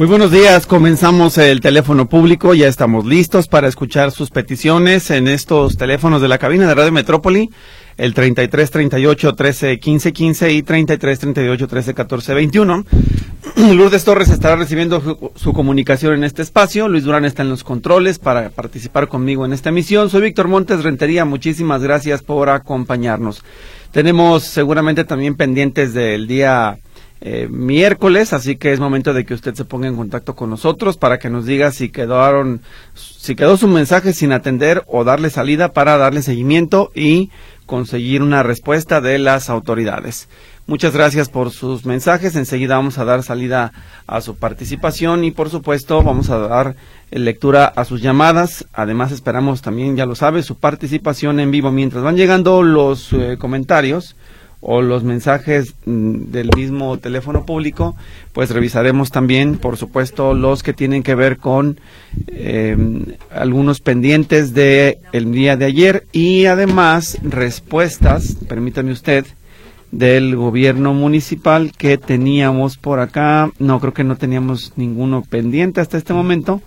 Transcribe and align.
Muy 0.00 0.06
buenos 0.06 0.30
días, 0.30 0.66
comenzamos 0.66 1.36
el 1.36 1.60
teléfono 1.60 2.08
público, 2.08 2.54
ya 2.54 2.68
estamos 2.68 3.04
listos 3.04 3.48
para 3.48 3.68
escuchar 3.68 4.12
sus 4.12 4.30
peticiones 4.30 5.10
en 5.10 5.28
estos 5.28 5.76
teléfonos 5.76 6.22
de 6.22 6.28
la 6.28 6.38
cabina 6.38 6.66
de 6.66 6.74
Radio 6.74 6.90
Metrópoli, 6.90 7.50
el 7.98 8.14
33 8.14 8.70
38 8.70 9.34
13 9.34 9.78
15 9.78 10.12
15 10.14 10.52
y 10.52 10.62
33 10.62 11.18
38 11.18 11.68
13 11.68 11.92
14 11.92 12.32
21. 12.32 12.86
Lourdes 13.74 14.04
Torres 14.04 14.30
estará 14.30 14.56
recibiendo 14.56 15.02
su, 15.02 15.32
su, 15.34 15.52
comunicación 15.52 16.14
en 16.14 16.24
este 16.24 16.40
espacio, 16.40 16.88
Luis 16.88 17.04
Durán 17.04 17.26
está 17.26 17.42
en 17.42 17.50
los 17.50 17.62
controles 17.62 18.18
para 18.18 18.48
participar 18.48 19.06
conmigo 19.06 19.44
en 19.44 19.52
esta 19.52 19.68
emisión. 19.68 20.08
Soy 20.08 20.22
Víctor 20.22 20.48
Montes 20.48 20.82
Rentería, 20.82 21.26
muchísimas 21.26 21.82
gracias 21.82 22.22
por 22.22 22.48
acompañarnos. 22.48 23.44
Tenemos 23.92 24.44
seguramente 24.44 25.04
también 25.04 25.34
pendientes 25.34 25.92
del 25.92 26.26
día 26.26 26.78
eh, 27.22 27.48
miércoles, 27.50 28.32
así 28.32 28.56
que 28.56 28.72
es 28.72 28.80
momento 28.80 29.12
de 29.12 29.26
que 29.26 29.34
usted 29.34 29.54
se 29.54 29.66
ponga 29.66 29.86
en 29.86 29.96
contacto 29.96 30.34
con 30.34 30.48
nosotros 30.48 30.96
para 30.96 31.18
que 31.18 31.28
nos 31.28 31.44
diga 31.44 31.70
si 31.70 31.90
quedaron, 31.90 32.62
si 32.94 33.36
quedó 33.36 33.58
su 33.58 33.68
mensaje 33.68 34.14
sin 34.14 34.32
atender 34.32 34.84
o 34.86 35.04
darle 35.04 35.28
salida 35.28 35.72
para 35.72 35.98
darle 35.98 36.22
seguimiento 36.22 36.90
y 36.94 37.30
conseguir 37.66 38.22
una 38.22 38.42
respuesta 38.42 39.00
de 39.00 39.18
las 39.18 39.50
autoridades. 39.50 40.28
Muchas 40.66 40.94
gracias 40.94 41.28
por 41.28 41.50
sus 41.50 41.84
mensajes. 41.84 42.36
Enseguida 42.36 42.76
vamos 42.76 42.96
a 42.98 43.04
dar 43.04 43.22
salida 43.22 43.72
a 44.06 44.20
su 44.20 44.36
participación 44.36 45.24
y 45.24 45.30
por 45.30 45.50
supuesto 45.50 46.02
vamos 46.02 46.30
a 46.30 46.38
dar 46.38 46.76
lectura 47.10 47.66
a 47.66 47.84
sus 47.84 48.00
llamadas. 48.00 48.66
Además 48.72 49.12
esperamos 49.12 49.62
también, 49.62 49.96
ya 49.96 50.06
lo 50.06 50.14
sabe, 50.14 50.42
su 50.42 50.56
participación 50.56 51.40
en 51.40 51.50
vivo 51.50 51.70
mientras 51.70 52.02
van 52.02 52.16
llegando 52.16 52.62
los 52.62 53.12
eh, 53.12 53.36
comentarios 53.38 54.16
o 54.60 54.82
los 54.82 55.04
mensajes 55.04 55.74
mm, 55.86 56.30
del 56.30 56.50
mismo 56.54 56.98
teléfono 56.98 57.44
público, 57.46 57.96
pues 58.32 58.50
revisaremos 58.50 59.10
también, 59.10 59.56
por 59.56 59.76
supuesto, 59.76 60.34
los 60.34 60.62
que 60.62 60.72
tienen 60.72 61.02
que 61.02 61.14
ver 61.14 61.38
con 61.38 61.80
eh, 62.26 62.76
algunos 63.32 63.80
pendientes 63.80 64.54
de 64.54 64.98
el 65.12 65.32
día 65.32 65.56
de 65.56 65.64
ayer 65.64 66.06
y 66.12 66.46
además 66.46 67.18
respuestas, 67.22 68.36
permítame 68.48 68.92
usted, 68.92 69.24
del 69.90 70.36
gobierno 70.36 70.94
municipal 70.94 71.72
que 71.76 71.98
teníamos 71.98 72.76
por 72.76 73.00
acá. 73.00 73.50
No, 73.58 73.80
creo 73.80 73.92
que 73.92 74.04
no 74.04 74.16
teníamos 74.16 74.72
ninguno 74.76 75.22
pendiente 75.22 75.80
hasta 75.80 75.98
este 75.98 76.12
momento, 76.12 76.62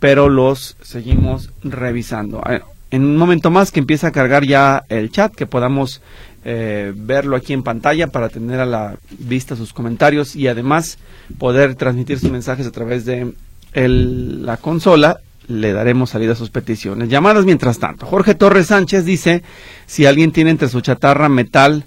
pero 0.00 0.28
los 0.28 0.76
seguimos 0.82 1.52
revisando. 1.62 2.42
En 2.90 3.04
un 3.04 3.16
momento 3.16 3.50
más 3.50 3.70
que 3.70 3.80
empieza 3.80 4.08
a 4.08 4.12
cargar 4.12 4.44
ya 4.44 4.84
el 4.88 5.10
chat, 5.10 5.34
que 5.34 5.46
podamos 5.46 6.00
eh, 6.44 6.92
verlo 6.94 7.36
aquí 7.36 7.52
en 7.52 7.62
pantalla 7.62 8.08
para 8.08 8.28
tener 8.28 8.60
a 8.60 8.66
la 8.66 8.96
vista 9.18 9.56
sus 9.56 9.72
comentarios 9.72 10.36
y 10.36 10.48
además 10.48 10.98
poder 11.38 11.74
transmitir 11.74 12.18
sus 12.18 12.30
mensajes 12.30 12.66
a 12.66 12.70
través 12.70 13.04
de 13.04 13.32
la 13.74 14.56
consola. 14.58 15.20
Le 15.46 15.72
daremos 15.72 16.10
salida 16.10 16.32
a 16.32 16.36
sus 16.36 16.50
peticiones. 16.50 17.10
Llamadas 17.10 17.44
mientras 17.44 17.78
tanto. 17.78 18.06
Jorge 18.06 18.34
Torres 18.34 18.68
Sánchez 18.68 19.04
dice, 19.04 19.42
si 19.86 20.06
alguien 20.06 20.32
tiene 20.32 20.50
entre 20.50 20.68
su 20.68 20.80
chatarra 20.80 21.28
metal 21.28 21.84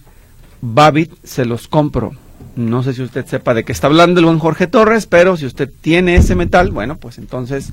Babit, 0.61 1.11
se 1.23 1.45
los 1.45 1.67
compro. 1.67 2.13
No 2.55 2.81
sé 2.81 2.93
si 2.93 3.03
usted 3.03 3.25
sepa 3.25 3.53
de 3.53 3.63
qué 3.63 3.71
está 3.71 3.87
hablando 3.87 4.19
el 4.19 4.25
buen 4.25 4.39
Jorge 4.39 4.67
Torres, 4.67 5.05
pero 5.05 5.37
si 5.37 5.45
usted 5.45 5.69
tiene 5.81 6.15
ese 6.15 6.35
metal, 6.35 6.71
bueno, 6.71 6.97
pues 6.97 7.19
entonces 7.19 7.71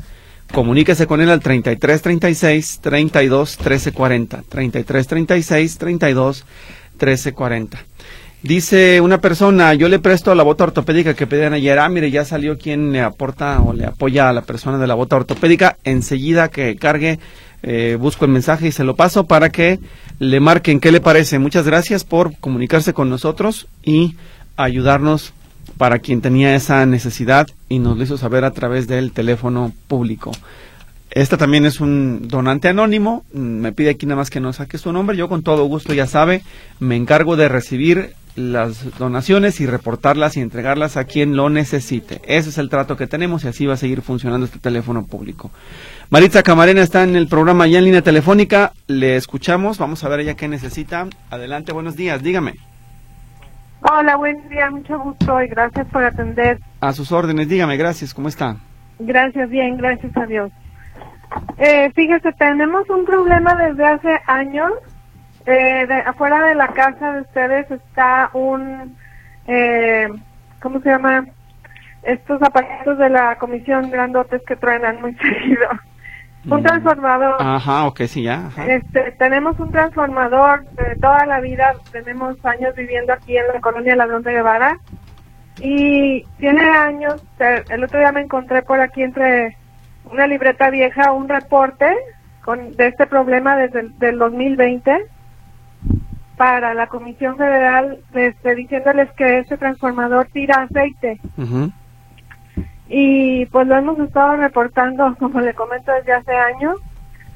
comuníquese 0.52 1.06
con 1.06 1.20
él 1.20 1.30
al 1.30 1.40
33 1.40 2.02
36 2.02 2.80
32 2.80 3.56
13 3.56 3.92
40. 3.92 4.42
33 4.48 5.06
36 5.06 5.78
32 5.78 6.44
1340. 6.92 7.78
Dice 8.44 9.00
una 9.00 9.22
persona, 9.22 9.72
yo 9.72 9.88
le 9.88 9.98
presto 9.98 10.34
la 10.34 10.42
bota 10.42 10.64
ortopédica 10.64 11.14
que 11.14 11.26
pedían 11.26 11.54
ayer. 11.54 11.78
Ah, 11.78 11.88
mire, 11.88 12.10
ya 12.10 12.26
salió 12.26 12.58
quien 12.58 12.92
le 12.92 13.00
aporta 13.00 13.62
o 13.62 13.72
le 13.72 13.86
apoya 13.86 14.28
a 14.28 14.34
la 14.34 14.42
persona 14.42 14.76
de 14.76 14.86
la 14.86 14.94
bota 14.94 15.16
ortopédica. 15.16 15.78
Enseguida 15.82 16.50
que 16.50 16.76
cargue, 16.76 17.18
eh, 17.62 17.96
busco 17.98 18.26
el 18.26 18.30
mensaje 18.30 18.66
y 18.66 18.72
se 18.72 18.84
lo 18.84 18.96
paso 18.96 19.24
para 19.24 19.48
que 19.48 19.80
le 20.18 20.40
marquen 20.40 20.78
qué 20.78 20.92
le 20.92 21.00
parece. 21.00 21.38
Muchas 21.38 21.64
gracias 21.64 22.04
por 22.04 22.36
comunicarse 22.38 22.92
con 22.92 23.08
nosotros 23.08 23.66
y 23.82 24.16
ayudarnos 24.56 25.32
para 25.76 25.98
quien 25.98 26.20
tenía 26.20 26.54
esa 26.54 26.84
necesidad 26.86 27.46
y 27.68 27.78
nos 27.78 27.96
lo 27.96 28.04
hizo 28.04 28.18
saber 28.18 28.44
a 28.44 28.52
través 28.52 28.86
del 28.86 29.12
teléfono 29.12 29.72
público. 29.88 30.32
Esta 31.10 31.36
también 31.36 31.64
es 31.64 31.80
un 31.80 32.26
donante 32.26 32.68
anónimo. 32.68 33.24
Me 33.32 33.72
pide 33.72 33.90
aquí 33.90 34.04
nada 34.04 34.16
más 34.16 34.30
que 34.30 34.40
no 34.40 34.52
saque 34.52 34.78
su 34.78 34.92
nombre. 34.92 35.16
Yo 35.16 35.28
con 35.28 35.44
todo 35.44 35.64
gusto, 35.64 35.94
ya 35.94 36.06
sabe, 36.06 36.42
me 36.80 36.96
encargo 36.96 37.36
de 37.36 37.48
recibir 37.48 38.14
las 38.34 38.98
donaciones 38.98 39.60
y 39.60 39.66
reportarlas 39.66 40.36
y 40.36 40.40
entregarlas 40.40 40.96
a 40.96 41.04
quien 41.04 41.36
lo 41.36 41.50
necesite. 41.50 42.20
Ese 42.26 42.48
es 42.48 42.58
el 42.58 42.68
trato 42.68 42.96
que 42.96 43.06
tenemos 43.06 43.44
y 43.44 43.48
así 43.48 43.64
va 43.64 43.74
a 43.74 43.76
seguir 43.76 44.02
funcionando 44.02 44.46
este 44.46 44.58
teléfono 44.58 45.06
público. 45.06 45.52
Maritza 46.10 46.42
Camarena 46.42 46.82
está 46.82 47.04
en 47.04 47.14
el 47.14 47.28
programa 47.28 47.68
ya 47.68 47.78
en 47.78 47.84
línea 47.84 48.02
telefónica. 48.02 48.72
Le 48.88 49.14
escuchamos. 49.14 49.78
Vamos 49.78 50.02
a 50.02 50.08
ver 50.08 50.20
ella 50.20 50.34
qué 50.34 50.48
necesita. 50.48 51.06
Adelante, 51.30 51.72
buenos 51.72 51.94
días. 51.94 52.24
Dígame. 52.24 52.73
Hola, 53.86 54.16
buen 54.16 54.48
día. 54.48 54.70
Mucho 54.70 54.98
gusto 54.98 55.42
y 55.42 55.48
gracias 55.48 55.86
por 55.88 56.02
atender. 56.02 56.58
A 56.80 56.94
sus 56.94 57.12
órdenes. 57.12 57.50
Dígame, 57.50 57.76
gracias. 57.76 58.14
¿Cómo 58.14 58.28
está? 58.28 58.56
Gracias, 58.98 59.50
bien. 59.50 59.76
Gracias 59.76 60.16
a 60.16 60.24
Dios. 60.24 60.50
Eh, 61.58 61.92
fíjese, 61.94 62.32
tenemos 62.32 62.88
un 62.88 63.04
problema 63.04 63.54
desde 63.54 63.84
hace 63.84 64.20
años. 64.26 64.72
Eh, 65.44 65.86
de, 65.86 65.94
afuera 65.96 66.46
de 66.46 66.54
la 66.54 66.68
casa 66.68 67.12
de 67.12 67.20
ustedes 67.20 67.70
está 67.70 68.30
un, 68.32 68.96
eh, 69.46 70.08
¿cómo 70.62 70.80
se 70.80 70.88
llama? 70.88 71.26
Estos 72.02 72.40
aparatos 72.40 72.96
de 72.96 73.10
la 73.10 73.36
comisión 73.36 73.90
grandotes 73.90 74.40
que 74.46 74.56
truenan 74.56 75.02
muy 75.02 75.14
seguido. 75.16 75.68
Un 76.46 76.60
mm. 76.60 76.62
transformador. 76.62 77.36
Ajá, 77.38 77.86
ok, 77.86 78.02
sí, 78.02 78.22
ya. 78.22 78.50
Este, 78.68 79.12
tenemos 79.12 79.58
un 79.58 79.70
transformador 79.70 80.64
de 80.70 80.96
toda 80.96 81.24
la 81.26 81.40
vida, 81.40 81.74
tenemos 81.92 82.36
años 82.44 82.74
viviendo 82.74 83.12
aquí 83.12 83.36
en 83.36 83.46
la 83.52 83.60
colonia 83.60 83.96
Ladrón 83.96 84.22
de 84.22 84.32
Guevara 84.32 84.78
y 85.60 86.24
tiene 86.38 86.62
años, 86.62 87.22
el 87.38 87.84
otro 87.84 87.98
día 87.98 88.12
me 88.12 88.22
encontré 88.22 88.62
por 88.62 88.80
aquí 88.80 89.02
entre 89.02 89.56
una 90.10 90.26
libreta 90.26 90.70
vieja, 90.70 91.12
un 91.12 91.28
reporte 91.28 91.86
con, 92.44 92.72
de 92.72 92.88
este 92.88 93.06
problema 93.06 93.56
desde 93.56 93.80
el 93.80 93.98
del 93.98 94.18
2020 94.18 95.06
para 96.36 96.74
la 96.74 96.88
Comisión 96.88 97.36
Federal 97.36 98.00
este, 98.12 98.54
diciéndoles 98.54 99.10
que 99.12 99.38
este 99.38 99.56
transformador 99.56 100.26
tira 100.32 100.62
aceite. 100.62 101.20
Y 102.88 103.46
pues 103.46 103.66
lo 103.66 103.76
hemos 103.76 103.98
estado 103.98 104.36
reportando, 104.36 105.14
como 105.18 105.40
le 105.40 105.54
comento, 105.54 105.92
desde 105.92 106.12
hace 106.12 106.34
años. 106.34 106.76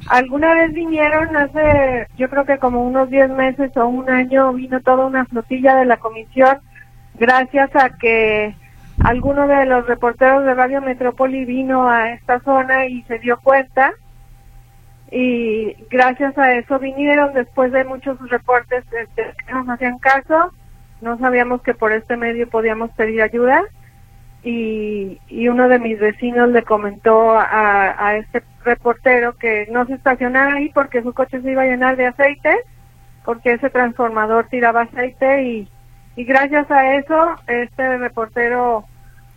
Alguna 0.09 0.55
vez 0.55 0.73
vinieron 0.73 1.37
hace, 1.37 2.07
yo 2.17 2.31
creo 2.31 2.45
que 2.45 2.59
como 2.59 2.83
unos 2.87 3.11
10 3.11 3.31
meses 3.31 3.77
o 3.77 3.87
un 3.87 4.09
año, 4.09 4.53
vino 4.53 4.81
toda 4.81 5.07
una 5.07 5.25
flotilla 5.27 5.75
de 5.75 5.87
la 5.87 5.97
comisión, 5.97 6.59
gracias 7.19 7.75
a 7.75 7.91
que 7.91 8.55
alguno 9.05 9.47
de 9.47 9.67
los 9.67 9.87
reporteros 9.87 10.45
de 10.45 10.55
Radio 10.55 10.81
Metrópoli 10.81 11.45
vino 11.45 11.89
a 11.89 12.11
esta 12.11 12.41
zona 12.41 12.87
y 12.87 13.03
se 13.03 13.19
dio 13.19 13.39
cuenta. 13.39 13.93
Y 15.11 15.75
gracias 15.91 16.37
a 16.37 16.53
eso 16.55 16.79
vinieron. 16.79 17.33
Después 17.33 17.73
de 17.73 17.85
muchos 17.85 18.19
reportes 18.29 18.85
este, 18.93 19.35
que 19.47 19.53
nos 19.53 19.69
hacían 19.69 19.99
caso, 19.99 20.53
no 21.01 21.19
sabíamos 21.19 21.63
que 21.63 21.75
por 21.75 21.93
este 21.93 22.17
medio 22.17 22.49
podíamos 22.49 22.91
pedir 22.93 23.23
ayuda 23.23 23.63
y, 24.43 25.19
y 25.29 25.49
uno 25.49 25.69
de 25.69 25.79
mis 25.79 25.99
vecinos 25.99 26.51
le 26.51 26.63
comentó 26.63 27.33
a, 27.33 28.17
este 28.17 28.43
reportero 28.65 29.35
que 29.37 29.67
no 29.71 29.87
se 29.87 29.95
estacionara 29.95 30.55
ahí 30.55 30.71
porque 30.71 31.03
su 31.03 31.13
coche 31.13 31.41
se 31.41 31.51
iba 31.51 31.63
a 31.63 31.67
llenar 31.67 31.97
de 31.97 32.07
aceite, 32.07 32.57
porque 33.25 33.53
ese 33.53 33.71
transformador 33.71 34.47
tiraba 34.49 34.83
aceite 34.83 35.43
y 35.43 35.69
y 36.19 36.25
gracias 36.25 36.69
a 36.69 36.97
eso 36.97 37.37
este 37.47 37.97
reportero 37.97 38.85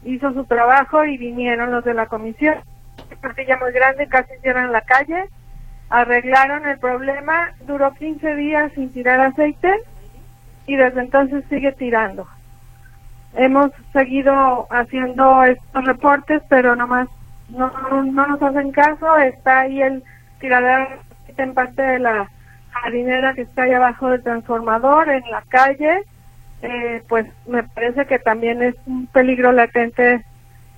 hizo 0.03 0.33
su 0.33 0.45
trabajo 0.45 1.06
y 1.06 1.15
vinieron 1.15 1.69
los 1.71 1.86
de 1.86 1.94
la 1.94 2.07
comisión. 2.07 2.56
Partilla 3.21 3.56
muy 3.57 3.71
grande, 3.71 4.07
casi 4.07 4.33
cierran 4.42 4.71
la 4.71 4.81
calle, 4.81 5.30
arreglaron 5.92 6.65
el 6.68 6.80
problema, 6.80 7.53
duró 7.68 7.94
15 7.94 8.36
días 8.36 8.71
sin 8.74 8.92
tirar 8.92 9.21
aceite 9.21 9.71
y 10.65 10.75
desde 10.75 11.01
entonces 11.01 11.44
sigue 11.51 11.71
tirando. 11.74 12.27
Hemos 13.36 13.72
seguido 13.94 14.68
haciendo 14.69 15.44
estos 15.44 15.86
reportes, 15.86 16.42
pero 16.50 16.75
nomás 16.75 17.07
no, 17.50 17.72
no, 17.89 18.04
no 18.04 18.28
nos 18.28 18.42
hacen 18.42 18.72
caso, 18.72 19.18
está 19.18 19.62
ahí 19.62 19.81
el 19.81 20.04
tiradera 20.39 21.00
en 21.38 21.54
parte 21.54 21.81
de 21.81 22.00
la 22.00 22.30
jardinera 22.72 23.33
que 23.33 23.42
está 23.42 23.63
ahí 23.63 23.74
abajo 23.74 24.10
del 24.10 24.24
transformador, 24.24 25.10
en 25.10 25.24
la 25.30 25.44
calle, 25.48 26.04
eh, 26.62 27.04
pues 27.07 27.25
me 27.48 27.63
parece 27.63 28.06
que 28.06 28.19
también 28.19 28.62
es 28.62 28.75
un 28.86 29.07
peligro 29.07 29.51
latente. 29.51 30.24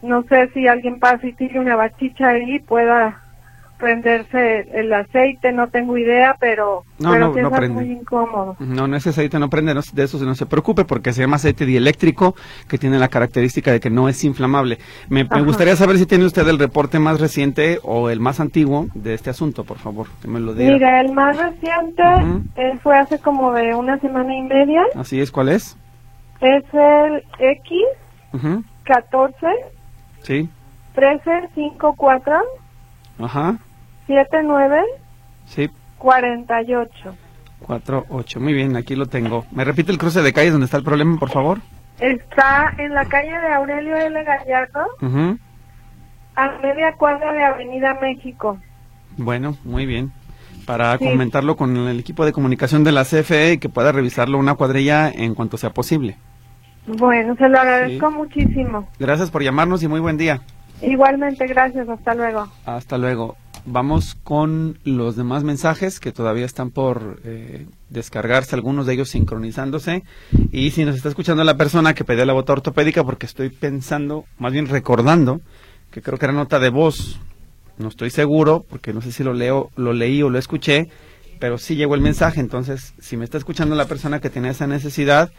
No 0.01 0.23
sé 0.23 0.49
si 0.53 0.67
alguien 0.67 0.99
pasa 0.99 1.25
y 1.25 1.33
tire 1.33 1.59
una 1.59 1.75
bachicha 1.75 2.29
ahí 2.29 2.59
pueda 2.59 3.22
prenderse 3.77 4.61
el 4.73 4.93
aceite, 4.93 5.51
no 5.51 5.67
tengo 5.67 5.97
idea, 5.97 6.35
pero, 6.39 6.83
No, 6.99 7.11
pero 7.11 7.27
no, 7.27 7.33
sí 7.33 7.41
no 7.41 7.47
es 7.49 7.53
prende. 7.53 7.81
muy 7.81 7.91
incómodo. 7.91 8.55
No, 8.59 8.87
no 8.87 8.95
ese 8.95 9.09
aceite 9.09 9.39
no 9.39 9.49
prende, 9.49 9.73
no, 9.73 9.81
de 9.93 10.03
eso 10.03 10.17
no 10.23 10.35
se 10.35 10.45
preocupe 10.45 10.85
porque 10.85 11.11
se 11.13 11.21
llama 11.21 11.35
aceite 11.35 11.65
dieléctrico 11.65 12.35
que 12.67 12.77
tiene 12.77 12.97
la 12.99 13.07
característica 13.09 13.71
de 13.71 13.79
que 13.79 13.89
no 13.89 14.07
es 14.09 14.23
inflamable. 14.23 14.77
Me, 15.09 15.23
me 15.25 15.41
gustaría 15.41 15.75
saber 15.75 15.97
si 15.97 16.05
tiene 16.05 16.25
usted 16.25 16.47
el 16.47 16.59
reporte 16.59 16.99
más 16.99 17.19
reciente 17.19 17.79
o 17.83 18.09
el 18.09 18.19
más 18.19 18.39
antiguo 18.39 18.87
de 18.93 19.13
este 19.13 19.29
asunto, 19.29 19.63
por 19.63 19.77
favor, 19.79 20.07
que 20.21 20.27
me 20.27 20.39
lo 20.39 20.53
diga. 20.53 20.73
Mira, 20.73 21.01
el 21.01 21.11
más 21.13 21.37
reciente 21.37 22.03
eh, 22.55 22.77
fue 22.81 22.97
hace 22.97 23.19
como 23.19 23.51
de 23.53 23.75
una 23.75 23.99
semana 23.99 24.35
y 24.35 24.41
media. 24.43 24.81
Así 24.95 25.19
es, 25.19 25.31
¿cuál 25.31 25.49
es? 25.49 25.77
Es 26.41 26.63
el 26.73 27.23
X 27.39 27.77
Ujú, 28.33 28.63
14 28.85 29.35
Sí, 30.23 30.49
13 30.95 31.49
54 31.55 32.33
ajá, 33.25 33.57
79 34.07 34.81
sí, 35.45 35.69
48. 35.97 37.15
4, 37.65 38.05
8. 38.09 38.39
Muy 38.41 38.53
bien, 38.53 38.75
aquí 38.75 38.95
lo 38.95 39.05
tengo. 39.05 39.45
¿Me 39.51 39.63
repite 39.63 39.91
el 39.91 39.97
cruce 39.97 40.21
de 40.21 40.33
calles 40.33 40.51
donde 40.51 40.65
está 40.65 40.75
el 40.77 40.83
problema, 40.83 41.17
por 41.17 41.29
favor? 41.29 41.59
Está 41.99 42.73
en 42.77 42.93
la 42.93 43.05
calle 43.05 43.31
de 43.31 43.53
Aurelio 43.53 43.95
L. 43.95 44.23
Gallardo, 44.23 44.81
Ujú. 45.01 45.37
a 46.35 46.49
media 46.61 46.91
cuadra 46.97 47.31
de 47.31 47.43
Avenida 47.43 47.97
México. 48.01 48.57
Bueno, 49.17 49.55
muy 49.63 49.85
bien. 49.85 50.11
Para 50.65 50.97
Sí. 50.97 51.05
comentarlo 51.05 51.55
con 51.55 51.75
el 51.77 51.99
equipo 51.99 52.25
de 52.25 52.33
comunicación 52.33 52.83
de 52.83 52.91
la 52.91 53.05
CFE 53.05 53.53
y 53.53 53.57
que 53.59 53.69
pueda 53.69 53.91
revisarlo 53.93 54.37
una 54.37 54.55
cuadrilla 54.55 55.09
en 55.09 55.33
cuanto 55.35 55.55
sea 55.57 55.69
posible. 55.69 56.17
Bueno, 56.85 57.35
se 57.37 57.47
lo 57.47 57.59
agradezco 57.59 58.11
muchísimo. 58.11 58.89
Gracias 58.99 59.31
por 59.31 59.41
llamarnos 59.41 59.83
y 59.83 59.87
muy 59.87 60.01
buen 60.01 60.17
día. 60.17 60.41
Igualmente, 60.83 61.47
gracias. 61.47 61.87
Hasta 61.89 62.13
luego. 62.13 62.47
Hasta 62.65 62.97
luego. 62.97 63.37
Vamos 63.65 64.15
con 64.23 64.77
los 64.83 65.15
demás 65.15 65.45
mensajes 65.45 66.01
que 66.01 66.11
todavía 66.11 66.45
están 66.45 66.69
por 66.69 67.21
eh, 67.23 67.65
descargarse, 67.89 68.55
algunos 68.55 68.85
de 68.85 68.93
ellos 68.93 69.09
sincronizándose. 69.09 70.03
Y 70.51 70.71
si 70.71 70.83
nos 70.83 70.97
está 70.97 71.07
escuchando 71.07 71.45
la 71.45 71.55
persona 71.55 71.93
que 71.93 72.03
pidió 72.03 72.25
la 72.25 72.33
bota 72.33 72.53
ortopédica, 72.53 73.05
porque 73.05 73.25
estoy 73.25 73.49
pensando, 73.49 74.25
más 74.37 74.51
bien 74.51 74.67
recordando, 74.67 75.39
que 75.91 76.01
creo 76.01 76.17
que 76.17 76.25
era 76.25 76.33
nota 76.33 76.59
de 76.59 76.69
voz, 76.69 77.21
no 77.77 77.87
estoy 77.87 78.09
seguro, 78.09 78.65
porque 78.69 78.91
no 78.91 79.01
sé 79.01 79.13
si 79.13 79.23
lo 79.23 79.33
leo, 79.33 79.71
lo 79.77 79.93
leí 79.93 80.21
o 80.21 80.29
lo 80.29 80.39
escuché, 80.39 80.89
pero 81.39 81.57
sí 81.57 81.77
llegó 81.77 81.95
el 81.95 82.01
mensaje. 82.01 82.41
Entonces, 82.41 82.93
si 82.99 83.15
me 83.15 83.23
está 83.23 83.37
escuchando 83.37 83.75
la 83.75 83.85
persona 83.85 84.19
que 84.19 84.29
tiene 84.29 84.49
esa 84.49 84.67
necesidad, 84.67 85.31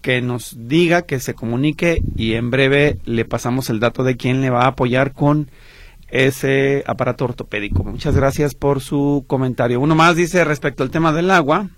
que 0.00 0.20
nos 0.20 0.68
diga, 0.68 1.02
que 1.02 1.20
se 1.20 1.34
comunique 1.34 2.02
y 2.16 2.34
en 2.34 2.50
breve 2.50 2.98
le 3.04 3.24
pasamos 3.24 3.70
el 3.70 3.80
dato 3.80 4.04
de 4.04 4.16
quién 4.16 4.40
le 4.40 4.50
va 4.50 4.64
a 4.64 4.68
apoyar 4.68 5.12
con 5.12 5.50
ese 6.10 6.84
aparato 6.86 7.24
ortopédico. 7.24 7.84
Muchas 7.84 8.14
gracias 8.14 8.54
por 8.54 8.80
su 8.80 9.24
comentario. 9.26 9.80
Uno 9.80 9.94
más 9.94 10.16
dice 10.16 10.44
respecto 10.44 10.82
al 10.82 10.90
tema 10.90 11.12
del 11.12 11.30
agua. 11.30 11.68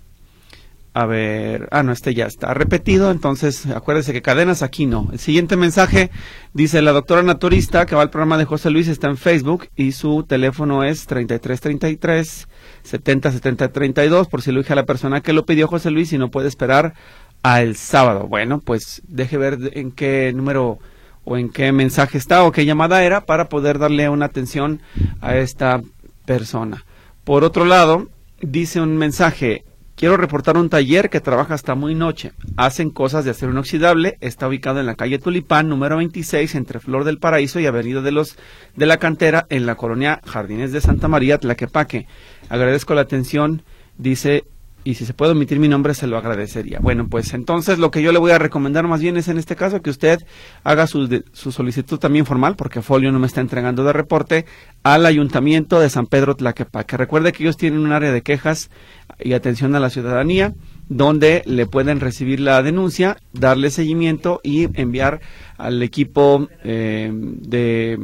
A 0.93 1.07
ver, 1.07 1.69
ah, 1.71 1.85
no, 1.85 1.93
este 1.93 2.15
ya 2.15 2.27
está 2.27 2.53
repetido, 2.53 3.13
entonces 3.13 3.67
acuérdese 3.67 4.13
que 4.13 4.23
cadenas 4.23 4.63
aquí 4.63 4.87
no. 4.87 5.09
El 5.13 5.21
siguiente 5.21 5.57
mensaje 5.57 6.11
dice 6.53 6.83
la 6.83 6.91
doctora 6.91 7.23
naturista 7.23 7.87
que 7.87 7.95
va 7.95 8.03
al 8.03 8.11
programa 8.11 8.39
de 8.39 8.45
José 8.45 8.71
Luis, 8.71 8.89
está 8.89 9.07
en 9.07 9.17
Facebook 9.17 9.69
y 9.77 9.93
su 9.93 10.25
teléfono 10.25 10.83
es 10.83 11.07
3333 11.07 12.49
70 12.83 13.33
70 13.33 13.69
32, 13.73 14.27
por 14.27 14.43
si 14.43 14.51
lo 14.51 14.59
dije 14.61 14.73
a 14.73 14.77
la 14.77 14.85
persona 14.85 15.21
que 15.21 15.33
lo 15.33 15.47
pidió 15.47 15.69
José 15.69 15.93
Luis 15.93 16.13
y 16.13 16.19
no 16.19 16.33
puede 16.33 16.49
esperar 16.49 16.95
al 17.43 17.77
sábado. 17.77 18.27
Bueno, 18.27 18.61
pues 18.61 19.03
deje 19.07 19.37
ver 19.37 19.59
en 19.75 19.93
qué 19.93 20.33
número 20.35 20.79
o 21.25 21.37
en 21.37 21.51
qué 21.51 21.73
mensaje 21.73 22.19
está 22.19 22.45
o 22.45 22.53
qué 22.53 22.65
llamada 22.65 23.05
era 23.05 23.23
para 23.23 23.49
poder 23.49 23.79
darle 23.79 24.09
una 24.09 24.27
atención 24.27 24.81
a 25.21 25.37
esta 25.37 25.81
persona. 26.25 26.85
Por 27.25 27.45
otro 27.45 27.65
lado, 27.65 28.09
dice 28.41 28.81
un 28.81 28.97
mensaje, 28.97 29.65
quiero 29.95 30.17
reportar 30.17 30.57
un 30.57 30.71
taller 30.71 31.11
que 31.11 31.21
trabaja 31.21 31.55
hasta 31.55 31.75
muy 31.75 31.95
noche. 31.95 32.33
Hacen 32.57 32.91
cosas 32.91 33.25
de 33.25 33.33
acero 33.33 33.53
inoxidable, 33.53 34.17
está 34.21 34.49
ubicado 34.49 34.81
en 34.81 34.87
la 34.87 34.95
calle 34.95 35.19
Tulipán, 35.19 35.69
número 35.69 35.99
26, 35.99 36.55
entre 36.55 36.81
Flor 36.81 37.05
del 37.05 37.19
Paraíso 37.19 37.61
y 37.61 37.67
Avenida 37.67 38.01
de 38.01 38.13
los 38.13 38.37
de 38.77 38.87
la 38.87 38.97
Cantera, 38.97 39.47
en 39.51 39.67
la 39.67 39.75
colonia 39.75 40.21
Jardines 40.25 40.73
de 40.73 40.81
Santa 40.81 41.09
María, 41.09 41.39
Tlaquepaque. 41.39 42.07
Agradezco 42.49 42.95
la 42.95 43.03
atención, 43.03 43.63
dice 43.99 44.45
y 44.83 44.95
si 44.95 45.05
se 45.05 45.13
puede 45.15 45.33
omitir 45.33 45.59
mi 45.59 45.69
nombre 45.69 45.95
se 45.95 46.07
lo 46.07 46.17
agradecería. 46.17 46.79
Bueno, 46.81 47.07
pues 47.09 47.35
entonces 47.35 47.79
lo 47.79 47.91
que 47.91 48.03
yo 48.03 48.13
le 48.13 48.19
voy 48.19 48.31
a 48.31 48.39
recomendar 48.39 48.87
más 48.89 49.01
bien 49.01 49.17
es 49.17 49.29
en 49.29 49.37
este 49.39 49.57
caso 49.57 49.83
que 49.83 49.91
usted 49.91 50.21
haga 50.65 50.87
su, 50.87 51.07
de- 51.07 51.23
su 51.33 51.53
solicitud 51.53 51.99
también 51.99 52.25
formal, 52.27 52.57
porque 52.57 52.81
Folio 52.83 53.13
no 53.13 53.19
me 53.19 53.27
está 53.27 53.41
entregando 53.41 53.85
de 53.85 53.93
reporte, 53.93 54.47
al 54.83 55.05
Ayuntamiento 55.05 55.79
de 55.81 55.91
San 55.91 56.07
Pedro 56.07 56.35
Tlaquepaque. 56.35 56.97
Recuerde 56.97 57.33
que 57.33 57.43
ellos 57.43 57.57
tienen 57.57 57.81
un 57.81 57.93
área 57.93 58.13
de 58.13 58.23
quejas 58.23 58.71
y 59.19 59.35
atención 59.35 59.75
a 59.75 59.81
la 59.81 59.91
ciudadanía 59.91 60.55
donde 60.89 61.43
le 61.47 61.67
pueden 61.67 62.01
recibir 62.01 62.41
la 62.41 62.63
denuncia, 62.63 63.17
darle 63.33 63.71
seguimiento 63.71 64.41
y 64.43 64.69
enviar 64.81 65.21
al 65.57 65.83
equipo 65.83 66.49
eh, 66.65 67.11
de 67.13 67.99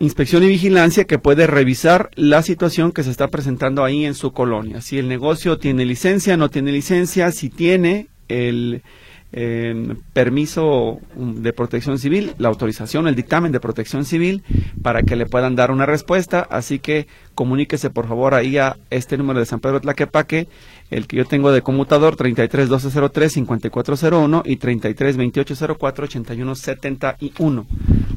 inspección 0.00 0.42
y 0.42 0.48
vigilancia 0.48 1.04
que 1.04 1.18
puede 1.18 1.46
revisar 1.46 2.10
la 2.16 2.42
situación 2.42 2.90
que 2.90 3.04
se 3.04 3.10
está 3.10 3.28
presentando 3.28 3.84
ahí 3.84 4.04
en 4.04 4.14
su 4.14 4.32
colonia. 4.32 4.80
Si 4.80 4.98
el 4.98 5.08
negocio 5.08 5.58
tiene 5.58 5.84
licencia, 5.84 6.36
no 6.36 6.48
tiene 6.48 6.72
licencia, 6.72 7.30
si 7.32 7.50
tiene 7.50 8.08
el 8.28 8.82
eh, 9.32 9.94
permiso 10.12 10.98
um, 11.14 11.42
de 11.42 11.52
protección 11.52 11.98
civil, 11.98 12.32
la 12.38 12.48
autorización, 12.48 13.06
el 13.06 13.14
dictamen 13.14 13.52
de 13.52 13.60
protección 13.60 14.06
civil, 14.06 14.42
para 14.82 15.02
que 15.02 15.16
le 15.16 15.26
puedan 15.26 15.54
dar 15.54 15.70
una 15.70 15.84
respuesta. 15.84 16.40
Así 16.50 16.78
que 16.78 17.06
comuníquese 17.34 17.90
por 17.90 18.08
favor 18.08 18.34
ahí 18.34 18.56
a 18.56 18.76
este 18.88 19.18
número 19.18 19.38
de 19.38 19.46
San 19.46 19.60
Pedro 19.60 19.80
Tlaquepaque, 19.80 20.48
el 20.90 21.06
que 21.06 21.18
yo 21.18 21.26
tengo 21.26 21.52
de 21.52 21.60
conmutador 21.60 22.16
33 22.16 22.70
1203 22.70 23.32
5401 23.34 24.42
y 24.46 24.56
33 24.56 25.16
2804 25.16 26.04
8171. 26.04 27.66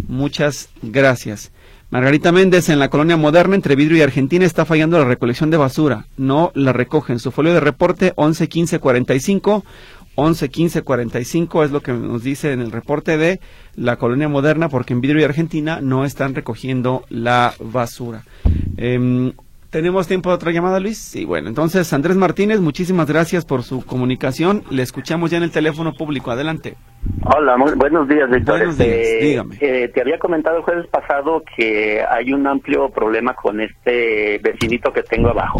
Muchas 0.08 0.70
gracias. 0.82 1.52
Margarita 1.94 2.32
Méndez 2.32 2.70
en 2.70 2.80
la 2.80 2.90
colonia 2.90 3.18
moderna 3.18 3.54
entre 3.54 3.76
Vidrio 3.76 4.00
y 4.00 4.02
Argentina 4.02 4.48
está 4.48 4.66
fallando 4.66 4.98
la 4.98 5.06
recolección 5.06 5.52
de 5.52 5.58
basura. 5.58 6.08
No 6.18 6.52
la 6.56 6.74
recogen. 6.74 7.20
Su 7.20 7.30
folio 7.30 7.54
de 7.54 7.60
reporte 7.60 8.14
11 8.16 8.50
15 8.50 8.80
45 8.80 9.64
11 10.16 10.50
15 10.50 10.82
45 10.82 11.64
es 11.64 11.70
lo 11.70 11.84
que 11.84 11.94
nos 11.94 12.24
dice 12.24 12.52
en 12.52 12.62
el 12.62 12.72
reporte 12.72 13.16
de 13.16 13.40
la 13.76 13.98
colonia 13.98 14.28
moderna 14.28 14.70
porque 14.70 14.94
en 14.94 15.02
Vidrio 15.02 15.22
y 15.22 15.26
Argentina 15.26 15.82
no 15.82 16.04
están 16.04 16.34
recogiendo 16.34 17.04
la 17.10 17.54
basura. 17.60 18.24
Em, 18.76 19.34
¿Tenemos 19.74 20.08
tiempo 20.08 20.30
de 20.30 20.36
otra 20.36 20.52
llamada, 20.52 20.80
Luis? 20.80 21.00
Sí, 21.00 21.26
bueno, 21.26 21.50
entonces 21.50 21.92
Andrés 21.94 22.16
Martínez, 22.16 22.60
muchísimas 22.60 23.08
gracias 23.10 23.44
por 23.44 23.64
su 23.64 23.84
comunicación. 23.84 24.62
Le 24.70 24.84
escuchamos 24.84 25.32
ya 25.32 25.38
en 25.38 25.44
el 25.44 25.52
teléfono 25.52 25.94
público. 25.94 26.30
Adelante. 26.30 26.76
Hola, 27.26 27.58
muy 27.58 27.72
buenos 27.74 28.08
días, 28.08 28.30
Víctor. 28.30 28.60
Buenos 28.60 28.80
Este, 28.80 28.94
días, 28.94 29.22
dígame. 29.24 29.58
eh, 29.62 29.88
te 29.92 30.00
había 30.02 30.20
comentado 30.20 30.58
el 30.58 30.64
jueves 30.64 30.86
pasado 30.92 31.42
que 31.58 32.04
hay 32.08 32.32
un 32.34 32.46
amplio 32.46 32.90
problema 32.90 33.34
con 33.34 33.62
este 33.62 34.38
vecinito 34.44 34.94
que 34.94 35.02
tengo 35.02 35.30
abajo. 35.30 35.60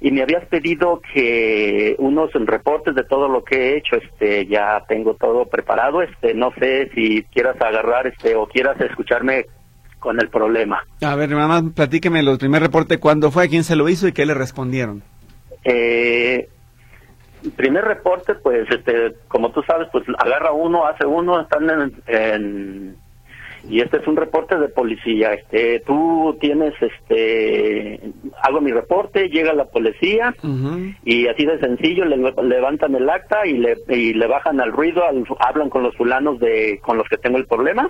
Y 0.00 0.10
me 0.10 0.22
habías 0.22 0.46
pedido 0.46 1.02
que 1.12 1.96
unos 1.98 2.30
reportes 2.32 2.94
de 2.94 3.04
todo 3.04 3.28
lo 3.28 3.44
que 3.44 3.56
he 3.56 3.76
hecho, 3.76 3.96
este, 3.96 4.46
ya 4.46 4.82
tengo 4.88 5.14
todo 5.14 5.44
preparado, 5.44 6.00
este, 6.00 6.32
no 6.32 6.50
sé 6.58 6.90
si 6.94 7.24
quieras 7.24 7.60
agarrar, 7.60 8.06
este, 8.06 8.34
o 8.36 8.46
quieras 8.46 8.80
escucharme 8.80 9.44
con 9.98 10.20
el 10.20 10.28
problema. 10.28 10.80
A 11.02 11.14
ver, 11.16 11.30
nada 11.30 11.48
más 11.48 11.62
platíqueme 11.74 12.20
el 12.20 12.38
primer 12.38 12.62
reporte, 12.62 12.98
cuándo 12.98 13.30
fue, 13.30 13.44
a 13.44 13.48
quién 13.48 13.64
se 13.64 13.76
lo 13.76 13.88
hizo 13.88 14.06
y 14.08 14.12
qué 14.12 14.26
le 14.26 14.34
respondieron. 14.34 15.02
Eh, 15.64 16.48
primer 17.56 17.84
reporte, 17.84 18.34
pues, 18.36 18.68
este, 18.70 19.14
como 19.28 19.50
tú 19.52 19.62
sabes, 19.62 19.88
pues 19.92 20.04
agarra 20.18 20.52
uno, 20.52 20.86
hace 20.86 21.06
uno, 21.06 21.40
están 21.40 21.68
en, 21.70 21.92
en- 22.06 22.96
y 23.68 23.80
este 23.80 23.96
es 23.98 24.06
un 24.06 24.16
reporte 24.16 24.56
de 24.56 24.68
policía. 24.68 25.34
Este, 25.34 25.80
tú 25.80 26.36
tienes, 26.40 26.72
este, 26.80 28.00
hago 28.42 28.60
mi 28.60 28.70
reporte, 28.72 29.28
llega 29.28 29.52
la 29.52 29.64
policía 29.66 30.32
y 31.04 31.26
así 31.26 31.44
de 31.44 31.58
sencillo 31.58 32.04
le 32.04 32.16
levantan 32.44 32.94
el 32.94 33.10
acta 33.10 33.46
y 33.46 33.58
le 33.58 33.76
y 33.88 34.14
le 34.14 34.26
bajan 34.28 34.60
al 34.60 34.72
ruido, 34.72 35.04
al- 35.04 35.24
hablan 35.40 35.70
con 35.70 35.82
los 35.82 35.94
fulanos 35.96 36.38
de 36.38 36.78
con 36.82 36.96
los 36.96 37.08
que 37.08 37.18
tengo 37.18 37.36
el 37.36 37.46
problema 37.46 37.88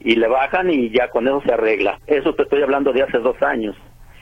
y 0.00 0.16
le 0.16 0.28
bajan 0.28 0.70
y 0.70 0.90
ya 0.90 1.08
con 1.08 1.26
eso 1.26 1.42
se 1.46 1.52
arregla. 1.52 1.98
Eso 2.06 2.34
te 2.34 2.42
estoy 2.44 2.62
hablando 2.62 2.92
de 2.92 3.02
hace 3.02 3.18
dos 3.18 3.40
años. 3.42 3.76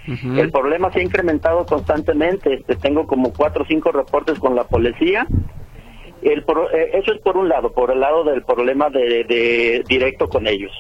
El 0.07 0.51
problema 0.51 0.93
se 0.93 1.01
ha 1.01 1.03
incrementado 1.03 1.67
constantemente. 1.67 2.53
Este, 2.55 2.77
tengo 2.77 3.07
como 3.07 3.33
cuatro 3.35 3.63
o 3.63 3.67
cinco 3.67 3.91
reportes 3.91 4.39
con 4.39 4.55
la 4.55 4.65
policía. 4.65 5.27
El 6.23 6.45
pro- 6.45 6.71
eh, 6.73 6.91
eso 6.95 7.13
es 7.13 7.21
por 7.21 7.37
un 7.37 7.49
lado, 7.49 7.73
por 7.73 7.91
el 7.91 8.01
lado 8.01 8.23
del 8.25 8.43
problema 8.45 8.91
de, 8.91 9.25
de 9.25 9.85
directo 9.89 10.29
con 10.29 10.47
ellos. 10.47 10.73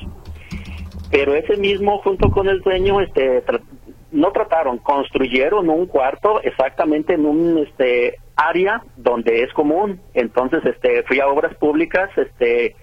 Pero 1.10 1.34
ese 1.34 1.56
mismo, 1.56 1.98
junto 1.98 2.30
con 2.30 2.48
el 2.48 2.60
dueño, 2.60 3.00
este, 3.00 3.44
tra- 3.46 3.62
no 4.10 4.30
trataron, 4.32 4.78
construyeron 4.78 5.68
un 5.70 5.86
cuarto 5.86 6.40
exactamente 6.42 7.14
en 7.14 7.24
un 7.24 7.58
este 7.58 8.18
área 8.36 8.82
donde 8.96 9.42
es 9.42 9.52
común. 9.52 10.00
Entonces, 10.12 10.64
este 10.66 11.02
fui 11.04 11.20
a 11.20 11.28
obras 11.28 11.54
públicas, 11.56 12.10
este 12.16 12.74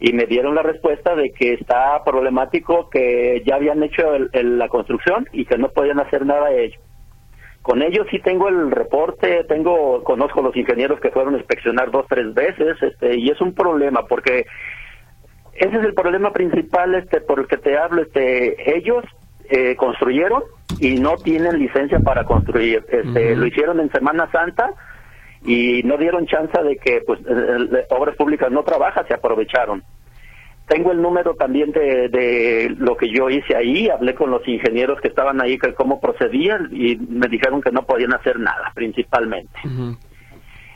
y 0.00 0.12
me 0.12 0.26
dieron 0.26 0.54
la 0.54 0.62
respuesta 0.62 1.14
de 1.14 1.30
que 1.32 1.54
está 1.54 2.02
problemático 2.04 2.88
que 2.90 3.42
ya 3.46 3.56
habían 3.56 3.82
hecho 3.82 4.14
el- 4.14 4.30
el- 4.32 4.58
la 4.58 4.68
construcción 4.68 5.26
y 5.32 5.44
que 5.44 5.58
no 5.58 5.68
podían 5.70 6.00
hacer 6.00 6.26
nada 6.26 6.50
de 6.50 6.66
ello. 6.66 6.78
Con 7.62 7.82
ellos 7.82 8.06
sí 8.10 8.20
tengo 8.20 8.48
el 8.48 8.70
reporte, 8.70 9.42
tengo 9.48 10.04
conozco 10.04 10.40
los 10.42 10.54
ingenieros 10.54 11.00
que 11.00 11.10
fueron 11.10 11.34
a 11.34 11.38
inspeccionar 11.38 11.90
dos 11.90 12.06
tres 12.08 12.32
veces, 12.32 12.76
este 12.80 13.16
y 13.16 13.28
es 13.30 13.40
un 13.40 13.54
problema 13.54 14.06
porque 14.06 14.46
ese 15.52 15.76
es 15.76 15.84
el 15.84 15.94
problema 15.94 16.32
principal 16.32 16.94
este 16.94 17.20
por 17.22 17.40
el 17.40 17.48
que 17.48 17.56
te 17.56 17.76
hablo, 17.76 18.02
este 18.02 18.76
ellos 18.76 19.04
eh, 19.48 19.74
construyeron 19.76 20.42
y 20.78 20.96
no 20.96 21.18
tienen 21.18 21.58
licencia 21.58 22.00
para 22.00 22.24
construir. 22.24 22.84
Este 22.88 23.34
lo 23.34 23.46
hicieron 23.46 23.80
en 23.80 23.90
Semana 23.90 24.30
Santa 24.30 24.70
y 25.46 25.82
no 25.84 25.96
dieron 25.96 26.26
chance 26.26 26.60
de 26.60 26.76
que 26.76 27.02
pues 27.06 27.20
obras 27.90 28.16
públicas 28.16 28.50
no 28.50 28.64
trabaja, 28.64 29.06
se 29.06 29.14
aprovecharon. 29.14 29.82
Tengo 30.66 30.90
el 30.90 31.00
número 31.00 31.34
también 31.34 31.70
de, 31.70 32.08
de 32.08 32.74
lo 32.76 32.96
que 32.96 33.08
yo 33.08 33.30
hice 33.30 33.54
ahí, 33.54 33.88
hablé 33.88 34.16
con 34.16 34.32
los 34.32 34.46
ingenieros 34.48 35.00
que 35.00 35.06
estaban 35.06 35.40
ahí, 35.40 35.56
que 35.56 35.74
cómo 35.74 36.00
procedían 36.00 36.70
y 36.72 36.96
me 36.96 37.28
dijeron 37.28 37.62
que 37.62 37.70
no 37.70 37.86
podían 37.86 38.12
hacer 38.12 38.40
nada, 38.40 38.72
principalmente. 38.74 39.56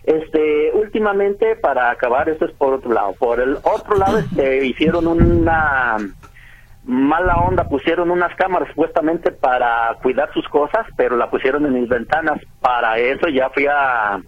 Este, 0.04 0.70
últimamente, 0.74 1.56
para 1.56 1.90
acabar, 1.90 2.28
esto 2.28 2.44
es 2.44 2.52
por 2.52 2.74
otro 2.74 2.92
lado. 2.92 3.14
Por 3.18 3.40
el 3.40 3.56
otro 3.56 3.96
lado, 3.98 4.18
este, 4.20 4.64
hicieron 4.64 5.08
una 5.08 5.96
mala 6.84 7.36
onda, 7.36 7.68
pusieron 7.68 8.12
unas 8.12 8.34
cámaras 8.36 8.68
supuestamente 8.68 9.32
para 9.32 9.96
cuidar 10.02 10.32
sus 10.32 10.48
cosas, 10.48 10.86
pero 10.96 11.16
la 11.16 11.28
pusieron 11.28 11.66
en 11.66 11.74
mis 11.74 11.88
ventanas. 11.88 12.40
Para 12.60 12.96
eso 12.98 13.28
ya 13.28 13.50
fui 13.50 13.66
a, 13.66 14.20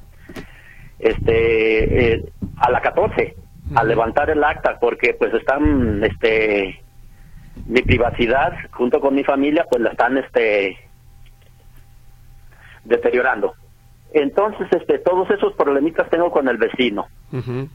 este, 1.03 2.15
eh, 2.15 2.25
a 2.57 2.71
la 2.71 2.81
14, 2.81 3.37
a 3.75 3.85
levantar 3.85 4.31
el 4.31 4.43
acta, 4.43 4.79
porque 4.81 5.15
pues 5.19 5.35
están, 5.35 6.03
este, 6.05 6.81
mi 7.67 7.83
privacidad 7.83 8.53
junto 8.71 9.01
con 9.01 9.15
mi 9.15 9.25
familia, 9.25 9.67
pues 9.71 9.83
la 9.83 9.91
están, 9.91 10.17
este, 10.17 10.79
deteriorando. 12.85 13.55
Entonces, 14.15 14.69
este, 14.73 14.99
todos 14.99 15.31
esos 15.31 15.55
problemitas 15.55 16.09
tengo 16.11 16.31
con 16.31 16.49
el 16.49 16.59
vecino. 16.59 17.07
Ujú. 17.33 17.69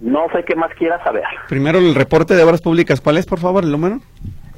No 0.00 0.26
sé 0.34 0.44
qué 0.44 0.56
más 0.56 0.74
quiera 0.74 1.02
saber. 1.04 1.24
Primero 1.48 1.78
el 1.78 1.94
reporte 1.94 2.34
de 2.34 2.42
obras 2.42 2.60
públicas. 2.60 3.00
¿Cuál 3.00 3.18
es, 3.18 3.26
por 3.26 3.38
favor, 3.38 3.62
el 3.62 3.70
número? 3.70 4.00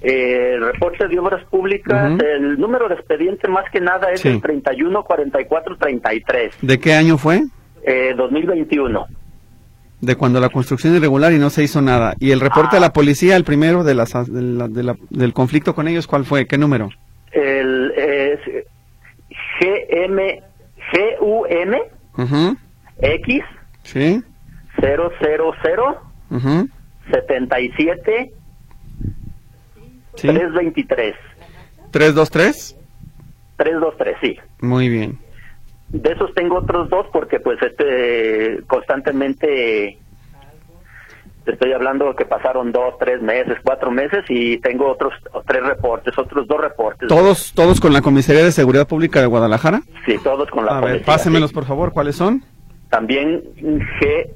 Eh, 0.04 0.52
el 0.56 0.64
reporte 0.64 1.08
de 1.08 1.18
obras 1.18 1.42
públicas, 1.46 2.12
el 2.20 2.58
número 2.60 2.88
de 2.88 2.94
expediente 2.94 3.48
más 3.48 3.64
que 3.70 3.80
nada 3.80 4.12
es 4.12 4.20
Sí. 4.20 4.28
el 4.28 4.42
31 4.42 5.02
44 5.02 5.76
33, 5.78 6.54
¿De 6.60 6.78
qué 6.78 6.92
año 6.92 7.16
fue? 7.16 7.42
eh, 7.82 8.12
2021. 8.16 9.06
De 10.02 10.16
cuando 10.16 10.38
la 10.40 10.50
construcción 10.50 10.94
irregular 10.94 11.32
y 11.32 11.38
no 11.38 11.48
se 11.48 11.62
hizo 11.62 11.80
nada. 11.80 12.14
¿Y 12.20 12.32
el 12.32 12.40
reporte 12.40 12.76
de 12.76 12.80
la 12.80 12.92
policía, 12.92 13.36
el 13.36 13.44
primero 13.44 13.82
de 13.84 13.94
las, 13.94 14.12
de 14.30 14.42
la- 14.42 14.68
de 14.68 14.82
la- 14.82 14.96
del 15.08 15.32
conflicto 15.32 15.74
con 15.74 15.88
ellos, 15.88 16.06
cuál 16.06 16.26
fue? 16.26 16.46
¿Qué 16.46 16.58
número? 16.58 16.90
El 17.32 17.92
es 17.96 18.40
GM 19.60 20.42
GUM 20.92 21.74
Ujú. 22.18 22.56
X 23.00 23.42
Sí. 23.82 24.22
000 24.80 25.10
Ujú. 26.30 26.68
77 27.10 28.32
Sí. 30.16 30.28
323 30.28 31.14
323. 31.90 32.76
323, 33.56 34.16
sí. 34.20 34.36
Muy 34.60 34.88
bien. 34.88 35.18
De 35.90 36.12
esos 36.12 36.34
tengo 36.34 36.58
otros 36.58 36.88
dos 36.90 37.06
porque 37.12 37.38
pues 37.40 37.58
este 37.62 38.60
constantemente 38.66 39.98
te 41.44 41.52
estoy 41.52 41.72
hablando 41.72 42.16
que 42.16 42.24
pasaron 42.24 42.72
dos, 42.72 42.94
tres 42.98 43.20
meses, 43.20 43.58
cuatro 43.62 43.90
meses 43.90 44.24
y 44.28 44.56
tengo 44.58 44.90
otros 44.90 45.12
tres 45.46 45.62
reportes, 45.62 46.16
otros 46.18 46.48
dos 46.48 46.58
reportes. 46.60 47.08
¿Todos, 47.08 47.52
todos 47.54 47.80
con 47.80 47.92
la 47.92 48.00
Comisaría 48.00 48.42
de 48.42 48.50
Seguridad 48.50 48.88
Pública 48.88 49.20
de 49.20 49.26
Guadalajara? 49.26 49.82
Sí, 50.06 50.16
todos 50.24 50.50
con 50.50 50.64
la 50.64 50.72
A 50.72 50.80
ver, 50.80 50.82
policía, 50.92 51.06
pásemelos, 51.06 51.50
sí. 51.50 51.54
por 51.54 51.64
favor. 51.66 51.92
¿Cuáles 51.92 52.16
son? 52.16 52.42
También 52.88 53.42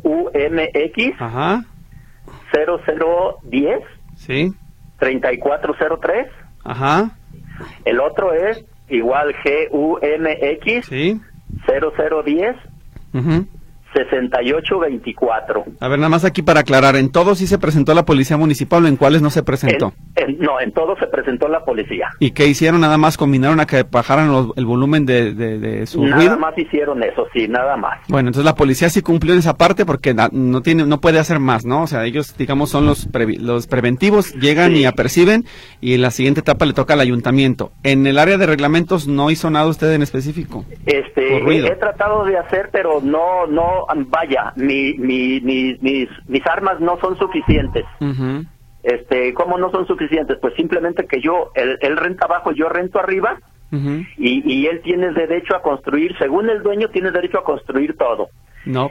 GUMX 0.05 1.21
Ajá. 1.21 1.65
0010 2.53 3.81
Sí. 4.17 4.53
3403. 4.99 6.27
Ajá. 6.65 7.11
El 7.85 8.01
otro 8.01 8.33
es 8.33 8.65
igual 8.89 9.35
GUMX 9.71 10.87
Sí. 10.87 11.21
0010 11.67 12.57
Ujú. 13.15 13.47
6824. 13.95 15.65
A 15.81 15.89
ver, 15.89 15.99
nada 15.99 16.09
más 16.09 16.25
aquí 16.25 16.43
para 16.43 16.61
aclarar. 16.61 16.97
¿En 16.97 17.11
todos 17.11 17.39
sí 17.39 17.47
se 17.47 17.59
presentó 17.59 17.95
la 17.95 18.05
Policía 18.05 18.37
Municipal 18.37 18.85
o 18.85 18.89
en 18.89 18.97
cuáles 18.97 19.23
no 19.23 19.31
se 19.31 19.43
presentó? 19.43 19.93
En- 20.17 20.31
en- 20.31 20.39
no, 20.39 20.61
en 20.61 20.73
todo 20.73 20.97
se 20.99 21.07
presentó 21.07 21.49
la 21.49 21.65
policía. 21.65 22.09
¿Y 22.21 22.33
qué 22.33 22.47
hicieron? 22.47 22.81
Nada 22.81 22.99
más 22.99 23.17
combinaron 23.17 23.61
a 23.61 23.67
que 23.67 23.85
bajaran 23.85 24.31
los- 24.31 24.53
el 24.57 24.67
volumen 24.67 25.07
de, 25.07 25.33
de- 25.35 25.59
de 25.59 25.87
su 25.87 26.05
Nada 26.05 26.17
ruido. 26.17 26.39
más 26.39 26.57
hicieron 26.59 27.03
eso, 27.03 27.27
sí, 27.33 27.49
nada 27.49 27.77
más. 27.77 27.99
Bueno, 28.09 28.29
entonces 28.29 28.45
la 28.45 28.55
policía 28.55 28.91
sí 28.91 29.03
cumplió 29.03 29.33
en 29.33 29.39
esa 29.41 29.57
parte 29.57 29.85
porque 29.87 30.15
na- 30.15 30.29
no 30.33 30.61
tiene, 30.63 30.85
no 30.87 31.01
puede 31.01 31.19
hacer 31.19 31.39
más, 31.41 31.65
¿no? 31.65 31.83
O 31.83 31.87
sea, 31.87 32.05
ellos, 32.05 32.37
digamos, 32.37 32.71
son 32.71 32.87
los, 32.87 33.11
previ- 33.11 33.39
los 33.39 33.67
preventivos, 33.67 34.35
llegan 34.35 34.73
Sí. 34.73 34.81
y 34.81 34.85
aperciben 34.85 35.45
y 35.81 35.95
en 35.95 36.03
la 36.03 36.11
siguiente 36.11 36.41
etapa 36.41 36.65
le 36.67 36.73
toca 36.73 36.95
al 36.95 37.01
ayuntamiento. 37.01 37.73
En 37.83 38.07
el 38.07 38.19
área 38.19 38.37
de 38.39 38.47
reglamentos 38.47 39.07
no 39.07 39.31
hizo 39.31 39.51
nada 39.51 39.67
usted 39.67 39.93
en 39.93 40.03
específico. 40.03 40.65
Este, 40.87 41.39
he 41.39 41.77
tratado 41.77 42.25
de 42.25 42.39
hacer, 42.39 42.71
pero 42.73 43.01
no, 43.03 43.47
no, 43.47 43.78
vaya, 44.07 44.53
mi, 44.57 44.95
mi, 44.95 45.41
mi- 45.41 45.77
mis, 45.81 46.09
mis 46.27 46.47
armas 46.47 46.81
no 46.81 46.99
son 47.01 47.17
suficientes. 47.19 47.85
Este, 48.83 49.35
¿cómo 49.35 49.59
no 49.59 49.71
son 49.71 49.87
suficientes? 49.87 50.39
Pues 50.41 50.55
simplemente 50.55 51.07
que 51.07 51.21
yo, 51.21 51.51
él, 51.55 51.79
él 51.81 51.97
renta 51.97 52.27
abajo, 52.27 52.53
yo 52.53 52.69
rento 52.69 52.99
arriba, 52.99 53.39
y, 54.17 54.43
y 54.51 54.67
él 54.67 54.81
tiene 54.83 55.13
derecho 55.13 55.55
a 55.55 55.63
construir, 55.63 56.17
según 56.19 56.49
el 56.49 56.63
dueño, 56.63 56.89
tiene 56.89 57.11
derecho 57.11 57.39
a 57.39 57.45
construir 57.45 57.97
todo. 57.97 58.31
No. 58.65 58.91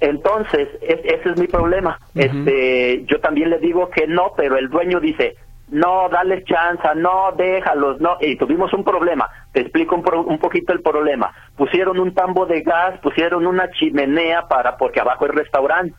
Entonces, 0.00 0.68
es- 0.82 1.00
ese 1.04 1.30
es 1.30 1.36
mi 1.38 1.46
problema. 1.46 1.98
Este, 2.14 3.04
yo 3.06 3.20
también 3.20 3.50
le 3.50 3.58
digo 3.58 3.88
que 3.90 4.06
no, 4.06 4.32
pero 4.36 4.56
el 4.56 4.68
dueño 4.68 5.00
dice, 5.00 5.36
no, 5.72 6.08
dale 6.10 6.44
chance, 6.44 6.82
no, 6.96 7.32
déjalos, 7.36 8.00
no. 8.00 8.16
Y 8.20 8.36
tuvimos 8.36 8.72
un 8.72 8.84
problema. 8.84 9.28
Te 9.52 9.62
explico 9.62 9.96
un, 9.96 10.02
pro- 10.02 10.22
un 10.22 10.38
poquito 10.38 10.72
el 10.72 10.82
problema. 10.82 11.32
Pusieron 11.56 11.98
un 11.98 12.14
tambo 12.14 12.46
de 12.46 12.60
gas, 12.62 12.98
pusieron 13.00 13.46
una 13.46 13.70
chimenea 13.72 14.46
para, 14.48 14.76
porque 14.76 15.00
abajo 15.00 15.26
es 15.26 15.32
restaurante. 15.34 15.94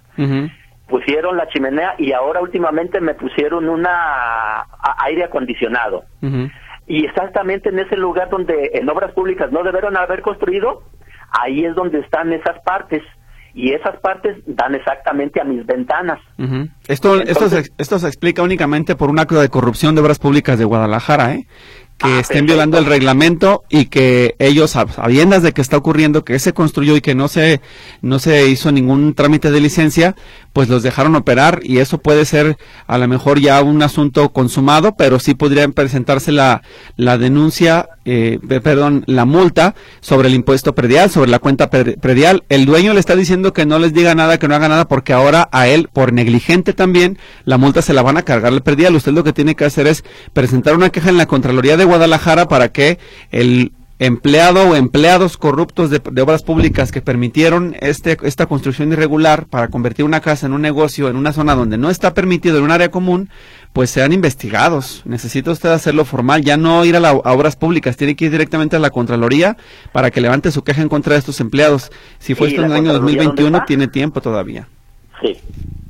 Pusieron 0.88 1.38
la 1.38 1.48
chimenea 1.48 1.96
y 1.98 2.12
ahora 2.12 2.42
últimamente 2.42 3.00
me 3.02 3.14
pusieron 3.16 3.68
una 3.68 4.62
a- 4.62 4.96
aire 5.06 5.24
acondicionado. 5.24 6.04
Y 6.86 7.06
exactamente 7.06 7.70
en 7.70 7.80
ese 7.80 7.96
lugar 7.98 8.30
donde 8.30 8.72
en 8.74 8.90
obras 8.90 9.12
públicas 9.14 9.52
no 9.52 9.64
debieron 9.64 9.96
haber 9.98 10.22
construido, 10.22 10.84
ahí 11.32 11.66
es 11.66 11.74
donde 11.76 12.00
están 12.00 12.32
esas 12.34 12.60
partes. 12.64 13.02
Y 13.54 13.74
esas 13.74 14.00
partes 14.00 14.38
dan 14.48 14.74
exactamente 14.74 15.40
a 15.40 15.44
mis 15.44 15.66
ventanas. 15.66 16.20
Esto, 16.88 17.22
esto, 17.22 17.50
se, 17.50 17.64
esto 17.78 18.00
se 18.00 18.08
explica 18.08 18.42
únicamente 18.42 18.96
por 18.96 19.10
un 19.10 19.20
acto 19.20 19.40
de 19.40 19.50
corrupción 19.50 19.94
de 19.94 20.02
obras 20.02 20.20
públicas 20.20 20.58
de 20.58 20.66
Guadalajara, 20.66 21.36
¿eh? 21.36 21.48
Que 22.04 22.10
Ah, 22.10 22.20
estén 22.20 22.22
perfecto. 22.22 22.46
violando 22.46 22.78
el 22.78 22.86
reglamento 22.86 23.64
y 23.70 23.86
que 23.86 24.36
ellos, 24.40 24.76
sab- 24.76 24.92
sabiendas 24.94 25.42
de 25.42 25.54
que 25.54 25.62
está 25.62 25.78
ocurriendo, 25.78 26.24
que 26.26 26.38
se 26.40 26.54
construyó 26.54 26.96
y 26.98 27.02
que 27.02 27.16
no 27.16 27.28
se, 27.28 27.62
no 28.02 28.20
se 28.20 28.48
hizo 28.50 28.72
ningún 28.72 29.14
trámite 29.14 29.50
de 29.52 29.62
licencia, 29.62 30.16
pues 30.52 30.70
los 30.70 30.84
dejaron 30.84 31.16
operar 31.16 31.62
y 31.64 31.80
eso 31.80 31.98
puede 31.98 32.26
ser 32.26 32.58
a 32.86 32.98
lo 32.98 33.08
mejor 33.08 33.40
ya 33.40 33.62
un 33.64 33.82
asunto 33.82 34.30
consumado, 34.30 34.96
pero 34.96 35.20
sí 35.20 35.34
podría 35.34 35.68
presentarse 35.70 36.32
la, 36.32 36.62
la 36.98 37.18
denuncia, 37.18 37.88
eh, 38.06 38.38
pe- 38.48 38.62
perdón, 38.62 39.04
la 39.08 39.26
multa 39.26 39.74
sobre 40.02 40.28
el 40.28 40.36
impuesto 40.36 40.76
predial, 40.76 41.10
sobre 41.10 41.32
la 41.32 41.40
cuenta 41.40 41.70
pre- 41.70 41.98
predial. 41.98 42.44
El 42.50 42.66
dueño 42.66 42.94
le 42.94 43.00
está 43.00 43.16
diciendo 43.16 43.54
que 43.54 43.66
no 43.66 43.80
les 43.80 43.94
diga 43.94 44.14
nada, 44.14 44.38
que 44.38 44.48
no 44.48 44.56
haga 44.56 44.68
nada, 44.70 44.88
porque 44.88 45.14
ahora 45.14 45.48
a 45.52 45.68
él, 45.68 45.90
por 45.92 46.14
negligente 46.14 46.74
también, 46.74 47.18
la 47.46 47.58
multa 47.58 47.82
se 47.82 47.94
la 47.94 48.02
van 48.04 48.18
a 48.18 48.24
cargar 48.24 48.54
el 48.54 48.62
predial. 48.62 48.96
Usted 48.96 49.14
lo 49.14 49.24
que 49.24 49.34
tiene 49.34 49.56
que 49.56 49.66
hacer 49.66 49.88
es 49.88 50.04
presentar 50.34 50.76
una 50.76 50.90
queja 50.90 51.10
en 51.10 51.18
la 51.18 51.26
Contraloría 51.26 51.78
de 51.78 51.86
Guadalajara 51.94 52.48
para 52.48 52.70
que 52.72 53.00
el 53.32 53.72
empleado 54.00 54.70
o 54.70 54.76
empleados 54.76 55.38
corruptos 55.38 55.90
de, 55.90 56.02
de 56.12 56.22
obras 56.22 56.44
públicas 56.44 56.92
que 56.92 57.00
permitieron 57.02 57.76
este, 57.80 58.18
esta 58.24 58.48
construcción 58.48 58.92
irregular 58.92 59.46
para 59.46 59.70
convertir 59.70 60.04
una 60.04 60.20
casa 60.20 60.46
en 60.48 60.52
un 60.54 60.62
negocio 60.62 61.08
en 61.10 61.16
una 61.16 61.32
zona 61.32 61.56
donde 61.56 61.78
no 61.78 61.90
está 61.90 62.14
permitido 62.14 62.58
en 62.58 62.64
un 62.66 62.72
área 62.72 62.92
común, 62.92 63.30
pues 63.72 63.92
sean 63.92 64.12
investigados. 64.12 65.04
Necesita 65.06 65.52
usted 65.52 65.70
hacerlo 65.70 66.04
formal, 66.04 66.44
ya 66.44 66.58
no 66.58 66.84
ir 66.84 66.96
a, 66.98 67.00
la- 67.00 67.10
a 67.12 67.32
obras 67.34 67.56
públicas, 67.56 67.96
tiene 67.96 68.16
que 68.16 68.26
ir 68.26 68.32
directamente 68.32 68.76
a 68.76 68.80
la 68.80 68.90
Contraloría 68.90 69.56
para 69.94 70.12
que 70.12 70.20
levante 70.20 70.52
su 70.52 70.64
queja 70.64 70.82
en 70.82 70.90
contra 70.90 71.14
de 71.14 71.20
estos 71.20 71.40
empleados. 71.40 71.90
Si 72.20 72.36
fue 72.36 72.48
¿Y 72.48 72.52
esto 72.52 72.62
en 72.66 72.72
el 72.72 72.74
año 72.74 72.86
Contraloría 72.92 73.24
dónde 73.24 73.42
2021, 73.44 73.58
está? 73.58 73.66
tiene 73.66 73.88
tiempo 73.88 74.20
todavía. 74.22 74.68
Sí. 75.22 75.38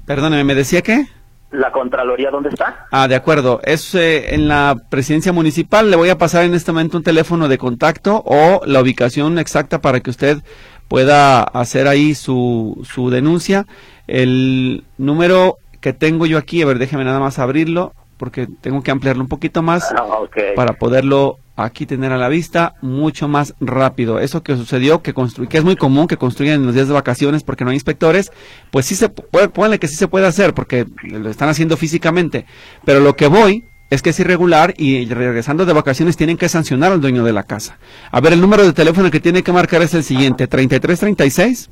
Perdóneme, 0.05 0.43
¿me 0.43 0.55
decía 0.55 0.81
qué? 0.83 1.07
¿La 1.53 1.71
Contraloría 1.71 2.31
dónde 2.31 2.49
está? 2.49 2.87
Ah, 2.91 3.07
de 3.07 3.15
acuerdo. 3.15 3.61
Es 3.63 3.93
eh, 3.95 4.33
en 4.33 4.47
la 4.47 4.75
presidencia 4.89 5.31
municipal. 5.31 5.89
Le 5.89 5.95
voy 5.95 6.09
a 6.09 6.17
pasar 6.17 6.43
en 6.45 6.53
este 6.55 6.71
momento 6.71 6.97
un 6.97 7.03
teléfono 7.03 7.47
de 7.47 7.57
contacto 7.59 8.21
o 8.25 8.61
la 8.65 8.81
ubicación 8.81 9.37
exacta 9.37 9.79
para 9.79 9.99
que 9.99 10.09
usted 10.09 10.39
pueda 10.87 11.43
hacer 11.43 11.87
ahí 11.87 12.15
su, 12.15 12.81
su 12.91 13.09
denuncia. 13.11 13.65
El 14.07 14.83
número 14.97 15.57
que 15.79 15.93
tengo 15.93 16.25
yo 16.25 16.37
aquí, 16.37 16.61
a 16.61 16.65
ver, 16.65 16.79
déjeme 16.79 17.03
nada 17.03 17.19
más 17.19 17.39
abrirlo 17.39 17.93
porque 18.17 18.47
tengo 18.61 18.81
que 18.81 18.91
ampliarlo 18.91 19.21
un 19.21 19.29
poquito 19.29 19.61
más 19.61 19.91
Ah, 19.97 20.03
ok. 20.19 20.37
para 20.55 20.73
poderlo 20.73 21.37
aquí 21.55 21.85
tener 21.85 22.11
a 22.11 22.17
la 22.17 22.29
vista 22.29 22.75
mucho 22.81 23.27
más 23.27 23.53
rápido. 23.59 24.19
Eso 24.19 24.43
que 24.43 24.55
sucedió, 24.55 25.01
que 25.01 25.13
que 25.13 25.57
es 25.57 25.63
muy 25.63 25.75
común 25.75 26.07
que 26.07 26.17
construyan 26.17 26.55
en 26.55 26.65
los 26.65 26.75
días 26.75 26.87
de 26.87 26.93
vacaciones 26.93 27.43
porque 27.43 27.63
no 27.63 27.69
hay 27.69 27.75
inspectores, 27.75 28.31
pues 28.71 28.85
sí 28.85 28.95
se 28.95 29.09
puede, 29.09 29.49
pónganle 29.49 29.79
que 29.79 29.87
sí 29.87 29.95
se 29.95 30.07
puede 30.07 30.25
hacer 30.25 30.53
porque 30.53 30.85
lo 31.03 31.29
están 31.29 31.49
haciendo 31.49 31.77
físicamente. 31.77 32.45
Pero 32.85 32.99
lo 32.99 33.15
que 33.15 33.27
voy 33.27 33.65
es 33.89 34.01
que 34.01 34.09
es 34.09 34.19
irregular 34.19 34.73
y 34.77 35.05
regresando 35.05 35.65
de 35.65 35.73
vacaciones 35.73 36.17
tienen 36.17 36.37
que 36.37 36.49
sancionar 36.49 36.91
al 36.91 37.01
dueño 37.01 37.23
de 37.23 37.33
la 37.33 37.43
casa. 37.43 37.77
A 38.11 38.19
ver, 38.21 38.33
el 38.33 38.41
número 38.41 38.65
de 38.65 38.73
teléfono 38.73 39.11
que 39.11 39.19
tiene 39.19 39.43
que 39.43 39.51
marcar 39.51 39.81
es 39.83 39.93
el 39.93 40.03
siguiente, 40.03 40.47
3336 40.47 41.69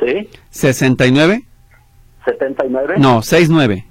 ¿Sí? 0.00 0.28
69 0.50 1.42
¿79? 2.24 2.94
no, 2.98 3.22
69. 3.22 3.84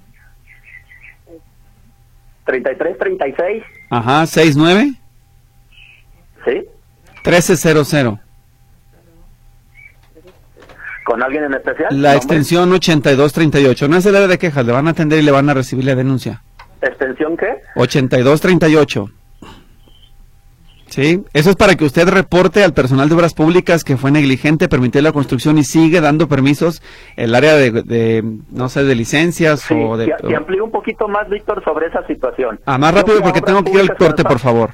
33, 2.45 2.97
36. 2.97 3.63
Ajá, 3.91 4.25
69 4.25 4.93
¿Sí? 6.45 6.65
1300. 7.25 8.19
¿Con 11.03 11.21
alguien 11.21 11.43
en 11.43 11.53
especial? 11.53 12.01
La 12.01 12.15
extensión 12.15 12.71
8238. 12.71 13.87
No 13.89 13.97
es 13.97 14.05
el 14.05 14.15
área 14.15 14.27
de 14.29 14.37
quejas, 14.37 14.65
le 14.65 14.71
van 14.71 14.87
a 14.87 14.91
atender 14.91 15.19
y 15.19 15.23
le 15.23 15.31
van 15.31 15.49
a 15.49 15.53
recibir 15.53 15.83
la 15.85 15.95
denuncia. 15.95 16.41
¿Extensión 16.81 17.35
qué? 17.35 17.61
8238. 17.75 19.11
Sí, 20.91 21.23
eso 21.33 21.49
es 21.51 21.55
para 21.55 21.75
que 21.75 21.85
usted 21.85 22.09
reporte 22.09 22.65
al 22.65 22.73
personal 22.73 23.07
de 23.07 23.15
obras 23.15 23.33
públicas 23.33 23.85
que 23.85 23.95
fue 23.95 24.11
negligente, 24.11 24.67
permitió 24.67 25.01
la 25.01 25.13
construcción 25.13 25.57
y 25.57 25.63
sigue 25.63 26.01
dando 26.01 26.27
permisos 26.27 26.83
el 27.15 27.33
área 27.33 27.55
de, 27.55 27.71
de, 27.71 28.23
no 28.51 28.67
sé, 28.67 28.83
de 28.83 28.93
licencias 28.93 29.61
Sí, 29.61 29.73
o 29.73 29.95
de... 29.95 30.13
que 30.27 30.35
amplíe 30.35 30.61
un 30.61 30.69
poquito 30.69 31.07
más, 31.07 31.29
Víctor, 31.29 31.63
sobre 31.63 31.87
esa 31.87 32.05
situación. 32.07 32.59
Ah, 32.65 32.77
más 32.77 32.93
rápido 32.93 33.21
porque 33.21 33.39
tengo 33.39 33.63
que 33.63 33.71
ir 33.71 33.79
al 33.79 33.95
corte, 33.95 34.23
por 34.23 34.39
favor. 34.39 34.71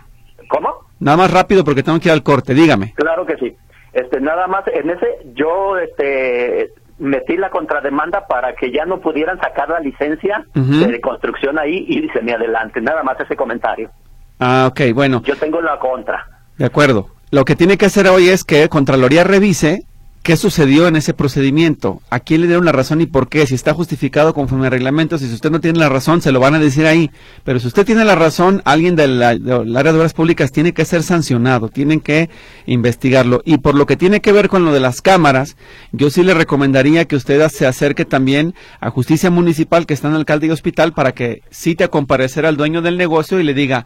¿Cómo? 0.50 0.74
Nada 1.00 1.18
más 1.18 1.32
rápido 1.32 1.64
porque 1.64 1.84
tengo 1.84 2.00
que 2.00 2.10
ir 2.10 2.14
al 2.14 2.24
corte, 2.24 2.56
dígame. 2.56 2.94
Claro 2.96 3.24
que 3.28 3.38
sí. 3.38 3.56
Este, 3.94 4.20
nada 4.20 4.48
más, 4.48 4.64
en 4.74 4.90
ese, 4.90 5.06
yo, 5.36 5.78
este, 5.78 6.72
metí 6.98 7.38
la 7.38 7.52
contrademanda 7.52 8.26
para 8.26 8.56
que 8.56 8.72
ya 8.72 8.86
no 8.86 9.00
pudieran 9.02 9.40
sacar 9.40 9.70
la 9.70 9.80
licencia 9.80 10.44
de 10.56 11.00
construcción 11.00 11.60
ahí 11.60 11.86
y 11.88 12.10
se 12.10 12.22
me 12.22 12.34
adelante. 12.34 12.82
Nada 12.82 13.04
más 13.04 13.20
ese 13.20 13.36
comentario. 13.36 13.92
Ah, 14.39 14.67
ok, 14.70 14.94
bueno. 14.94 15.24
Yo 15.24 15.36
tengo 15.36 15.62
la 15.62 15.79
contra. 15.79 16.27
De 16.58 16.65
acuerdo. 16.65 17.10
Lo 17.29 17.44
que 17.44 17.56
tiene 17.56 17.77
que 17.77 17.86
hacer 17.86 18.08
hoy 18.08 18.29
es 18.29 18.44
que 18.44 18.70
Contraloría 18.70 19.24
revise 19.24 19.84
qué 20.27 20.36
sucedió 20.36 20.89
en 20.89 20.98
ese 20.98 21.13
procedimiento, 21.13 22.01
a 22.10 22.20
quién 22.20 22.41
le 22.41 22.48
dieron 22.48 22.65
la 22.65 22.74
razón 22.74 23.00
y 23.00 23.06
por 23.06 23.29
qué, 23.29 23.48
si 23.48 23.56
está 23.56 23.74
justificado 23.74 24.34
conforme 24.34 24.67
a 24.67 24.70
reglamentos, 24.70 25.22
si 25.22 25.34
usted 25.34 25.51
no 25.51 25.62
tiene 25.62 25.79
la 25.79 25.88
razón, 25.88 26.22
se 26.22 26.34
lo 26.34 26.41
van 26.41 26.53
a 26.53 26.60
decir 26.60 26.86
ahí. 26.86 27.12
Pero 27.46 27.62
si 27.62 27.67
usted 27.67 27.86
tiene 27.86 28.03
la 28.03 28.15
razón, 28.15 28.62
alguien 28.65 28.98
del 28.98 29.20
del 29.20 29.77
área 29.77 29.94
de 29.94 30.00
obras 30.00 30.13
públicas 30.13 30.51
tiene 30.51 30.74
que 30.74 30.84
ser 30.84 31.03
sancionado, 31.03 31.70
tienen 31.70 32.01
que 32.01 32.29
investigarlo. 32.65 33.41
Y 33.46 33.60
por 33.60 33.75
lo 33.75 33.86
que 33.86 33.96
tiene 33.96 34.20
que 34.20 34.34
ver 34.34 34.50
con 34.50 34.65
lo 34.65 34.74
de 34.74 34.82
las 34.82 35.01
cámaras, 35.01 35.56
yo 35.94 36.10
sí 36.10 36.24
le 36.24 36.34
recomendaría 36.34 37.06
que 37.06 37.15
usted 37.15 37.48
se 37.48 37.65
acerque 37.65 38.03
también 38.03 38.53
a 38.82 38.89
Justicia 38.89 39.29
Municipal, 39.29 39.86
que 39.86 39.94
está 39.94 40.10
en 40.10 40.15
alcalde 40.15 40.48
y 40.48 40.51
hospital, 40.51 40.91
para 40.91 41.13
que 41.13 41.41
cite 41.51 41.86
a 41.86 41.88
comparecer 41.88 42.46
al 42.46 42.58
dueño 42.58 42.82
del 42.82 42.98
negocio 42.98 43.39
y 43.39 43.44
le 43.44 43.53
diga, 43.53 43.86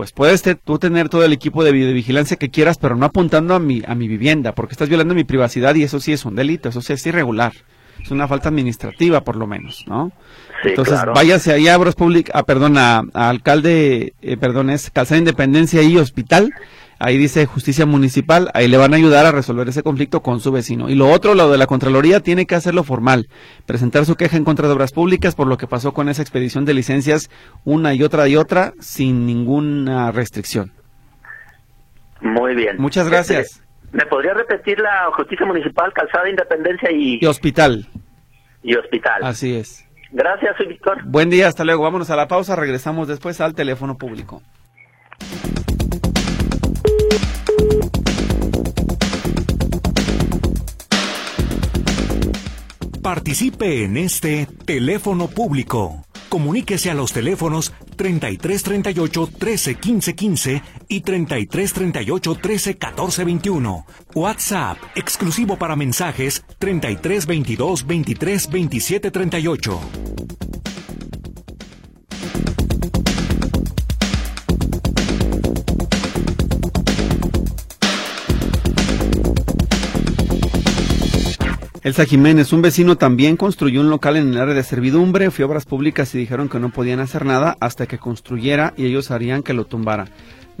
pues 0.00 0.12
puedes 0.12 0.40
te- 0.40 0.54
tú 0.54 0.78
tener 0.78 1.10
todo 1.10 1.26
el 1.26 1.32
equipo 1.34 1.62
de 1.62 1.72
videovigilancia 1.72 2.38
que 2.38 2.48
quieras, 2.48 2.78
pero 2.78 2.96
no 2.96 3.04
apuntando 3.04 3.54
a 3.54 3.58
mi, 3.58 3.82
a 3.86 3.94
mi 3.94 4.08
vivienda, 4.08 4.54
porque 4.54 4.72
estás 4.72 4.88
violando 4.88 5.14
mi 5.14 5.24
privacidad 5.24 5.74
y 5.74 5.82
eso 5.82 6.00
sí 6.00 6.10
es 6.14 6.24
un 6.24 6.34
delito, 6.34 6.70
eso 6.70 6.80
sí 6.80 6.94
es 6.94 7.04
irregular. 7.06 7.52
Es 8.02 8.10
una 8.10 8.26
falta 8.26 8.48
administrativa, 8.48 9.20
por 9.20 9.36
lo 9.36 9.46
menos, 9.46 9.84
¿no? 9.86 10.10
Sí, 10.62 10.70
Entonces, 10.70 10.94
claro. 10.94 11.12
váyase 11.12 11.52
ahí 11.52 11.68
a 11.68 11.76
Obras 11.76 11.94
Públicas, 11.96 12.34
ah, 12.34 12.44
perdón, 12.44 12.78
a, 12.78 13.02
a 13.12 13.28
alcalde, 13.28 14.14
eh, 14.22 14.38
perdón, 14.38 14.70
es 14.70 14.90
Calzada 14.90 15.18
Independencia 15.18 15.82
y 15.82 15.98
Hospital. 15.98 16.50
Ahí 17.02 17.16
dice 17.16 17.46
Justicia 17.46 17.86
Municipal, 17.86 18.50
ahí 18.52 18.68
le 18.68 18.76
van 18.76 18.92
a 18.92 18.96
ayudar 18.98 19.24
a 19.24 19.32
resolver 19.32 19.66
ese 19.66 19.82
conflicto 19.82 20.20
con 20.20 20.38
su 20.38 20.52
vecino. 20.52 20.90
Y 20.90 20.94
lo 20.94 21.08
otro, 21.08 21.34
lo 21.34 21.50
de 21.50 21.56
la 21.56 21.66
Contraloría, 21.66 22.20
tiene 22.20 22.44
que 22.44 22.54
hacerlo 22.54 22.84
formal, 22.84 23.28
presentar 23.64 24.04
su 24.04 24.16
queja 24.16 24.36
en 24.36 24.44
contra 24.44 24.68
de 24.68 24.74
Obras 24.74 24.92
Públicas 24.92 25.34
por 25.34 25.46
lo 25.46 25.56
que 25.56 25.66
pasó 25.66 25.94
con 25.94 26.10
esa 26.10 26.20
expedición 26.20 26.66
de 26.66 26.74
licencias 26.74 27.30
una 27.64 27.94
y 27.94 28.02
otra 28.02 28.28
y 28.28 28.36
otra 28.36 28.74
sin 28.80 29.24
ninguna 29.24 30.12
restricción. 30.12 30.72
Muy 32.20 32.54
bien. 32.54 32.76
Muchas 32.78 33.08
gracias. 33.08 33.46
Este, 33.46 33.64
¿Me 33.92 34.04
podría 34.04 34.34
repetir 34.34 34.78
la 34.78 35.10
justicia 35.16 35.46
municipal, 35.46 35.94
calzada 35.94 36.28
Independencia 36.28 36.92
y, 36.92 37.18
Y 37.18 37.24
Hospital, 37.26 37.88
y 38.62 38.74
hospital? 38.74 39.22
así 39.24 39.54
es. 39.56 39.86
Gracias, 40.12 40.54
soy 40.58 40.66
Víctor. 40.66 40.98
Buen 41.06 41.30
día, 41.30 41.48
hasta 41.48 41.64
luego. 41.64 41.82
Vámonos 41.82 42.10
a 42.10 42.16
la 42.16 42.28
pausa, 42.28 42.56
regresamos 42.56 43.08
después 43.08 43.40
al 43.40 43.54
teléfono 43.54 43.96
público. 43.96 44.42
Participe 53.02 53.84
en 53.84 53.96
este 53.96 54.46
teléfono 54.66 55.26
público. 55.26 56.04
Comuníquese 56.28 56.90
a 56.90 56.94
los 56.94 57.14
teléfonos 57.14 57.72
3338 57.96 59.30
13 59.38 59.74
15 59.76 60.14
15 60.14 60.62
y 60.86 61.00
3338 61.00 62.34
13 62.34 62.76
14 62.76 63.24
21. 63.24 63.86
WhatsApp 64.14 64.76
exclusivo 64.94 65.56
para 65.56 65.76
mensajes 65.76 66.44
3322 66.58 67.86
23 67.86 68.50
27 68.50 69.10
38. 69.10 69.80
Elsa 81.82 82.04
Jiménez, 82.04 82.52
un 82.52 82.60
vecino 82.60 82.98
también 82.98 83.38
construyó 83.38 83.80
un 83.80 83.88
local 83.88 84.18
en 84.18 84.28
el 84.28 84.38
área 84.38 84.52
de 84.52 84.62
servidumbre, 84.62 85.30
fui 85.30 85.44
a 85.44 85.46
obras 85.46 85.64
públicas 85.64 86.14
y 86.14 86.18
dijeron 86.18 86.50
que 86.50 86.60
no 86.60 86.68
podían 86.68 87.00
hacer 87.00 87.24
nada 87.24 87.56
hasta 87.58 87.86
que 87.86 87.96
construyera 87.96 88.74
y 88.76 88.84
ellos 88.84 89.10
harían 89.10 89.42
que 89.42 89.54
lo 89.54 89.64
tumbara. 89.64 90.04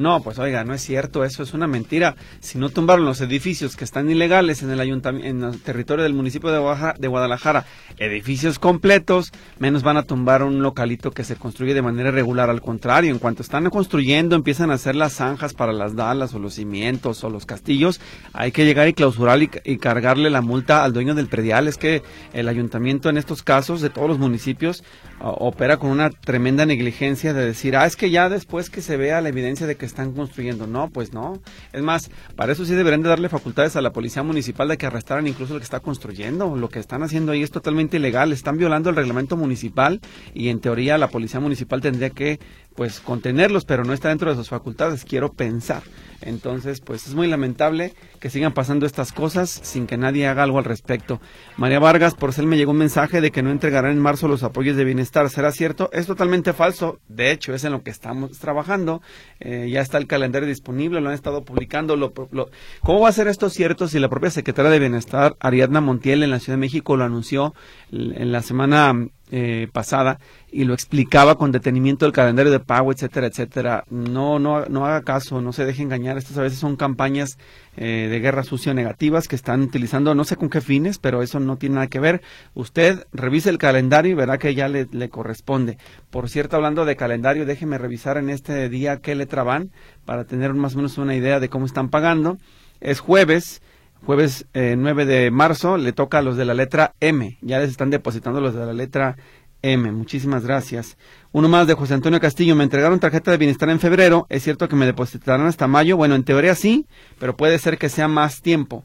No, 0.00 0.22
pues 0.22 0.38
oiga, 0.38 0.64
no 0.64 0.72
es 0.72 0.80
cierto, 0.80 1.24
eso 1.24 1.42
es 1.42 1.52
una 1.52 1.66
mentira. 1.66 2.16
Si 2.40 2.56
no 2.56 2.70
tumbaron 2.70 3.04
los 3.04 3.20
edificios 3.20 3.76
que 3.76 3.84
están 3.84 4.08
ilegales 4.08 4.62
en 4.62 4.70
el 4.70 4.80
ayuntamiento, 4.80 5.28
en 5.28 5.44
el 5.44 5.60
territorio 5.60 6.04
del 6.04 6.14
municipio 6.14 6.50
de 6.50 7.08
Guadalajara, 7.08 7.66
edificios 7.98 8.58
completos, 8.58 9.30
menos 9.58 9.82
van 9.82 9.98
a 9.98 10.04
tumbar 10.04 10.42
un 10.42 10.62
localito 10.62 11.10
que 11.10 11.22
se 11.22 11.36
construye 11.36 11.74
de 11.74 11.82
manera 11.82 12.08
irregular. 12.08 12.48
Al 12.48 12.62
contrario, 12.62 13.10
en 13.10 13.18
cuanto 13.18 13.42
están 13.42 13.68
construyendo, 13.68 14.36
empiezan 14.36 14.70
a 14.70 14.74
hacer 14.74 14.96
las 14.96 15.12
zanjas 15.12 15.52
para 15.52 15.74
las 15.74 15.94
dalas 15.94 16.32
o 16.32 16.38
los 16.38 16.54
cimientos 16.54 17.22
o 17.22 17.28
los 17.28 17.44
castillos, 17.44 18.00
hay 18.32 18.52
que 18.52 18.64
llegar 18.64 18.88
y 18.88 18.94
clausurar 18.94 19.42
y, 19.42 19.76
cargarle 19.76 20.30
la 20.30 20.40
multa 20.40 20.82
al 20.82 20.94
dueño 20.94 21.14
del 21.14 21.28
predial. 21.28 21.68
Es 21.68 21.76
que 21.76 22.02
el 22.32 22.48
ayuntamiento 22.48 23.10
en 23.10 23.18
estos 23.18 23.42
casos 23.42 23.82
de 23.82 23.90
todos 23.90 24.08
los 24.08 24.18
municipios 24.18 24.82
opera 25.20 25.76
con 25.76 25.90
una 25.90 26.10
tremenda 26.10 26.66
negligencia 26.66 27.34
de 27.34 27.44
decir, 27.44 27.76
ah, 27.76 27.86
es 27.86 27.96
que 27.96 28.10
ya 28.10 28.28
después 28.28 28.70
que 28.70 28.82
se 28.82 28.96
vea 28.96 29.20
la 29.20 29.28
evidencia 29.28 29.66
de 29.66 29.76
que 29.76 29.86
están 29.86 30.12
construyendo. 30.12 30.66
No, 30.66 30.88
pues 30.88 31.12
no. 31.12 31.40
Es 31.72 31.82
más, 31.82 32.10
para 32.36 32.52
eso 32.52 32.64
sí 32.64 32.74
deberían 32.74 33.02
de 33.02 33.08
darle 33.08 33.28
facultades 33.28 33.76
a 33.76 33.82
la 33.82 33.92
policía 33.92 34.22
municipal 34.22 34.68
de 34.68 34.78
que 34.78 34.86
arrestaran 34.86 35.26
incluso 35.26 35.54
el 35.54 35.60
que 35.60 35.64
está 35.64 35.80
construyendo. 35.80 36.56
Lo 36.56 36.68
que 36.68 36.78
están 36.78 37.02
haciendo 37.02 37.32
ahí 37.32 37.42
es 37.42 37.50
totalmente 37.50 37.98
ilegal. 37.98 38.32
Están 38.32 38.56
violando 38.56 38.90
el 38.90 38.96
reglamento 38.96 39.36
municipal 39.36 40.00
y 40.34 40.48
en 40.48 40.60
teoría 40.60 40.98
la 40.98 41.08
policía 41.08 41.40
municipal 41.40 41.80
tendría 41.80 42.10
que 42.10 42.40
pues 42.74 43.00
contenerlos, 43.00 43.64
pero 43.64 43.84
no 43.84 43.92
está 43.92 44.08
dentro 44.08 44.30
de 44.30 44.36
sus 44.36 44.48
facultades, 44.48 45.04
quiero 45.04 45.32
pensar. 45.32 45.82
Entonces, 46.22 46.80
pues 46.80 47.06
es 47.06 47.14
muy 47.14 47.26
lamentable 47.26 47.94
que 48.18 48.30
sigan 48.30 48.52
pasando 48.52 48.86
estas 48.86 49.12
cosas 49.12 49.48
sin 49.50 49.86
que 49.86 49.96
nadie 49.96 50.26
haga 50.26 50.42
algo 50.42 50.58
al 50.58 50.64
respecto. 50.64 51.20
María 51.56 51.78
Vargas, 51.78 52.14
por 52.14 52.32
ser 52.32 52.46
me 52.46 52.56
llegó 52.56 52.72
un 52.72 52.78
mensaje 52.78 53.20
de 53.20 53.30
que 53.30 53.42
no 53.42 53.50
entregarán 53.50 53.92
en 53.92 53.98
marzo 53.98 54.28
los 54.28 54.42
apoyos 54.42 54.76
de 54.76 54.84
bienestar. 54.84 55.28
¿Será 55.30 55.52
cierto? 55.52 55.90
Es 55.92 56.06
totalmente 56.06 56.52
falso. 56.52 56.98
De 57.08 57.30
hecho, 57.30 57.54
es 57.54 57.64
en 57.64 57.72
lo 57.72 57.82
que 57.82 57.90
estamos 57.90 58.38
trabajando. 58.38 59.02
Eh, 59.40 59.68
ya 59.70 59.80
está 59.80 59.98
el 59.98 60.06
calendario 60.06 60.48
disponible, 60.48 61.00
lo 61.00 61.08
han 61.08 61.14
estado 61.14 61.44
publicando. 61.44 61.96
Lo, 61.96 62.12
lo- 62.32 62.50
¿Cómo 62.82 63.00
va 63.00 63.08
a 63.08 63.12
ser 63.12 63.28
esto 63.28 63.48
cierto 63.50 63.88
si 63.88 63.98
la 63.98 64.08
propia 64.08 64.30
secretaria 64.30 64.70
de 64.70 64.78
Bienestar, 64.78 65.36
Ariadna 65.40 65.80
Montiel, 65.80 66.22
en 66.22 66.30
la 66.30 66.38
Ciudad 66.38 66.56
de 66.56 66.60
México, 66.60 66.96
lo 66.96 67.04
anunció 67.04 67.54
en 67.90 68.32
la 68.32 68.42
semana 68.42 68.94
eh, 69.30 69.68
pasada 69.72 70.18
y 70.50 70.64
lo 70.64 70.74
explicaba 70.74 71.36
con 71.36 71.52
detenimiento 71.52 72.04
el 72.04 72.12
calendario 72.12 72.50
de 72.50 72.58
pago, 72.58 72.90
etcétera, 72.90 73.28
etcétera. 73.28 73.84
No, 73.88 74.38
no, 74.38 74.66
no 74.66 74.86
haga 74.86 75.02
caso, 75.02 75.40
no 75.40 75.52
se 75.52 75.64
deje 75.64 75.82
engañar. 75.82 76.18
Estas 76.18 76.36
a 76.38 76.42
veces 76.42 76.58
son 76.58 76.76
campañas 76.76 77.38
eh, 77.76 78.08
de 78.10 78.20
guerra 78.20 78.42
sucia 78.42 78.74
negativas 78.74 79.28
que 79.28 79.36
están 79.36 79.62
utilizando, 79.62 80.14
no 80.14 80.24
sé 80.24 80.36
con 80.36 80.50
qué 80.50 80.60
fines, 80.60 80.98
pero 80.98 81.22
eso 81.22 81.38
no 81.38 81.56
tiene 81.56 81.76
nada 81.76 81.86
que 81.86 82.00
ver. 82.00 82.22
Usted 82.54 83.06
revise 83.12 83.50
el 83.50 83.58
calendario 83.58 84.12
y 84.12 84.14
verá 84.14 84.38
que 84.38 84.54
ya 84.54 84.68
le, 84.68 84.88
le 84.90 85.08
corresponde. 85.08 85.78
Por 86.10 86.28
cierto, 86.28 86.56
hablando 86.56 86.84
de 86.84 86.96
calendario, 86.96 87.46
déjeme 87.46 87.78
revisar 87.78 88.16
en 88.18 88.30
este 88.30 88.68
día 88.68 88.96
qué 88.96 89.14
letra 89.14 89.44
van 89.44 89.70
para 90.04 90.24
tener 90.24 90.54
más 90.54 90.74
o 90.74 90.78
menos 90.78 90.98
una 90.98 91.14
idea 91.14 91.38
de 91.38 91.48
cómo 91.48 91.66
están 91.66 91.88
pagando. 91.88 92.38
Es 92.80 92.98
jueves 92.98 93.62
jueves 94.04 94.46
eh, 94.54 94.74
9 94.78 95.06
de 95.06 95.30
marzo, 95.30 95.76
le 95.76 95.92
toca 95.92 96.18
a 96.18 96.22
los 96.22 96.36
de 96.36 96.44
la 96.44 96.54
letra 96.54 96.94
M. 97.00 97.38
Ya 97.42 97.58
les 97.58 97.70
están 97.70 97.90
depositando 97.90 98.40
los 98.40 98.54
de 98.54 98.66
la 98.66 98.72
letra 98.72 99.16
M. 99.62 99.92
Muchísimas 99.92 100.44
gracias. 100.44 100.96
Uno 101.32 101.48
más 101.48 101.66
de 101.66 101.74
José 101.74 101.94
Antonio 101.94 102.20
Castillo. 102.20 102.56
Me 102.56 102.64
entregaron 102.64 103.00
tarjeta 103.00 103.30
de 103.30 103.36
bienestar 103.36 103.68
en 103.70 103.80
febrero. 103.80 104.26
Es 104.28 104.42
cierto 104.42 104.68
que 104.68 104.76
me 104.76 104.86
depositarán 104.86 105.46
hasta 105.46 105.66
mayo. 105.66 105.96
Bueno, 105.96 106.14
en 106.14 106.24
teoría 106.24 106.54
sí, 106.54 106.86
pero 107.18 107.36
puede 107.36 107.58
ser 107.58 107.78
que 107.78 107.88
sea 107.88 108.08
más 108.08 108.42
tiempo. 108.42 108.84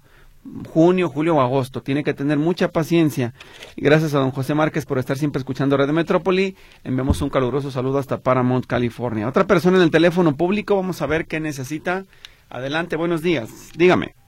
Junio, 0.69 1.10
julio 1.10 1.38
o 1.38 1.41
agosto. 1.41 1.82
Tiene 1.82 2.04
que 2.04 2.13
tener 2.13 2.38
mucha 2.38 2.69
paciencia. 2.71 3.34
Gracias 3.78 4.13
a 4.13 4.19
don 4.19 4.32
José 4.32 4.54
Márquez 4.54 4.86
por 4.86 4.99
estar 4.99 5.17
siempre 5.17 5.39
escuchando 5.39 5.78
Red 5.78 5.89
Metrópoli. 5.89 6.56
Enviamos 6.84 7.21
un 7.21 7.30
caluroso 7.30 7.71
saludo 7.71 7.97
hasta 7.97 8.19
Paramount, 8.19 8.65
California. 8.67 9.28
Otra 9.28 9.47
persona 9.47 9.78
en 9.78 9.84
el 9.84 9.91
teléfono 9.91 10.36
público. 10.36 10.75
Vamos 10.75 11.01
a 11.01 11.08
ver 11.08 11.25
qué 11.25 11.39
necesita. 11.39 12.06
Adelante, 12.49 12.95
buenos 12.95 13.23
días. 13.23 13.71
Dígame. 13.75 14.24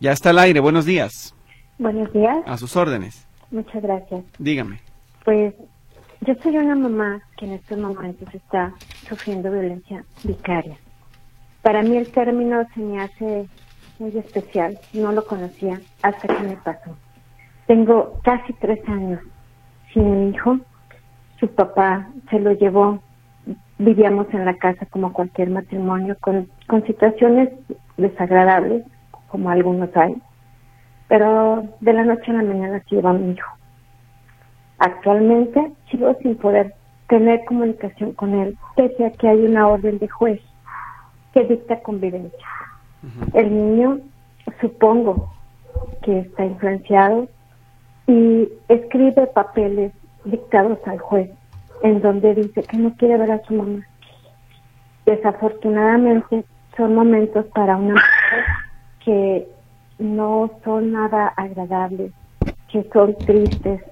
Ya 0.00 0.12
está 0.12 0.30
al 0.30 0.38
aire, 0.38 0.60
buenos 0.60 0.86
días. 0.86 1.34
Buenos 1.78 2.10
días. 2.14 2.38
A 2.46 2.56
sus 2.56 2.74
órdenes. 2.74 3.28
Muchas 3.50 3.82
gracias. 3.82 4.24
Dígame. 4.38 4.80
Pues 5.26 5.52
yo 6.22 6.34
soy 6.42 6.56
una 6.56 6.74
mamá 6.74 7.20
que 7.36 7.44
en 7.44 7.52
estos 7.52 7.76
momentos 7.76 8.34
está 8.34 8.72
sufriendo 9.06 9.52
violencia 9.52 10.02
vicaria. 10.24 10.78
Para 11.60 11.82
mí 11.82 11.98
el 11.98 12.10
término 12.10 12.66
se 12.74 12.80
me 12.80 12.98
hace 12.98 13.46
muy 13.98 14.16
especial, 14.16 14.78
no 14.94 15.12
lo 15.12 15.26
conocía 15.26 15.78
hasta 16.00 16.34
que 16.34 16.44
me 16.44 16.56
pasó. 16.56 16.96
Tengo 17.66 18.20
casi 18.24 18.54
tres 18.54 18.80
años 18.88 19.20
sin 19.92 20.04
un 20.04 20.34
hijo, 20.34 20.60
su 21.38 21.48
papá 21.48 22.08
se 22.30 22.40
lo 22.40 22.52
llevó, 22.52 23.02
vivíamos 23.76 24.32
en 24.32 24.46
la 24.46 24.56
casa 24.56 24.86
como 24.86 25.12
cualquier 25.12 25.50
matrimonio, 25.50 26.16
con, 26.20 26.48
con 26.66 26.86
situaciones 26.86 27.50
desagradables, 27.98 28.84
como 29.30 29.50
algunos 29.50 29.94
hay, 29.96 30.16
pero 31.08 31.64
de 31.80 31.92
la 31.92 32.04
noche 32.04 32.30
a 32.30 32.34
la 32.34 32.42
mañana 32.42 32.82
se 32.88 32.96
lleva 32.96 33.10
a 33.10 33.14
mi 33.14 33.32
hijo. 33.32 33.50
Actualmente 34.78 35.72
sigo 35.90 36.14
sin 36.22 36.36
poder 36.36 36.74
tener 37.08 37.44
comunicación 37.44 38.12
con 38.12 38.34
él, 38.34 38.56
pese 38.76 39.04
a 39.04 39.12
que 39.12 39.28
hay 39.28 39.44
una 39.44 39.68
orden 39.68 39.98
de 39.98 40.08
juez 40.08 40.40
que 41.32 41.44
dicta 41.44 41.80
convivencia. 41.80 42.48
El 43.34 43.50
niño, 43.50 43.98
supongo 44.60 45.32
que 46.02 46.20
está 46.20 46.44
influenciado 46.44 47.28
y 48.06 48.48
escribe 48.68 49.26
papeles 49.28 49.92
dictados 50.24 50.78
al 50.86 50.98
juez 50.98 51.30
en 51.82 52.00
donde 52.00 52.34
dice 52.34 52.62
que 52.62 52.76
no 52.76 52.94
quiere 52.96 53.16
ver 53.16 53.30
a 53.32 53.42
su 53.44 53.54
mamá. 53.54 53.86
Desafortunadamente 55.06 56.44
son 56.76 56.94
momentos 56.94 57.46
para 57.46 57.76
una 57.76 58.00
que 59.04 59.48
no 59.98 60.50
son 60.64 60.92
nada 60.92 61.28
agradables, 61.36 62.12
que 62.68 62.82
son 62.92 63.14
tristes, 63.26 63.82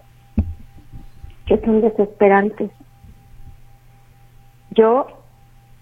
que 1.47 1.59
son 1.61 1.81
desesperantes. 1.81 2.71
Yo, 4.71 5.07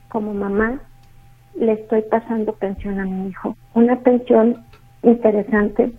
como 0.09 0.33
mamá, 0.33 0.81
le 1.55 1.73
estoy 1.73 2.03
pasando 2.03 2.53
pensión 2.55 3.01
a 3.01 3.05
mi 3.05 3.29
hijo. 3.29 3.57
Una 3.75 4.01
pensión 4.01 4.65
interesante 5.03 5.93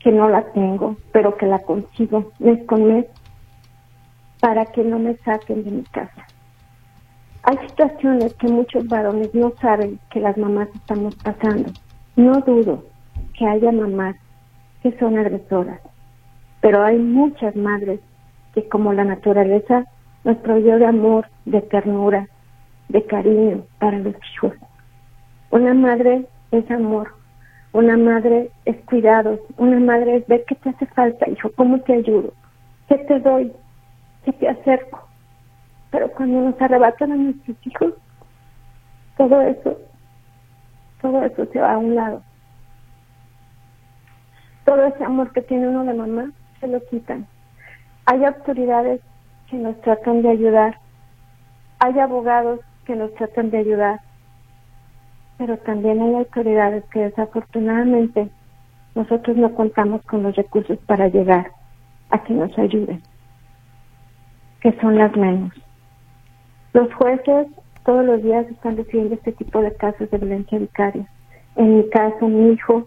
que 0.00 0.12
no 0.12 0.28
la 0.28 0.42
tengo, 0.52 0.96
pero 1.12 1.36
que 1.36 1.46
la 1.46 1.58
consigo 1.60 2.32
mes 2.38 2.64
con 2.66 2.84
mes 2.84 3.06
para 4.40 4.66
que 4.66 4.84
no 4.84 4.98
me 4.98 5.16
saquen 5.18 5.64
de 5.64 5.70
mi 5.70 5.82
casa. 5.84 6.26
Hay 7.42 7.56
situaciones 7.68 8.34
que 8.34 8.48
muchos 8.48 8.86
varones 8.88 9.34
no 9.34 9.52
saben 9.60 9.98
que 10.10 10.20
las 10.20 10.36
mamás 10.36 10.68
estamos 10.74 11.14
pasando. 11.16 11.72
No 12.18 12.40
dudo 12.40 12.82
que 13.38 13.46
haya 13.46 13.70
mamás 13.70 14.16
que 14.82 14.90
son 14.98 15.16
agresoras, 15.16 15.80
pero 16.60 16.82
hay 16.82 16.98
muchas 16.98 17.54
madres 17.54 18.00
que 18.54 18.68
como 18.68 18.92
la 18.92 19.04
naturaleza 19.04 19.84
nos 20.24 20.36
proveyó 20.38 20.80
de 20.80 20.86
amor, 20.86 21.28
de 21.44 21.60
ternura, 21.60 22.26
de 22.88 23.04
cariño 23.04 23.62
para 23.78 24.00
los 24.00 24.16
hijos. 24.34 24.52
Una 25.52 25.74
madre 25.74 26.26
es 26.50 26.68
amor, 26.72 27.14
una 27.72 27.96
madre 27.96 28.50
es 28.64 28.76
cuidado, 28.86 29.38
una 29.56 29.78
madre 29.78 30.16
es 30.16 30.26
ver 30.26 30.44
qué 30.48 30.56
te 30.56 30.70
hace 30.70 30.86
falta, 30.86 31.30
hijo, 31.30 31.52
cómo 31.54 31.78
te 31.82 31.92
ayudo, 31.92 32.32
qué 32.88 32.98
te 32.98 33.20
doy, 33.20 33.52
qué 34.24 34.32
te 34.32 34.48
acerco. 34.48 35.08
Pero 35.92 36.10
cuando 36.10 36.40
nos 36.40 36.60
arrebatan 36.60 37.12
a 37.12 37.14
nuestros 37.14 37.56
hijos, 37.64 37.94
todo 39.16 39.40
eso, 39.40 39.78
todo 41.08 41.24
eso 41.24 41.46
se 41.46 41.58
va 41.58 41.72
a 41.72 41.78
un 41.78 41.94
lado. 41.94 42.22
Todo 44.66 44.84
ese 44.84 45.04
amor 45.04 45.32
que 45.32 45.40
tiene 45.40 45.68
uno 45.68 45.84
de 45.84 45.94
mamá, 45.94 46.30
se 46.60 46.68
lo 46.68 46.84
quitan. 46.86 47.26
Hay 48.04 48.24
autoridades 48.24 49.00
que 49.48 49.56
nos 49.56 49.80
tratan 49.80 50.20
de 50.20 50.28
ayudar, 50.28 50.78
hay 51.78 51.98
abogados 51.98 52.60
que 52.84 52.94
nos 52.94 53.14
tratan 53.14 53.50
de 53.50 53.58
ayudar, 53.58 54.00
pero 55.38 55.56
también 55.58 56.02
hay 56.02 56.14
autoridades 56.14 56.84
que 56.92 57.00
desafortunadamente 57.00 58.28
nosotros 58.94 59.36
no 59.38 59.54
contamos 59.54 60.02
con 60.02 60.22
los 60.22 60.36
recursos 60.36 60.78
para 60.86 61.08
llegar 61.08 61.52
a 62.10 62.22
que 62.22 62.34
nos 62.34 62.56
ayuden, 62.58 63.02
que 64.60 64.78
son 64.80 64.98
las 64.98 65.16
menos. 65.16 65.54
Los 66.74 66.92
jueces 66.92 67.46
todos 67.88 68.04
los 68.04 68.22
días 68.22 68.46
están 68.50 68.76
recibiendo 68.76 69.14
este 69.14 69.32
tipo 69.32 69.62
de 69.62 69.74
casos 69.76 70.10
de 70.10 70.18
violencia 70.18 70.58
vicaria. 70.58 71.06
En 71.56 71.78
mi 71.78 71.88
caso, 71.88 72.28
mi 72.28 72.52
hijo 72.52 72.86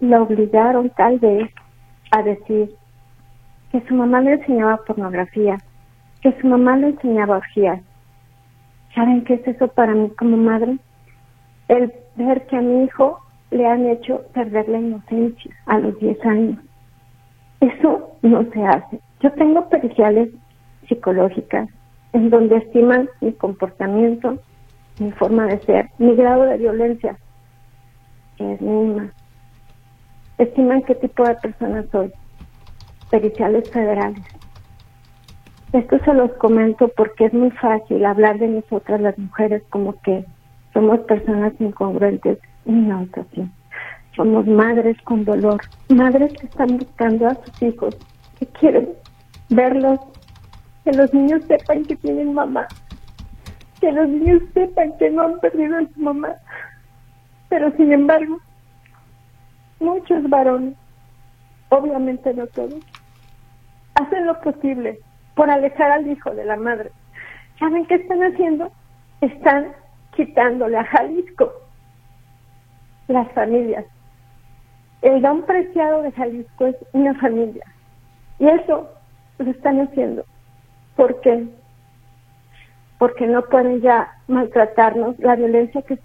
la 0.00 0.22
obligaron 0.22 0.88
tal 0.96 1.18
vez 1.18 1.50
a 2.12 2.22
decir 2.22 2.74
que 3.70 3.82
su 3.82 3.94
mamá 3.94 4.22
le 4.22 4.32
enseñaba 4.32 4.78
pornografía, 4.86 5.58
que 6.22 6.32
su 6.40 6.46
mamá 6.46 6.78
le 6.78 6.86
enseñaba 6.86 7.36
orgías. 7.36 7.82
¿Saben 8.94 9.22
qué 9.24 9.34
es 9.34 9.46
eso 9.46 9.68
para 9.68 9.92
mí 9.92 10.08
como 10.16 10.38
madre? 10.38 10.78
El 11.68 11.92
ver 12.16 12.46
que 12.46 12.56
a 12.56 12.62
mi 12.62 12.84
hijo 12.84 13.18
le 13.50 13.66
han 13.66 13.84
hecho 13.84 14.22
perder 14.32 14.66
la 14.70 14.78
inocencia 14.78 15.54
a 15.66 15.78
los 15.78 15.98
10 15.98 16.24
años. 16.24 16.58
Eso 17.60 18.16
no 18.22 18.50
se 18.50 18.64
hace. 18.64 18.98
Yo 19.20 19.30
tengo 19.32 19.68
periciales 19.68 20.30
psicológicas 20.88 21.68
en 22.12 22.30
donde 22.30 22.56
estiman 22.56 23.08
mi 23.20 23.32
comportamiento, 23.32 24.38
mi 24.98 25.10
forma 25.12 25.46
de 25.46 25.58
ser, 25.60 25.88
mi 25.98 26.14
grado 26.14 26.42
de 26.42 26.58
violencia, 26.58 27.16
es 28.38 28.60
mínima. 28.60 29.12
Estiman 30.38 30.82
qué 30.82 30.94
tipo 30.96 31.24
de 31.24 31.34
persona 31.36 31.84
soy. 31.90 32.12
Periciales 33.10 33.70
federales. 33.70 34.22
Esto 35.72 35.98
se 36.04 36.12
los 36.12 36.32
comento 36.34 36.88
porque 36.96 37.26
es 37.26 37.32
muy 37.32 37.50
fácil 37.50 38.04
hablar 38.04 38.38
de 38.38 38.48
nosotras 38.48 39.00
las 39.00 39.16
mujeres 39.18 39.62
como 39.70 39.98
que 40.02 40.24
somos 40.72 41.00
personas 41.00 41.52
incongruentes 41.58 42.38
y 42.66 42.72
no 42.72 43.02
es 43.02 43.18
así. 43.18 43.48
Somos 44.16 44.46
madres 44.46 45.00
con 45.02 45.24
dolor, 45.24 45.60
madres 45.88 46.32
que 46.34 46.46
están 46.46 46.76
buscando 46.76 47.26
a 47.26 47.34
sus 47.36 47.62
hijos, 47.62 47.96
que 48.38 48.46
quieren 48.46 48.90
verlos, 49.48 49.98
que 50.84 50.92
los 50.92 51.12
niños 51.14 51.42
sepan 51.46 51.84
que 51.84 51.96
tienen 51.96 52.34
mamá, 52.34 52.66
que 53.80 53.92
los 53.92 54.08
niños 54.08 54.42
sepan 54.54 54.96
que 54.98 55.10
no 55.10 55.22
han 55.22 55.40
perdido 55.40 55.78
a 55.78 55.86
su 55.94 56.00
mamá. 56.00 56.34
Pero 57.48 57.70
sin 57.76 57.92
embargo, 57.92 58.38
muchos 59.80 60.28
varones, 60.28 60.74
obviamente 61.68 62.32
no 62.34 62.46
todos, 62.48 62.80
hacen 63.94 64.26
lo 64.26 64.40
posible 64.40 64.98
por 65.34 65.50
alejar 65.50 65.90
al 65.90 66.06
hijo 66.06 66.30
de 66.30 66.44
la 66.44 66.56
madre. 66.56 66.90
¿Saben 67.58 67.86
qué 67.86 67.96
están 67.96 68.22
haciendo? 68.22 68.72
Están 69.20 69.72
quitándole 70.16 70.76
a 70.76 70.84
Jalisco 70.84 71.52
las 73.08 73.30
familias. 73.32 73.84
El 75.02 75.20
don 75.20 75.42
preciado 75.42 76.02
de 76.02 76.12
Jalisco 76.12 76.66
es 76.66 76.76
una 76.92 77.14
familia. 77.14 77.64
Y 78.38 78.46
eso 78.46 78.88
lo 79.38 79.50
están 79.50 79.80
haciendo. 79.80 80.24
¿Por 81.02 81.20
qué? 81.20 81.48
Porque 82.98 83.26
no 83.26 83.42
pueden 83.42 83.80
ya 83.80 84.08
maltratarnos. 84.28 85.18
La 85.18 85.34
violencia 85.34 85.82
que, 85.82 85.98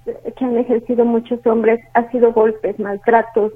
han 0.43 0.57
ejercido 0.57 1.05
muchos 1.05 1.45
hombres 1.45 1.79
ha 1.93 2.09
sido 2.09 2.33
golpes, 2.33 2.79
maltratos, 2.79 3.53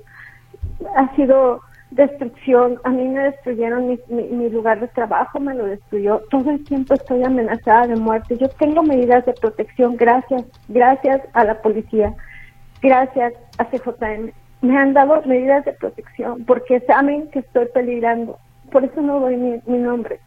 ha 0.95 1.15
sido 1.15 1.61
destrucción, 1.89 2.79
a 2.83 2.91
mí 2.91 3.07
me 3.07 3.23
destruyeron 3.23 3.87
mi, 3.87 4.49
lugar 4.49 4.81
de 4.81 4.87
trabajo, 4.89 5.39
me 5.39 5.55
lo 5.55 5.65
destruyó, 5.65 6.21
todo 6.29 6.51
el 6.51 6.63
tiempo 6.63 6.93
estoy 6.93 7.23
amenazada 7.23 7.87
de 7.87 7.95
muerte, 7.95 8.37
yo 8.37 8.47
tengo 8.47 8.83
medidas 8.83 9.25
de 9.25 9.33
protección, 9.33 9.97
gracias, 9.97 10.45
gracias 10.69 11.23
a 11.33 11.43
la 11.43 11.59
policía, 11.59 12.13
gracias 12.83 13.33
a 13.57 13.65
CJM, 13.65 14.31
me 14.61 14.77
han 14.77 14.93
dado 14.93 15.23
medidas 15.25 15.65
de 15.65 15.73
protección 15.73 16.45
porque 16.45 16.81
saben 16.81 17.31
que 17.31 17.39
estoy 17.39 17.65
peligrando, 17.73 18.37
por 18.71 18.85
eso 18.85 19.01
no 19.01 19.19
doy 19.19 19.35
mi 19.35 19.77
nombre, 19.79 20.19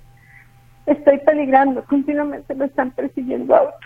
estoy 0.87 1.19
peligrando, 1.19 1.85
continuamente 1.85 2.55
me 2.55 2.67
están 2.67 2.91
persiguiendo 2.93 3.55
autos, 3.55 3.81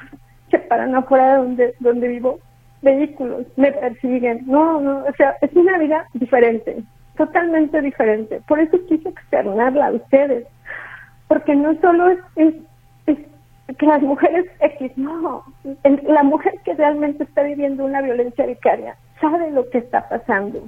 se 0.50 0.58
paran 0.58 0.94
afuera 0.94 1.32
de 1.32 1.38
donde, 1.38 1.74
donde 1.80 2.08
vivo, 2.08 2.38
vehículos, 2.82 3.46
me 3.56 3.72
persiguen, 3.72 4.42
no, 4.46 4.80
no, 4.80 5.04
o 5.04 5.12
sea, 5.16 5.36
es 5.40 5.52
una 5.54 5.78
vida 5.78 6.06
diferente, 6.14 6.82
totalmente 7.16 7.80
diferente. 7.82 8.40
Por 8.46 8.60
eso 8.60 8.78
quise 8.86 9.08
externarla 9.08 9.88
a 9.88 9.92
ustedes, 9.92 10.46
porque 11.26 11.54
no 11.54 11.74
solo 11.80 12.08
es, 12.10 12.18
es, 12.36 12.54
que 13.76 13.86
las 13.86 14.00
mujeres 14.00 14.46
X, 14.60 14.92
no, 14.96 15.44
la 15.84 16.22
mujer 16.22 16.54
que 16.64 16.74
realmente 16.74 17.24
está 17.24 17.42
viviendo 17.42 17.84
una 17.84 18.00
violencia 18.00 18.46
vicaria 18.46 18.96
sabe 19.20 19.50
lo 19.50 19.68
que 19.68 19.78
está 19.78 20.08
pasando. 20.08 20.62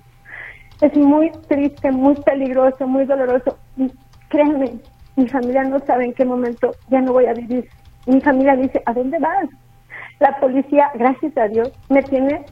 Es 0.82 0.94
muy 0.96 1.30
triste, 1.48 1.90
muy 1.90 2.14
peligroso, 2.16 2.86
muy 2.86 3.04
doloroso. 3.04 3.58
Créanme, 4.28 4.80
mi 5.16 5.28
familia 5.28 5.64
no 5.64 5.80
sabe 5.86 6.04
en 6.04 6.14
qué 6.14 6.24
momento 6.24 6.74
ya 6.88 7.00
no 7.00 7.12
voy 7.12 7.26
a 7.26 7.34
vivir. 7.34 7.68
Mi 8.06 8.20
familia 8.20 8.56
dice, 8.56 8.82
¿a 8.86 8.92
dónde 8.92 9.18
vas? 9.18 9.48
La 10.18 10.38
policía, 10.38 10.90
gracias 10.94 11.36
a 11.36 11.48
Dios, 11.48 11.72
me 11.88 12.02
tiene 12.04 12.46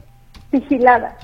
vigilada 0.51 1.15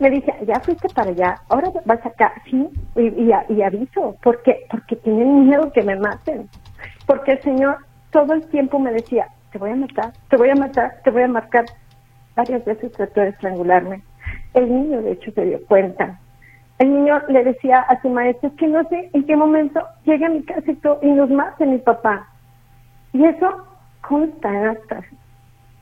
me 0.00 0.10
dice, 0.10 0.34
ya 0.46 0.60
fuiste 0.60 0.88
para 0.88 1.10
allá, 1.10 1.38
ahora 1.50 1.70
vas 1.84 2.04
acá, 2.04 2.32
sí, 2.50 2.66
y, 2.96 3.30
y, 3.54 3.62
aviso, 3.62 4.16
¿por 4.22 4.42
qué? 4.42 4.64
Porque 4.70 4.96
tienen 4.96 5.46
miedo 5.46 5.70
que 5.72 5.82
me 5.82 5.94
maten, 5.94 6.48
porque 7.06 7.32
el 7.32 7.42
Señor 7.42 7.76
todo 8.10 8.32
el 8.32 8.48
tiempo 8.48 8.78
me 8.78 8.92
decía, 8.92 9.26
te 9.52 9.58
voy 9.58 9.70
a 9.70 9.76
matar, 9.76 10.14
te 10.30 10.38
voy 10.38 10.48
a 10.48 10.54
matar, 10.54 11.00
te 11.04 11.10
voy 11.10 11.22
a 11.22 11.28
marcar. 11.28 11.66
Varias 12.34 12.64
veces 12.64 12.92
trató 12.94 13.20
de 13.20 13.28
estrangularme. 13.28 14.02
El 14.54 14.68
niño, 14.72 15.02
de 15.02 15.12
hecho, 15.12 15.30
se 15.32 15.44
dio 15.44 15.58
cuenta. 15.66 16.18
El 16.80 16.94
niño 16.94 17.20
le 17.28 17.44
decía 17.44 17.80
a 17.80 18.00
su 18.00 18.08
maestro 18.08 18.56
que 18.56 18.66
no 18.66 18.82
sé 18.88 19.10
en 19.12 19.24
qué 19.24 19.36
momento 19.36 19.86
llegue 20.04 20.24
a 20.24 20.30
mi 20.30 20.42
casa 20.42 20.64
y, 21.02 21.06
nos 21.08 21.28
mate 21.28 21.66
mi 21.66 21.76
papá. 21.76 22.26
Y 23.12 23.22
eso 23.22 23.66
consta 24.00 24.48
en. 24.48 25.04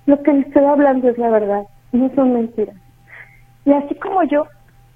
Lo 0.07 0.21
que 0.25 0.33
le 0.33 0.41
estoy 0.41 0.65
hablando 0.65 1.09
es 1.09 1.17
la 1.17 1.31
verdad, 1.31 1.63
no 1.93 2.11
son 2.17 2.35
mentiras. 2.35 2.75
Y 3.65 3.73
así 3.73 3.95
como 3.95 4.25
yo, 4.25 4.45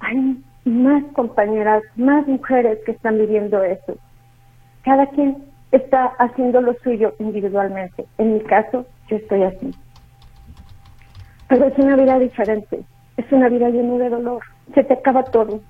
hay 0.00 0.42
más 0.64 1.04
compañeras, 1.12 1.84
más 1.94 2.26
mujeres 2.26 2.80
que 2.84 2.90
están 2.90 3.18
viviendo 3.18 3.62
eso. 3.62 3.94
Cada 4.82 5.06
quien 5.06 5.36
está 5.70 6.06
haciendo 6.18 6.60
lo 6.62 6.74
suyo 6.82 7.14
individualmente. 7.20 8.06
En 8.18 8.34
mi 8.34 8.40
caso, 8.40 8.86
yo 9.06 9.18
estoy 9.18 9.44
así. 9.44 9.70
Pero 11.46 11.66
es 11.66 11.78
una 11.78 11.94
vida 11.94 12.18
diferente. 12.18 12.82
Es 13.16 13.30
una 13.30 13.48
vida 13.48 13.68
llena 13.68 13.98
de 13.98 14.10
dolor. 14.10 14.42
Se 14.74 14.84
te 14.84 14.94
acaba 14.94 15.24
todo. 15.24 15.60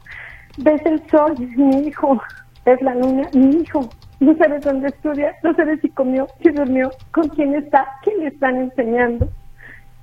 Ves 0.58 0.84
el 0.86 1.02
sol, 1.08 1.34
mi 1.56 1.86
hijo. 1.86 2.20
Ves 2.64 2.80
la 2.82 2.94
luna, 2.94 3.28
mi 3.32 3.62
hijo. 3.62 3.88
No 4.20 4.36
sabes 4.36 4.62
dónde 4.62 4.88
estudia, 4.88 5.34
no 5.42 5.54
sabes 5.54 5.80
si 5.80 5.88
comió, 5.88 6.28
si 6.40 6.50
durmió, 6.50 6.90
con 7.10 7.28
quién 7.30 7.54
está, 7.54 7.86
quién 8.02 8.20
le 8.20 8.28
están 8.28 8.56
enseñando 8.56 9.28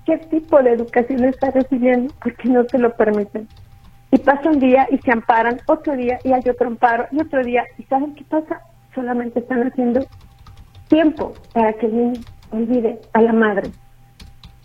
qué 0.09 0.17
tipo 0.17 0.61
de 0.63 0.71
educación 0.71 1.23
está 1.25 1.51
recibiendo 1.51 2.13
porque 2.21 2.49
no 2.49 2.63
se 2.65 2.79
lo 2.79 2.95
permiten. 2.95 3.47
Y 4.11 4.17
pasa 4.17 4.49
un 4.49 4.59
día 4.59 4.87
y 4.89 4.97
se 4.97 5.11
amparan, 5.11 5.61
otro 5.67 5.95
día 5.95 6.17
y 6.23 6.31
hay 6.31 6.41
otro 6.49 6.67
amparo, 6.67 7.05
y 7.11 7.21
otro 7.21 7.43
día, 7.43 7.63
¿y 7.77 7.83
saben 7.83 8.15
qué 8.15 8.23
pasa? 8.23 8.61
Solamente 8.95 9.39
están 9.39 9.67
haciendo 9.67 10.05
tiempo 10.87 11.33
para 11.53 11.73
que 11.73 11.85
el 11.85 11.95
niño 11.95 12.21
olvide 12.51 12.99
a 13.13 13.21
la 13.21 13.33
madre. 13.33 13.69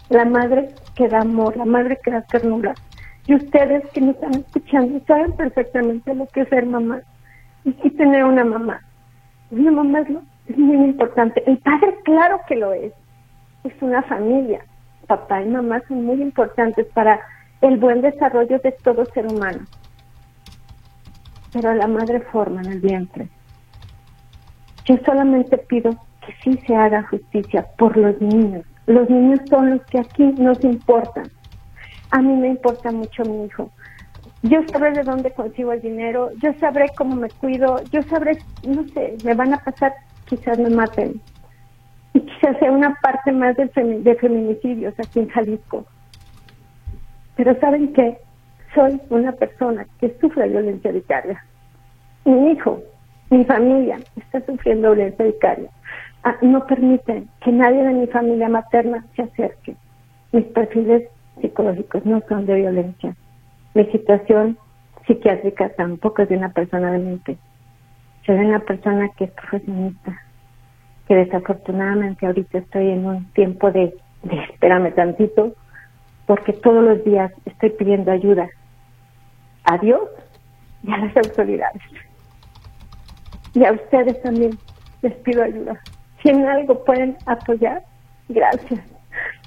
La 0.09 0.25
madre 0.25 0.71
que 0.95 1.09
da 1.09 1.21
amor, 1.21 1.57
la 1.59 1.67
madre 1.67 1.99
que 2.03 2.11
da 2.11 2.23
ternura. 2.23 2.75
Y 3.27 3.35
ustedes 3.35 3.83
que 3.93 4.01
me 4.01 4.11
están 4.11 4.35
escuchando 4.35 5.01
saben 5.07 5.33
perfectamente 5.33 6.15
lo 6.15 6.27
que 6.27 6.43
es 6.43 6.49
ser 6.49 6.67
mamá 6.67 7.01
y 7.65 7.91
tener 7.91 8.25
una 8.25 8.45
mamá. 8.45 8.81
Una 9.51 9.71
mamá 9.71 10.01
es, 10.01 10.09
es 10.49 10.59
muy 10.59 10.77
importante. 10.77 11.43
El 11.47 11.59
padre, 11.59 11.97
claro 12.05 12.41
que 12.47 12.57
lo 12.57 12.73
es. 12.73 12.93
Es 13.65 13.73
una 13.81 14.03
familia 14.03 14.61
papá 15.07 15.43
y 15.43 15.49
mamá 15.49 15.83
son 15.89 16.05
muy 16.05 16.21
importantes 16.21 16.87
para 16.95 17.21
el 17.61 17.79
buen 17.79 18.01
desarrollo 18.01 18.59
de 18.59 18.73
todo 18.73 19.05
ser 19.07 19.27
humano. 19.27 19.61
Pero 21.53 21.75
la 21.75 21.87
madre 21.87 22.21
forma 22.21 22.63
en 22.63 22.73
el 22.73 22.81
vientre. 22.81 23.29
Yo 24.85 24.97
solamente 25.05 25.57
pido 25.57 25.93
que 26.27 26.35
sí 26.43 26.59
se 26.67 26.75
haga 26.75 27.07
justicia 27.09 27.67
por 27.79 27.97
los 27.97 28.21
niños. 28.21 28.65
Los 28.87 29.09
niños 29.09 29.41
son 29.49 29.71
los 29.71 29.85
que 29.87 29.99
aquí 29.99 30.25
nos 30.37 30.63
importan. 30.65 31.25
A 32.15 32.23
mí 32.23 32.33
me 32.37 32.47
importa 32.47 32.93
mucho 32.93 33.25
mi 33.25 33.47
hijo. 33.47 33.73
Yo 34.43 34.61
sabré 34.71 34.93
de 34.93 35.03
dónde 35.03 35.33
consigo 35.33 35.73
el 35.73 35.81
dinero, 35.81 36.31
yo 36.41 36.53
sabré 36.61 36.93
cómo 36.97 37.17
me 37.17 37.29
cuido, 37.29 37.81
yo 37.91 38.05
sabré, 38.05 38.41
no 38.63 38.85
sé, 38.95 39.19
me 39.25 39.35
van 39.35 39.53
a 39.53 39.59
pasar, 39.59 39.93
quizás 40.27 40.57
me 40.57 40.71
maten, 40.71 41.21
y 42.13 42.21
quizás 42.21 42.57
sea 42.61 42.71
una 42.71 42.95
parte 43.03 43.33
más 43.33 43.57
de, 43.57 43.67
de 43.75 44.15
feminicidios 44.15 44.95
aquí 45.01 45.19
en 45.19 45.29
Jalisco. 45.31 45.87
Pero 47.35 47.59
¿saben 47.59 47.93
qué? 47.95 48.17
Soy 48.77 49.01
una 49.11 49.33
persona 49.33 49.85
que 49.99 50.17
sufre 50.21 50.49
violencia 50.49 50.93
vicaria. 50.93 51.45
Mi 52.25 52.53
hijo, 52.53 52.81
mi 53.31 53.45
familia 53.45 53.99
está 54.15 54.41
sufriendo 54.47 54.93
violencia 54.93 55.25
vicaria. 55.25 55.69
Ah, 56.23 56.37
no 56.43 56.65
permiten 56.65 57.29
que 57.41 57.51
nadie 57.51 57.83
de 57.83 57.93
mi 57.93 58.07
familia 58.07 58.49
materna 58.49 59.05
se 59.17 59.23
acerque. 59.23 59.75
Mis 60.31 60.45
perfiles 60.45 61.09
psicológicos 61.41 62.05
no 62.05 62.23
son 62.29 62.47
de 62.47 62.55
violencia. 62.55 63.15
Mi 63.75 63.85
situación 63.87 64.59
psiquiátrica 65.07 65.69
tampoco 65.71 66.23
es 66.23 66.29
de 66.29 66.37
una 66.37 66.53
persona 66.53 66.93
de 66.93 66.99
mente. 66.99 67.39
Soy 68.25 68.37
una 68.37 68.61
persona 68.61 69.09
que 69.17 69.25
es 69.25 69.31
profesionista, 69.33 70.17
que 71.07 71.15
desafortunadamente 71.15 72.27
ahorita 72.27 72.59
estoy 72.59 72.91
en 72.91 73.05
un 73.05 73.25
tiempo 73.33 73.71
de, 73.71 73.95
de 74.23 74.43
espérame 74.51 74.95
tantito, 74.95 75.55
porque 76.27 76.53
todos 76.55 76.83
los 76.83 77.05
días 77.05 77.33
estoy 77.45 77.71
pidiendo 77.71 78.11
ayuda 78.11 78.49
a 79.65 79.79
Dios 79.79 80.09
y 80.83 80.93
a 80.93 80.99
las 80.99 81.17
autoridades. 81.17 81.83
Y 83.55 83.65
a 83.65 83.73
ustedes 83.73 84.21
también 84.23 84.59
les 85.03 85.13
pido 85.17 85.43
ayuda. 85.43 85.79
Si 86.23 86.31
en 86.31 86.47
algo 86.47 86.83
pueden 86.85 87.17
apoyar, 87.27 87.83
gracias, 88.29 88.81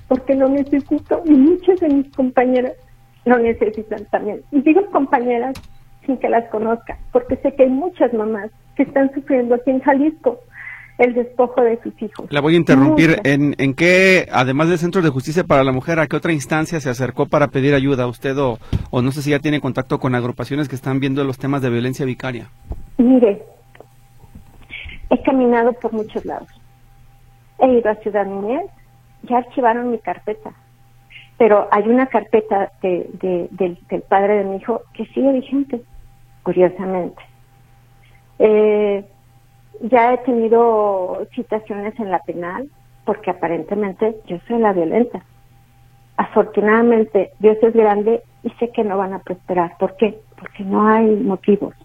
porque 0.07 0.35
lo 0.35 0.49
necesito 0.49 1.21
y 1.25 1.31
muchas 1.31 1.79
de 1.79 1.89
mis 1.89 2.15
compañeras 2.15 2.73
lo 3.25 3.37
necesitan 3.37 4.05
también. 4.05 4.41
Y 4.51 4.61
digo 4.61 4.85
compañeras 4.91 5.55
sin 6.05 6.17
que 6.17 6.29
las 6.29 6.49
conozca, 6.49 6.97
porque 7.11 7.35
sé 7.37 7.53
que 7.55 7.63
hay 7.63 7.69
muchas 7.69 8.13
mamás 8.13 8.49
que 8.75 8.83
están 8.83 9.13
sufriendo 9.13 9.55
aquí 9.55 9.71
en 9.71 9.81
Jalisco 9.81 10.39
el 10.97 11.13
despojo 11.13 11.61
de 11.61 11.79
sus 11.83 12.01
hijos. 12.01 12.27
La 12.31 12.41
voy 12.41 12.55
a 12.55 12.57
interrumpir. 12.57 13.21
¿En, 13.23 13.55
¿En 13.59 13.73
qué, 13.75 14.27
además 14.31 14.69
del 14.69 14.79
Centro 14.79 15.01
de 15.01 15.09
Justicia 15.09 15.43
para 15.43 15.63
la 15.63 15.71
Mujer, 15.71 15.99
a 15.99 16.07
qué 16.07 16.15
otra 16.15 16.33
instancia 16.33 16.79
se 16.79 16.89
acercó 16.89 17.27
para 17.27 17.49
pedir 17.49 17.75
ayuda 17.75 18.07
usted 18.07 18.37
o, 18.37 18.57
o 18.89 19.01
no 19.01 19.11
sé 19.11 19.21
si 19.21 19.31
ya 19.31 19.39
tiene 19.39 19.61
contacto 19.61 19.99
con 19.99 20.15
agrupaciones 20.15 20.67
que 20.67 20.75
están 20.75 20.99
viendo 20.99 21.23
los 21.23 21.37
temas 21.37 21.61
de 21.61 21.69
violencia 21.69 22.05
vicaria? 22.05 22.49
Mire, 22.97 23.43
he 25.09 25.21
caminado 25.21 25.73
por 25.73 25.93
muchos 25.93 26.25
lados. 26.25 26.49
He 27.59 27.77
ido 27.77 27.89
a 27.89 27.95
Ciudad 27.95 28.25
Niñez, 28.25 28.65
ya 29.27 29.37
archivaron 29.37 29.91
mi 29.91 29.99
carpeta, 29.99 30.53
pero 31.37 31.67
hay 31.71 31.87
una 31.87 32.07
carpeta 32.07 32.71
de, 32.81 33.09
de, 33.13 33.47
del, 33.51 34.01
padre 34.03 34.37
de 34.37 34.43
mi 34.45 34.57
hijo 34.57 34.81
que 34.93 35.05
sigue 35.07 35.31
vigente, 35.33 35.81
curiosamente. 36.43 37.21
Eh, 38.39 39.05
ya 39.81 40.13
he 40.13 40.17
tenido 40.19 41.27
citaciones 41.35 41.99
en 41.99 42.11
la 42.11 42.19
penal 42.19 42.69
porque 43.05 43.31
aparentemente 43.31 44.17
yo 44.25 44.37
soy 44.47 44.59
la 44.59 44.73
violenta. 44.73 45.23
Afortunadamente 46.17 47.31
Dios 47.39 47.57
es 47.61 47.73
grande 47.73 48.23
y 48.43 48.49
sé 48.59 48.69
que 48.71 48.83
no 48.83 48.97
van 48.97 49.13
a 49.13 49.19
prosperar. 49.19 49.77
¿Por 49.77 49.95
qué? 49.97 50.19
Porque 50.39 50.63
no 50.63 50.87
hay 50.87 51.05
motivos. 51.15 51.75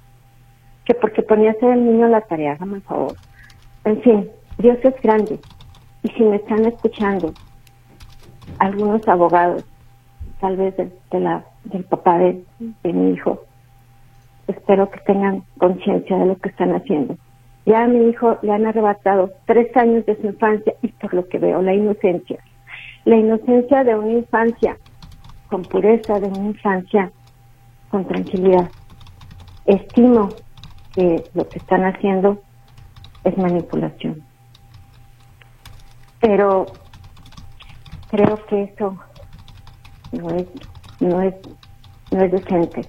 Que 0.84 0.94
porque 0.94 1.22
ponía 1.22 1.50
a 1.50 1.52
hacer 1.52 1.70
el 1.70 1.84
niño 1.84 2.08
la 2.08 2.22
tarea, 2.22 2.58
el 2.60 2.82
favor. 2.82 3.14
En 3.84 4.00
fin, 4.00 4.30
Dios 4.58 4.78
es 4.82 5.00
grande. 5.02 5.38
Y 6.02 6.08
si 6.10 6.22
me 6.22 6.36
están 6.36 6.64
escuchando 6.64 7.32
algunos 8.58 9.06
abogados, 9.08 9.64
tal 10.40 10.56
vez 10.56 10.76
de, 10.76 10.90
del 11.64 11.84
papá 11.84 12.18
de 12.18 12.44
mi 12.82 13.12
hijo, 13.12 13.40
espero 14.48 14.90
que 14.90 15.00
tengan 15.00 15.44
conciencia 15.58 16.16
de 16.16 16.26
lo 16.26 16.36
que 16.36 16.48
están 16.48 16.74
haciendo 16.74 17.16
ya 17.64 17.84
a 17.84 17.86
mi 17.86 18.08
hijo 18.08 18.38
le 18.42 18.52
han 18.52 18.66
arrebatado 18.66 19.30
tres 19.46 19.74
años 19.76 20.04
de 20.06 20.16
su 20.20 20.26
infancia 20.26 20.74
y 20.82 20.88
por 20.88 21.14
lo 21.14 21.28
que 21.28 21.38
veo, 21.38 21.62
la 21.62 21.74
inocencia. 21.74 22.38
La 23.04 23.16
inocencia 23.16 23.84
de 23.84 23.94
una 23.94 24.12
infancia 24.12 24.76
con 25.48 25.62
pureza, 25.62 26.18
de 26.18 26.26
una 26.26 26.46
infancia 26.46 27.10
con 27.90 28.06
tranquilidad. 28.06 28.70
estimo 29.66 30.30
que 30.94 31.22
lo 31.34 31.48
que 31.48 31.58
están 31.58 31.84
haciendo 31.84 32.38
es 33.24 33.36
manipulación. 33.38 34.22
Pero 36.22 36.66
creo 38.10 38.46
que 38.46 38.62
eso 38.62 38.96
no 40.12 40.30
es, 40.30 40.46
no 41.00 41.20
es, 41.20 41.34
no 42.12 42.22
es 42.22 42.32
decente. 42.32 42.88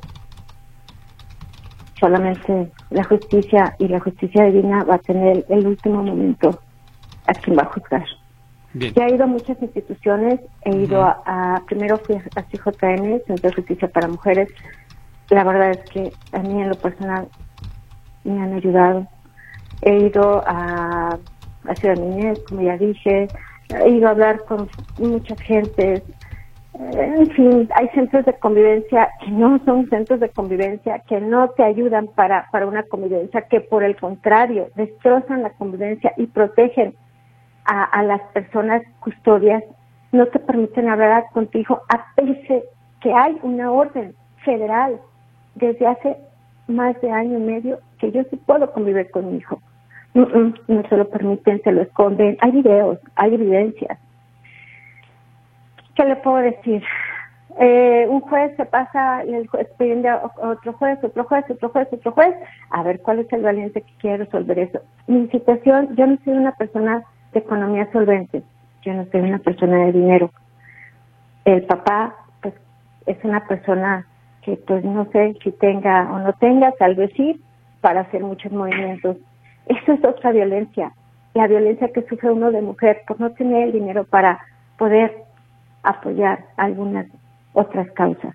Solamente 2.00 2.72
la 2.92 3.04
justicia 3.04 3.76
y 3.80 3.88
la 3.88 4.00
justicia 4.00 4.46
divina 4.46 4.84
va 4.84 4.96
a 4.96 5.00
tener 5.00 5.46
el 5.50 5.66
último 5.66 6.04
momento 6.04 6.60
a 7.26 7.34
quien 7.34 7.58
va 7.58 7.64
a 7.64 7.74
juzgar. 7.74 8.06
Ya 8.74 9.06
he 9.06 9.16
ido 9.16 9.24
a 9.24 9.28
muchas 9.28 9.62
instituciones, 9.62 10.40
he 10.64 10.76
ido 10.76 11.04
a, 11.04 11.62
primero 11.68 11.98
fui 12.00 12.16
a 12.16 12.42
CJN, 12.42 13.22
Centro 13.26 13.50
de 13.50 13.56
Justicia 13.56 13.88
para 13.88 14.08
Mujeres. 14.08 14.50
La 15.30 15.44
verdad 15.44 15.72
es 15.72 15.90
que 15.92 16.12
a 16.32 16.40
mí 16.40 16.62
en 16.62 16.70
lo 16.70 16.76
personal 16.76 17.28
me 18.24 18.42
han 18.42 18.54
ayudado. 18.54 19.08
He 19.82 20.08
ido 20.08 20.44
a, 20.48 20.93
a 21.68 21.76
Ciudad 21.76 21.98
Niñez, 21.98 22.40
como 22.48 22.62
ya 22.62 22.78
dije, 22.78 23.28
he 23.70 23.90
ido 23.90 24.08
a 24.08 24.12
hablar 24.12 24.44
con 24.46 24.70
mucha 24.98 25.36
gente. 25.38 26.04
En 26.74 27.30
fin, 27.32 27.70
hay 27.76 27.88
centros 27.90 28.26
de 28.26 28.34
convivencia 28.40 29.10
que 29.24 29.32
no 29.32 29.60
son 29.64 29.88
centros 29.90 30.20
de 30.20 30.30
convivencia, 30.30 31.00
que 31.08 31.22
no 31.22 31.50
te 31.50 31.64
ayudan 31.64 32.08
para, 32.08 32.48
para 32.52 32.66
una 32.66 32.84
convivencia, 32.84 33.44
que 33.44 33.62
por 33.62 33.84
el 33.84 33.96
contrario 33.96 34.70
destrozan 34.76 35.44
la 35.44 35.52
convivencia 35.52 36.14
y 36.18 36.26
protegen 36.28 36.96
a, 37.66 37.84
a 37.84 38.04
las 38.04 38.22
personas 38.34 38.82
custodias, 39.00 39.64
no 40.12 40.26
te 40.28 40.40
permiten 40.40 40.90
hablar 40.90 41.26
con 41.32 41.48
tu 41.48 41.60
hijo, 41.60 41.82
a 41.90 42.14
pesar 42.16 42.64
que 43.02 43.14
hay 43.14 43.38
una 43.44 43.72
orden 43.72 44.16
federal 44.44 45.00
desde 45.56 45.86
hace 45.86 46.18
más 46.68 47.00
de 47.02 47.12
año 47.12 47.38
y 47.38 47.42
medio 47.42 47.80
que 48.00 48.12
yo 48.12 48.24
sí 48.30 48.38
puedo 48.38 48.72
convivir 48.72 49.12
con 49.12 49.32
mi 49.32 49.38
hijo. 49.38 49.62
No 50.14 50.84
se 50.90 50.98
lo 50.98 51.10
permiten, 51.10 51.62
se 51.64 51.72
lo 51.72 51.82
esconden. 51.82 52.38
Hay 52.42 52.52
videos, 52.52 53.00
hay 53.16 53.34
evidencias. 53.34 53.98
¿Qué 55.96 56.06
le 56.06 56.16
puedo 56.18 56.38
decir? 56.38 56.84
Eh, 57.60 58.08
un 58.10 58.22
juez 58.22 58.56
se 58.58 58.66
pasa 58.66 59.22
el 59.22 59.48
expediente 59.60 60.10
a 60.10 60.24
otro 60.42 60.74
juez, 60.74 60.98
otro 61.04 61.24
juez, 61.24 61.46
otro 61.50 61.70
juez, 61.70 61.88
otro 61.92 62.12
juez, 62.12 62.36
a 62.72 62.82
ver 62.82 63.00
cuál 63.02 63.20
es 63.20 63.32
el 63.32 63.44
valiente 63.44 63.82
que 63.82 63.94
quiere 64.00 64.26
resolver 64.26 64.58
eso. 64.58 64.80
Mi 65.06 65.28
situación, 65.28 65.96
yo 65.96 66.08
no 66.08 66.18
soy 66.24 66.34
una 66.34 66.54
persona 66.54 67.04
de 67.32 67.40
economía 67.40 67.92
solvente, 67.92 68.42
yo 68.82 68.94
no 68.94 69.06
soy 69.12 69.22
una 69.22 69.38
persona 69.38 69.86
de 69.86 69.92
dinero. 69.92 70.32
El 71.46 71.64
papá, 71.66 72.16
pues, 72.42 72.56
es 73.06 73.24
una 73.24 73.46
persona 73.48 74.08
que 74.42 74.58
pues 74.58 74.84
no 74.84 75.06
sé 75.12 75.36
si 75.44 75.52
tenga 75.52 76.12
o 76.12 76.20
no 76.20 76.34
tenga, 76.34 76.72
tal 76.74 76.96
vez 76.96 77.12
sí, 77.16 77.40
para 77.82 78.02
hacer 78.02 78.24
muchos 78.24 78.52
movimientos. 78.52 79.18
Eso 79.68 79.94
es 79.94 80.04
otra 80.04 80.32
violencia, 80.32 80.94
la 81.34 81.48
violencia 81.48 81.90
que 81.90 82.04
sufre 82.04 82.32
uno 82.32 82.52
de 82.52 82.62
mujer 82.62 83.02
por 83.08 83.20
no 83.20 83.32
tener 83.32 83.64
el 83.64 83.72
dinero 83.72 84.04
para 84.04 84.40
poder 84.78 85.24
apoyar 85.84 86.46
algunas 86.58 87.08
otras 87.54 87.90
causas. 87.92 88.34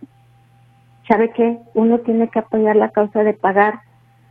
¿Sabe 1.06 1.30
qué? 1.30 1.58
Uno 1.74 1.98
tiene 2.00 2.28
que 2.28 2.38
apoyar 2.38 2.76
la 2.76 2.90
causa 2.90 3.22
de 3.22 3.34
pagar 3.34 3.80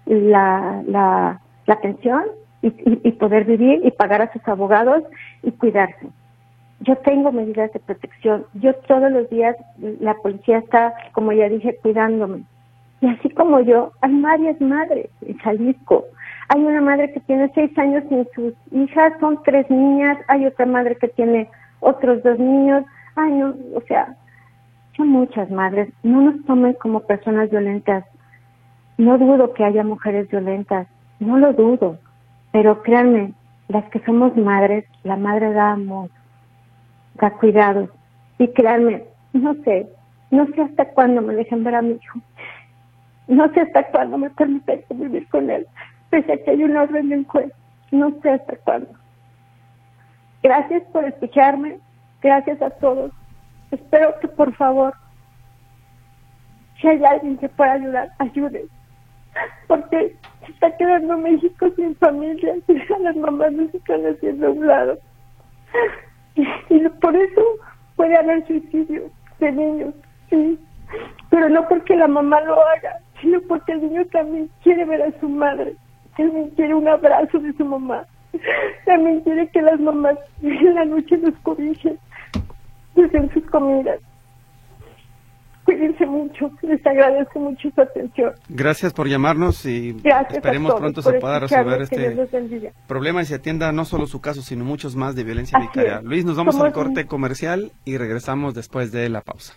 la, 0.05 0.83
la, 0.85 1.81
pensión 1.81 2.23
y, 2.61 2.73
y 3.07 3.11
poder 3.13 3.45
vivir 3.45 3.85
y 3.85 3.91
pagar 3.91 4.21
a 4.21 4.31
sus 4.31 4.47
abogados 4.47 5.03
y 5.43 5.51
cuidarse 5.51 6.07
yo 6.81 6.95
tengo 6.97 7.31
medidas 7.31 7.71
de 7.73 7.79
protección. 7.79 8.45
Yo 8.53 8.73
todos 8.87 9.11
los 9.11 9.29
días, 9.29 9.55
la 9.77 10.13
policía 10.15 10.59
está, 10.59 10.93
como 11.13 11.31
ya 11.31 11.49
dije, 11.49 11.77
cuidándome. 11.81 12.43
Y 13.01 13.07
así 13.07 13.29
como 13.29 13.59
yo, 13.61 13.91
hay 14.01 14.21
varias 14.21 14.59
madres 14.61 15.09
en 15.21 15.37
Jalisco. 15.37 16.05
Hay 16.49 16.63
una 16.63 16.81
madre 16.81 17.11
que 17.11 17.19
tiene 17.21 17.51
seis 17.53 17.77
años 17.77 18.03
sin 18.09 18.27
sus 18.33 18.53
hijas, 18.71 19.13
son 19.19 19.41
tres 19.43 19.69
niñas. 19.69 20.17
Hay 20.27 20.45
otra 20.45 20.65
madre 20.65 20.95
que 20.95 21.09
tiene 21.09 21.49
otros 21.79 22.23
dos 22.23 22.39
niños. 22.39 22.85
Ay, 23.15 23.31
no, 23.31 23.53
o 23.75 23.81
sea, 23.87 24.15
son 24.95 25.09
muchas 25.09 25.49
madres. 25.51 25.89
No 26.03 26.21
nos 26.21 26.45
tomen 26.45 26.73
como 26.73 27.01
personas 27.01 27.49
violentas. 27.49 28.05
No 28.97 29.17
dudo 29.17 29.53
que 29.53 29.63
haya 29.63 29.83
mujeres 29.83 30.29
violentas, 30.29 30.87
no 31.19 31.37
lo 31.37 31.53
dudo. 31.53 31.99
Pero 32.51 32.81
créanme, 32.81 33.33
las 33.67 33.85
que 33.89 33.99
somos 34.05 34.35
madres, 34.35 34.85
la 35.03 35.17
madre 35.17 35.53
da 35.53 35.71
amor 35.73 36.09
da 37.19 37.31
cuidado. 37.31 37.89
Y 38.37 38.47
créanme, 38.49 39.03
no 39.33 39.53
sé, 39.63 39.87
no 40.31 40.45
sé 40.47 40.61
hasta 40.61 40.85
cuándo 40.91 41.21
me 41.21 41.35
dejen 41.35 41.63
ver 41.63 41.75
a 41.75 41.81
mi 41.81 41.93
hijo. 41.93 42.19
No 43.27 43.51
sé 43.53 43.61
hasta 43.61 43.87
cuándo 43.87 44.17
me 44.17 44.29
permiten 44.29 44.83
vivir 44.89 45.27
con 45.29 45.49
él, 45.49 45.67
pese 46.09 46.33
a 46.33 46.43
que 46.43 46.51
hay 46.51 46.63
una 46.63 46.83
orden 46.83 47.09
del 47.09 47.25
juez. 47.25 47.51
No 47.91 48.11
sé 48.21 48.31
hasta 48.31 48.55
cuándo. 48.57 48.89
Gracias 50.43 50.83
por 50.91 51.05
escucharme. 51.05 51.79
Gracias 52.21 52.61
a 52.61 52.69
todos. 52.69 53.11
Espero 53.71 54.17
que 54.19 54.27
por 54.27 54.53
favor, 54.55 54.93
si 56.79 56.87
hay 56.87 57.03
alguien 57.03 57.37
que 57.37 57.49
pueda 57.49 57.73
ayudar, 57.73 58.09
ayude. 58.19 58.65
Porque 59.67 60.15
se 60.45 60.51
está 60.51 60.75
quedando 60.77 61.17
México 61.17 61.67
sin 61.75 61.95
familia, 61.97 62.55
las 62.99 63.15
mamás 63.15 63.51
no 63.51 63.69
se 63.69 63.77
están 63.77 64.05
haciendo 64.05 64.51
un 64.51 64.67
lado. 64.67 64.97
Y 66.69 66.87
por 67.01 67.15
eso 67.15 67.41
puede 67.95 68.15
haber 68.15 68.45
suicidio 68.47 69.09
de 69.39 69.51
niños, 69.51 69.93
sí. 70.29 70.59
Pero 71.29 71.49
no 71.49 71.67
porque 71.67 71.95
la 71.95 72.07
mamá 72.07 72.41
lo 72.41 72.53
haga, 72.53 72.99
sino 73.21 73.41
porque 73.41 73.73
el 73.73 73.81
niño 73.81 74.05
también 74.07 74.49
quiere 74.63 74.85
ver 74.85 75.01
a 75.01 75.19
su 75.19 75.27
madre, 75.27 75.75
también 76.17 76.49
quiere 76.55 76.73
un 76.73 76.87
abrazo 76.87 77.39
de 77.39 77.53
su 77.53 77.63
mamá, 77.65 78.05
también 78.85 79.21
quiere 79.21 79.47
que 79.49 79.61
las 79.61 79.79
mamás 79.79 80.17
en 80.41 80.75
la 80.75 80.85
noche 80.85 81.17
los 81.17 81.35
cobijen, 81.43 81.97
en 82.95 83.33
sus 83.33 83.43
comidas. 83.45 83.99
Cuídense 85.63 86.05
mucho, 86.05 86.49
les 86.61 86.85
agradezco 86.87 87.39
mucho 87.39 87.69
su 87.75 87.81
atención. 87.81 88.31
Gracias 88.47 88.93
por 88.93 89.09
llamarnos 89.09 89.65
y 89.65 89.97
esperemos 90.29 90.73
pronto 90.75 91.01
se 91.01 91.19
pueda 91.19 91.39
resolver 91.39 91.81
este 91.81 92.73
problema 92.87 93.21
y 93.21 93.25
se 93.25 93.35
atienda 93.35 93.71
no 93.73 93.83
solo 93.83 94.07
su 94.07 94.21
caso, 94.21 94.41
sino 94.41 94.63
muchos 94.63 94.95
más 94.95 95.15
de 95.15 95.25
violencia 95.25 95.59
vicaria. 95.59 95.99
Luis, 96.01 96.23
nos 96.23 96.37
vamos 96.37 96.57
al 96.59 96.71
corte 96.71 97.05
comercial 97.05 97.73
y 97.83 97.97
regresamos 97.97 98.55
después 98.55 98.93
de 98.93 99.09
la 99.09 99.21
pausa. 99.21 99.55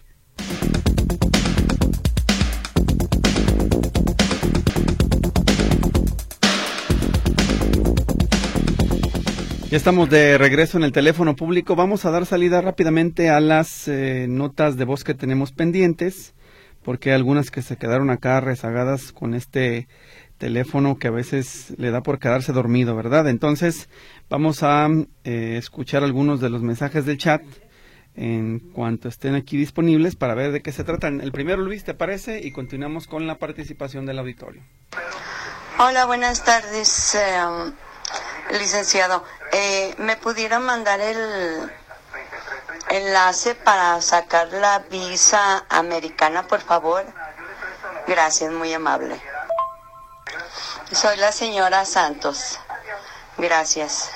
Ya 9.71 9.77
estamos 9.77 10.11
de 10.11 10.37
regreso 10.37 10.79
en 10.79 10.83
el 10.83 10.91
teléfono 10.91 11.37
público. 11.37 11.77
Vamos 11.77 12.05
a 12.05 12.11
dar 12.11 12.27
salida 12.27 12.61
rápidamente 12.61 13.31
a 13.31 13.39
las 13.39 13.87
eh, 13.87 14.27
notas 14.29 14.77
de 14.77 14.85
voz 14.85 15.05
que 15.05 15.15
tenemos 15.15 15.53
pendientes, 15.53 16.35
porque 16.83 17.11
hay 17.11 17.15
algunas 17.15 17.53
que 17.53 17.63
se 17.63 17.77
quedaron 17.77 18.11
acá 18.11 18.41
rezagadas 18.41 19.13
con 19.13 19.33
este 19.33 19.87
teléfono 20.39 20.99
que 20.99 21.07
a 21.07 21.13
veces 21.13 21.73
le 21.77 21.93
da 21.93 22.03
por 22.03 22.19
quedarse 22.19 22.51
dormido, 22.53 22.97
¿verdad? 22.97 23.29
Entonces, 23.29 23.89
vamos 24.29 24.65
a 24.65 24.89
eh, 25.23 25.55
escuchar 25.57 26.03
algunos 26.03 26.41
de 26.41 26.51
los 26.51 26.63
mensajes 26.63 27.07
del 27.07 27.19
chat 27.19 27.43
en 28.17 28.59
cuanto 28.59 29.09
estén 29.09 29.37
aquí 29.37 29.57
disponibles 29.57 30.17
para 30.17 30.35
ver 30.35 30.51
de 30.51 30.63
qué 30.63 30.73
se 30.73 30.83
tratan. 30.83 31.21
El 31.21 31.31
primero, 31.31 31.63
Luis, 31.63 31.85
¿te 31.85 31.95
parece? 31.95 32.41
Y 32.45 32.51
continuamos 32.51 33.07
con 33.07 33.29
la 33.29 33.39
participación 33.39 34.05
del 34.05 34.19
auditorio. 34.19 34.63
Hola, 35.79 36.07
buenas 36.07 36.45
tardes. 36.45 37.15
Eh, 37.15 37.71
Licenciado, 38.59 39.25
eh, 39.53 39.95
¿me 39.99 40.17
pudiera 40.17 40.59
mandar 40.59 41.01
el 41.01 41.71
enlace 42.91 43.55
para 43.55 44.01
sacar 44.01 44.49
la 44.49 44.81
visa 44.91 45.65
americana, 45.69 46.43
por 46.47 46.61
favor? 46.61 47.05
Gracias, 48.09 48.53
muy 48.53 48.73
amable. 48.73 49.17
Soy 50.93 51.17
la 51.19 51.31
señora 51.31 51.85
Santos. 51.85 52.59
Gracias. 53.39 54.11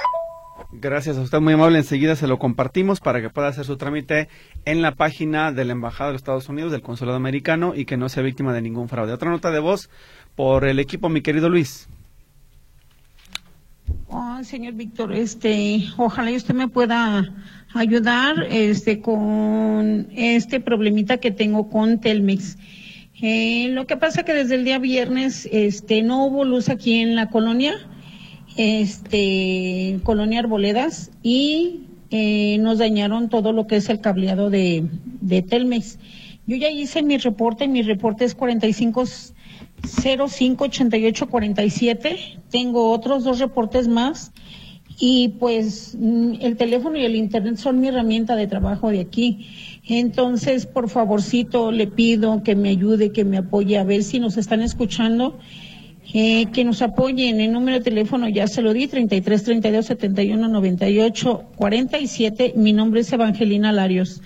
Gracias 0.73 1.17
a 1.17 1.21
usted, 1.21 1.39
muy 1.39 1.55
amable. 1.55 1.79
Enseguida 1.79 2.17
se 2.17 2.27
lo 2.27 2.39
compartimos 2.39 2.99
para 2.99 3.21
que 3.21 3.31
pueda 3.31 3.49
hacer 3.49 3.65
su 3.65 3.77
trámite 3.77 4.29
en 4.65 4.83
la 4.83 4.97
página 4.97 5.53
de 5.53 5.65
la 5.65 5.73
Embajada 5.73 6.09
de 6.09 6.15
los 6.15 6.21
Estados 6.21 6.49
Unidos, 6.49 6.73
del 6.73 6.83
Consulado 6.83 7.17
Americano, 7.17 7.75
y 7.77 7.85
que 7.85 7.97
no 7.97 8.09
sea 8.09 8.25
víctima 8.25 8.53
de 8.53 8.63
ningún 8.63 8.89
fraude. 8.89 9.13
Otra 9.13 9.31
nota 9.31 9.53
de 9.53 9.61
voz 9.61 9.89
por 10.35 10.65
el 10.65 10.81
equipo, 10.81 11.09
mi 11.09 11.23
querido 11.23 11.49
Luis. 11.49 11.89
Oh, 14.09 14.43
señor 14.45 14.75
Víctor, 14.75 15.13
este, 15.13 15.85
ojalá 15.97 16.31
usted 16.31 16.55
me 16.55 16.69
pueda 16.69 17.35
ayudar, 17.75 18.47
este, 18.51 19.01
con 19.01 20.09
este 20.15 20.61
problemita 20.61 21.19
que 21.19 21.31
tengo 21.31 21.69
con 21.69 22.01
Telmex. 22.01 22.57
Eh, 23.21 23.69
lo 23.71 23.87
que 23.87 23.97
pasa 23.97 24.23
que 24.23 24.33
desde 24.33 24.55
el 24.55 24.65
día 24.65 24.79
viernes, 24.79 25.49
este, 25.53 26.03
no 26.03 26.27
hubo 26.27 26.45
luz 26.45 26.69
aquí 26.69 26.95
en 26.95 27.17
la 27.17 27.29
colonia, 27.29 27.75
este, 28.57 30.01
colonia 30.03 30.41
Arboledas, 30.41 31.11
y 31.23 31.81
eh, 32.11 32.59
nos 32.59 32.79
dañaron 32.79 33.29
todo 33.29 33.53
lo 33.53 33.67
que 33.67 33.77
es 33.77 33.89
el 33.89 34.01
cableado 34.01 34.49
de, 34.49 34.87
de 35.21 35.43
Telmex. 35.43 35.99
Yo 36.47 36.57
ya 36.57 36.71
hice 36.71 37.03
mi 37.03 37.19
reporte, 37.19 37.69
mi 37.69 37.83
reporte 37.83 38.25
es 38.25 38.35
45 38.35 39.05
058847. 39.87 42.17
Tengo 42.51 42.93
otros 42.93 43.25
dos 43.25 43.39
reportes 43.39 43.89
más. 43.89 44.33
Y 44.99 45.29
pues 45.41 45.97
mm, 45.99 46.35
el 46.41 46.57
teléfono 46.57 46.97
y 46.97 47.05
el 47.05 47.17
internet 47.17 47.57
son 47.57 47.81
mi 47.81 47.89
herramienta 47.89 48.37
de 48.37 48.47
trabajo 48.47 48.91
de 48.91 49.01
aquí. 49.01 49.49
Entonces, 49.87 50.67
por 50.67 50.89
favorcito, 50.89 51.73
le 51.73 51.87
pido 51.87 52.43
que 52.43 52.55
me 52.55 52.71
ayude, 52.71 53.13
que 53.13 53.25
me 53.25 53.39
apoye 53.39 53.79
a 53.79 53.85
ver 53.85 54.03
si 54.03 54.21
nos 54.21 54.37
están 54.37 54.63
escuchando. 54.63 55.39
Eh, 56.13 56.47
que 56.53 56.65
nos 56.65 56.81
apoyen. 56.81 57.41
El 57.41 57.53
número 57.53 57.79
de 57.79 57.85
teléfono 57.85 58.29
ya 58.29 58.47
se 58.47 58.63
lo 58.63 58.73
di, 58.73 58.87
33 58.87 59.43
32 59.43 59.87
71 59.87 60.49
98 60.49 61.45
47. 61.57 62.53
Mi 62.57 62.73
nombre 62.73 63.01
es 63.01 63.13
Evangelina 63.13 63.73
Larios. 63.73 64.23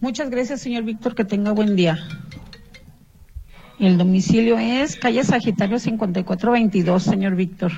Muchas 0.00 0.30
gracias, 0.30 0.62
señor 0.62 0.84
Víctor. 0.84 1.14
Que 1.14 1.24
tenga 1.24 1.52
buen 1.52 1.76
día. 1.76 1.98
El 3.78 3.98
domicilio 3.98 4.56
es 4.58 4.96
calle 4.96 5.22
Sagitario 5.22 5.78
5422, 5.78 7.02
señor 7.02 7.34
Víctor. 7.34 7.72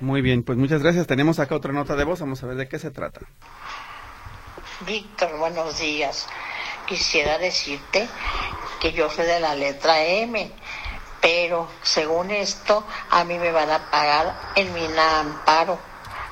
Muy 0.00 0.20
bien, 0.20 0.42
pues 0.42 0.58
muchas 0.58 0.82
gracias. 0.82 1.06
Tenemos 1.06 1.38
acá 1.38 1.54
otra 1.54 1.72
nota 1.72 1.96
de 1.96 2.04
voz. 2.04 2.20
Vamos 2.20 2.42
a 2.42 2.46
ver 2.46 2.56
de 2.56 2.68
qué 2.68 2.78
se 2.78 2.90
trata. 2.90 3.20
Víctor, 4.86 5.38
buenos 5.38 5.80
días. 5.80 6.26
Quisiera 6.86 7.38
decirte 7.38 8.06
que 8.82 8.92
yo 8.92 9.08
soy 9.08 9.24
de 9.24 9.40
la 9.40 9.54
letra 9.54 10.04
M, 10.04 10.50
pero 11.22 11.68
según 11.82 12.30
esto, 12.32 12.84
a 13.10 13.24
mí 13.24 13.38
me 13.38 13.50
van 13.50 13.70
a 13.70 13.90
pagar 13.90 14.34
en 14.56 14.74
mi 14.74 14.84
amparo 14.98 15.78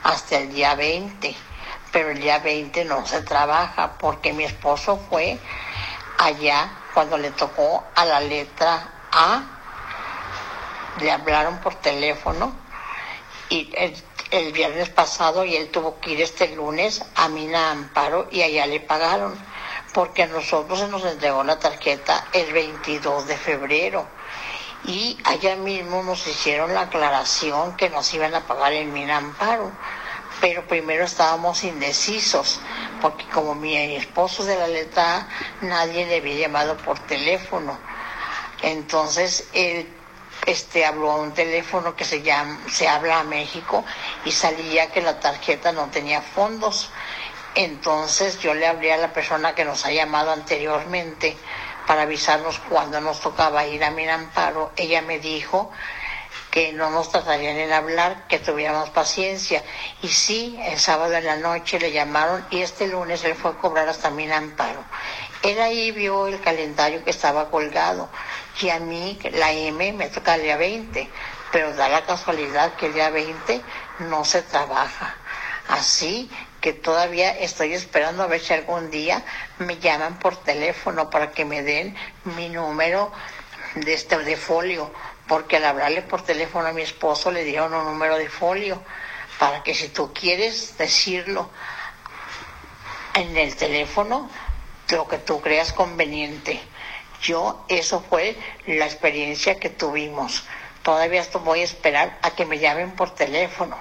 hasta 0.02 0.38
el 0.38 0.52
día 0.52 0.74
20, 0.74 1.34
pero 1.92 2.10
el 2.10 2.20
día 2.20 2.40
20 2.40 2.84
no 2.84 3.06
se 3.06 3.22
trabaja 3.22 3.96
porque 3.98 4.34
mi 4.34 4.44
esposo 4.44 4.98
fue 5.08 5.38
allá 6.18 6.79
cuando 6.94 7.16
le 7.18 7.30
tocó 7.30 7.84
a 7.94 8.04
la 8.04 8.20
letra 8.20 8.88
A, 9.12 9.42
le 11.00 11.10
hablaron 11.10 11.58
por 11.58 11.76
teléfono 11.76 12.52
y 13.48 13.72
el, 14.30 14.52
viernes 14.52 14.90
pasado 14.90 15.44
y 15.44 15.56
él 15.56 15.70
tuvo 15.70 15.98
que 15.98 16.10
ir 16.10 16.20
este 16.20 16.54
lunes 16.54 17.02
a 17.16 17.28
Mina 17.28 17.72
Amparo 17.72 18.28
y 18.30 18.42
allá 18.42 18.66
le 18.66 18.80
pagaron 18.80 19.34
porque 19.92 20.22
a 20.22 20.26
nosotros 20.28 20.78
se 20.78 20.88
nos 20.88 21.04
entregó 21.04 21.42
la 21.42 21.58
tarjeta 21.58 22.28
el 22.32 22.52
22 22.52 23.26
de 23.26 23.36
febrero. 23.36 24.06
Y 24.84 25.18
allá 25.24 25.56
mismo 25.56 26.02
nos 26.02 26.26
hicieron 26.26 26.72
la 26.72 26.82
aclaración 26.82 27.76
que 27.76 27.90
nos 27.90 28.14
iban 28.14 28.34
a 28.34 28.46
pagar 28.46 28.72
en 28.72 28.92
Mina 28.92 29.16
Amparo 29.16 29.72
pero 30.40 30.66
primero 30.66 31.04
estábamos 31.04 31.64
indecisos, 31.64 32.60
porque 33.00 33.24
como 33.26 33.54
mi 33.54 33.76
esposo 33.96 34.44
de 34.44 34.56
la 34.56 34.68
letra 34.68 35.28
nadie 35.60 36.06
le 36.06 36.16
había 36.16 36.36
llamado 36.36 36.76
por 36.78 36.98
teléfono. 37.00 37.78
Entonces 38.62 39.48
él 39.52 39.88
este 40.46 40.86
habló 40.86 41.10
a 41.12 41.16
un 41.16 41.32
teléfono 41.32 41.94
que 41.94 42.04
se 42.04 42.22
llama, 42.22 42.58
se 42.70 42.88
habla 42.88 43.20
a 43.20 43.24
México 43.24 43.84
y 44.24 44.32
salía 44.32 44.90
que 44.90 45.02
la 45.02 45.20
tarjeta 45.20 45.72
no 45.72 45.88
tenía 45.90 46.22
fondos. 46.22 46.90
Entonces 47.54 48.40
yo 48.40 48.54
le 48.54 48.66
hablé 48.66 48.92
a 48.92 48.96
la 48.96 49.12
persona 49.12 49.54
que 49.54 49.64
nos 49.64 49.84
ha 49.84 49.90
llamado 49.90 50.30
anteriormente 50.32 51.36
para 51.86 52.02
avisarnos 52.02 52.58
cuando 52.68 53.00
nos 53.00 53.20
tocaba 53.20 53.66
ir 53.66 53.84
a 53.84 53.90
Miramparo. 53.90 54.72
Ella 54.76 55.02
me 55.02 55.18
dijo 55.18 55.70
que 56.50 56.72
no 56.72 56.90
nos 56.90 57.10
tratarían 57.10 57.56
en 57.56 57.72
hablar, 57.72 58.26
que 58.28 58.38
tuviéramos 58.38 58.90
paciencia. 58.90 59.62
Y 60.02 60.08
sí, 60.08 60.58
el 60.64 60.78
sábado 60.78 61.14
en 61.14 61.24
la 61.24 61.36
noche 61.36 61.78
le 61.78 61.92
llamaron 61.92 62.44
y 62.50 62.60
este 62.62 62.88
lunes 62.88 63.24
él 63.24 63.34
fue 63.34 63.52
a 63.52 63.54
cobrar 63.54 63.88
hasta 63.88 64.10
mi 64.10 64.30
amparo. 64.30 64.84
Él 65.42 65.60
ahí 65.60 65.90
vio 65.92 66.26
el 66.26 66.40
calendario 66.40 67.02
que 67.04 67.10
estaba 67.10 67.50
colgado 67.50 68.08
y 68.60 68.68
a 68.68 68.78
mí 68.78 69.18
la 69.32 69.52
M 69.52 69.92
me 69.92 70.08
toca 70.08 70.34
el 70.34 70.42
día 70.42 70.56
20, 70.56 71.08
pero 71.52 71.72
da 71.74 71.88
la 71.88 72.04
casualidad 72.04 72.74
que 72.74 72.86
el 72.86 72.94
día 72.94 73.10
20 73.10 73.62
no 74.00 74.24
se 74.24 74.42
trabaja. 74.42 75.16
Así 75.68 76.28
que 76.60 76.72
todavía 76.72 77.30
estoy 77.38 77.72
esperando 77.72 78.22
a 78.22 78.26
ver 78.26 78.40
si 78.40 78.52
algún 78.52 78.90
día 78.90 79.22
me 79.58 79.78
llaman 79.78 80.18
por 80.18 80.36
teléfono 80.36 81.08
para 81.08 81.30
que 81.30 81.44
me 81.44 81.62
den 81.62 81.96
mi 82.36 82.48
número 82.48 83.12
de 83.76 83.94
este 83.94 84.18
de 84.18 84.36
folio 84.36 84.90
porque 85.30 85.58
al 85.58 85.64
hablarle 85.64 86.02
por 86.02 86.22
teléfono 86.22 86.66
a 86.66 86.72
mi 86.72 86.82
esposo 86.82 87.30
le 87.30 87.44
dieron 87.44 87.72
un 87.72 87.84
número 87.84 88.18
de 88.18 88.28
folio 88.28 88.82
para 89.38 89.62
que 89.62 89.76
si 89.76 89.90
tú 89.90 90.12
quieres 90.12 90.76
decirlo 90.76 91.48
en 93.14 93.36
el 93.36 93.54
teléfono, 93.54 94.28
lo 94.88 95.06
que 95.06 95.18
tú 95.18 95.40
creas 95.40 95.72
conveniente. 95.72 96.60
Yo, 97.22 97.64
eso 97.68 98.04
fue 98.10 98.36
la 98.66 98.86
experiencia 98.86 99.60
que 99.60 99.70
tuvimos. 99.70 100.42
Todavía 100.82 101.20
esto 101.20 101.38
voy 101.38 101.60
a 101.60 101.64
esperar 101.64 102.18
a 102.22 102.32
que 102.32 102.44
me 102.44 102.58
llamen 102.58 102.90
por 102.96 103.14
teléfono, 103.14 103.78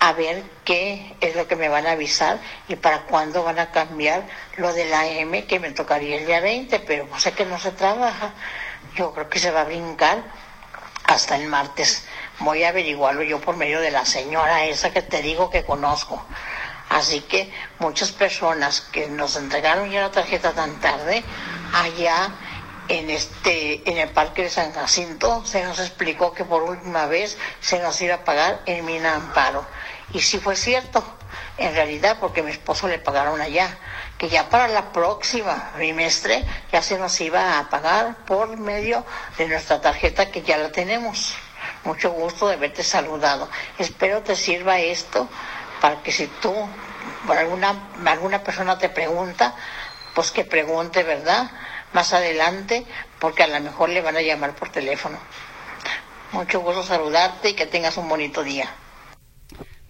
a 0.00 0.14
ver 0.14 0.42
qué 0.64 1.14
es 1.20 1.36
lo 1.36 1.46
que 1.46 1.54
me 1.54 1.68
van 1.68 1.86
a 1.86 1.92
avisar 1.92 2.40
y 2.66 2.74
para 2.74 3.02
cuándo 3.02 3.44
van 3.44 3.60
a 3.60 3.70
cambiar 3.70 4.26
lo 4.56 4.72
de 4.72 4.86
la 4.86 5.06
M 5.06 5.46
que 5.46 5.60
me 5.60 5.70
tocaría 5.70 6.16
el 6.16 6.26
día 6.26 6.40
20, 6.40 6.80
pero 6.80 7.06
sé 7.20 7.30
que 7.34 7.46
no 7.46 7.60
se 7.60 7.70
trabaja 7.70 8.34
yo 8.94 9.12
creo 9.12 9.28
que 9.28 9.38
se 9.38 9.50
va 9.50 9.62
a 9.62 9.64
brincar 9.64 10.22
hasta 11.04 11.36
el 11.36 11.48
martes. 11.48 12.06
Voy 12.40 12.64
a 12.64 12.70
averiguarlo 12.70 13.22
yo 13.22 13.40
por 13.40 13.56
medio 13.56 13.80
de 13.80 13.90
la 13.90 14.04
señora 14.04 14.64
esa 14.64 14.92
que 14.92 15.02
te 15.02 15.22
digo 15.22 15.50
que 15.50 15.64
conozco. 15.64 16.24
Así 16.88 17.20
que 17.22 17.52
muchas 17.78 18.12
personas 18.12 18.80
que 18.80 19.08
nos 19.08 19.36
entregaron 19.36 19.90
ya 19.90 20.02
la 20.02 20.10
tarjeta 20.10 20.52
tan 20.52 20.80
tarde, 20.80 21.24
allá 21.72 22.30
en 22.88 23.08
este 23.08 23.88
en 23.90 23.96
el 23.96 24.10
parque 24.10 24.42
de 24.42 24.50
San 24.50 24.72
Jacinto 24.72 25.44
se 25.46 25.64
nos 25.64 25.78
explicó 25.78 26.34
que 26.34 26.44
por 26.44 26.62
última 26.62 27.06
vez 27.06 27.38
se 27.60 27.78
nos 27.78 28.00
iba 28.02 28.16
a 28.16 28.24
pagar 28.24 28.60
en 28.66 28.84
Mina 28.84 29.14
Amparo. 29.14 29.66
Y 30.12 30.20
sí 30.20 30.38
fue 30.38 30.54
cierto, 30.54 31.02
en 31.56 31.74
realidad, 31.74 32.18
porque 32.20 32.42
mi 32.42 32.50
esposo 32.50 32.86
le 32.88 32.98
pagaron 32.98 33.40
allá 33.40 33.78
que 34.18 34.28
ya 34.28 34.48
para 34.48 34.68
la 34.68 34.92
próxima 34.92 35.72
trimestre 35.74 36.44
ya 36.72 36.82
se 36.82 36.98
nos 36.98 37.20
iba 37.20 37.58
a 37.58 37.68
pagar 37.68 38.24
por 38.24 38.56
medio 38.56 39.04
de 39.38 39.48
nuestra 39.48 39.80
tarjeta 39.80 40.30
que 40.30 40.42
ya 40.42 40.56
la 40.56 40.70
tenemos. 40.70 41.34
Mucho 41.84 42.10
gusto 42.12 42.48
de 42.48 42.56
verte 42.56 42.82
saludado. 42.82 43.48
Espero 43.78 44.22
te 44.22 44.36
sirva 44.36 44.78
esto 44.80 45.28
para 45.80 46.02
que 46.02 46.12
si 46.12 46.26
tú, 46.26 46.54
alguna, 47.28 47.90
alguna 48.06 48.42
persona 48.42 48.78
te 48.78 48.88
pregunta, 48.88 49.54
pues 50.14 50.30
que 50.30 50.44
pregunte, 50.44 51.02
¿verdad? 51.02 51.50
Más 51.92 52.12
adelante, 52.12 52.86
porque 53.18 53.42
a 53.42 53.48
lo 53.48 53.60
mejor 53.60 53.90
le 53.90 54.00
van 54.00 54.16
a 54.16 54.22
llamar 54.22 54.54
por 54.54 54.70
teléfono. 54.70 55.18
Mucho 56.32 56.60
gusto 56.60 56.82
saludarte 56.82 57.50
y 57.50 57.54
que 57.54 57.66
tengas 57.66 57.96
un 57.96 58.08
bonito 58.08 58.42
día. 58.42 58.68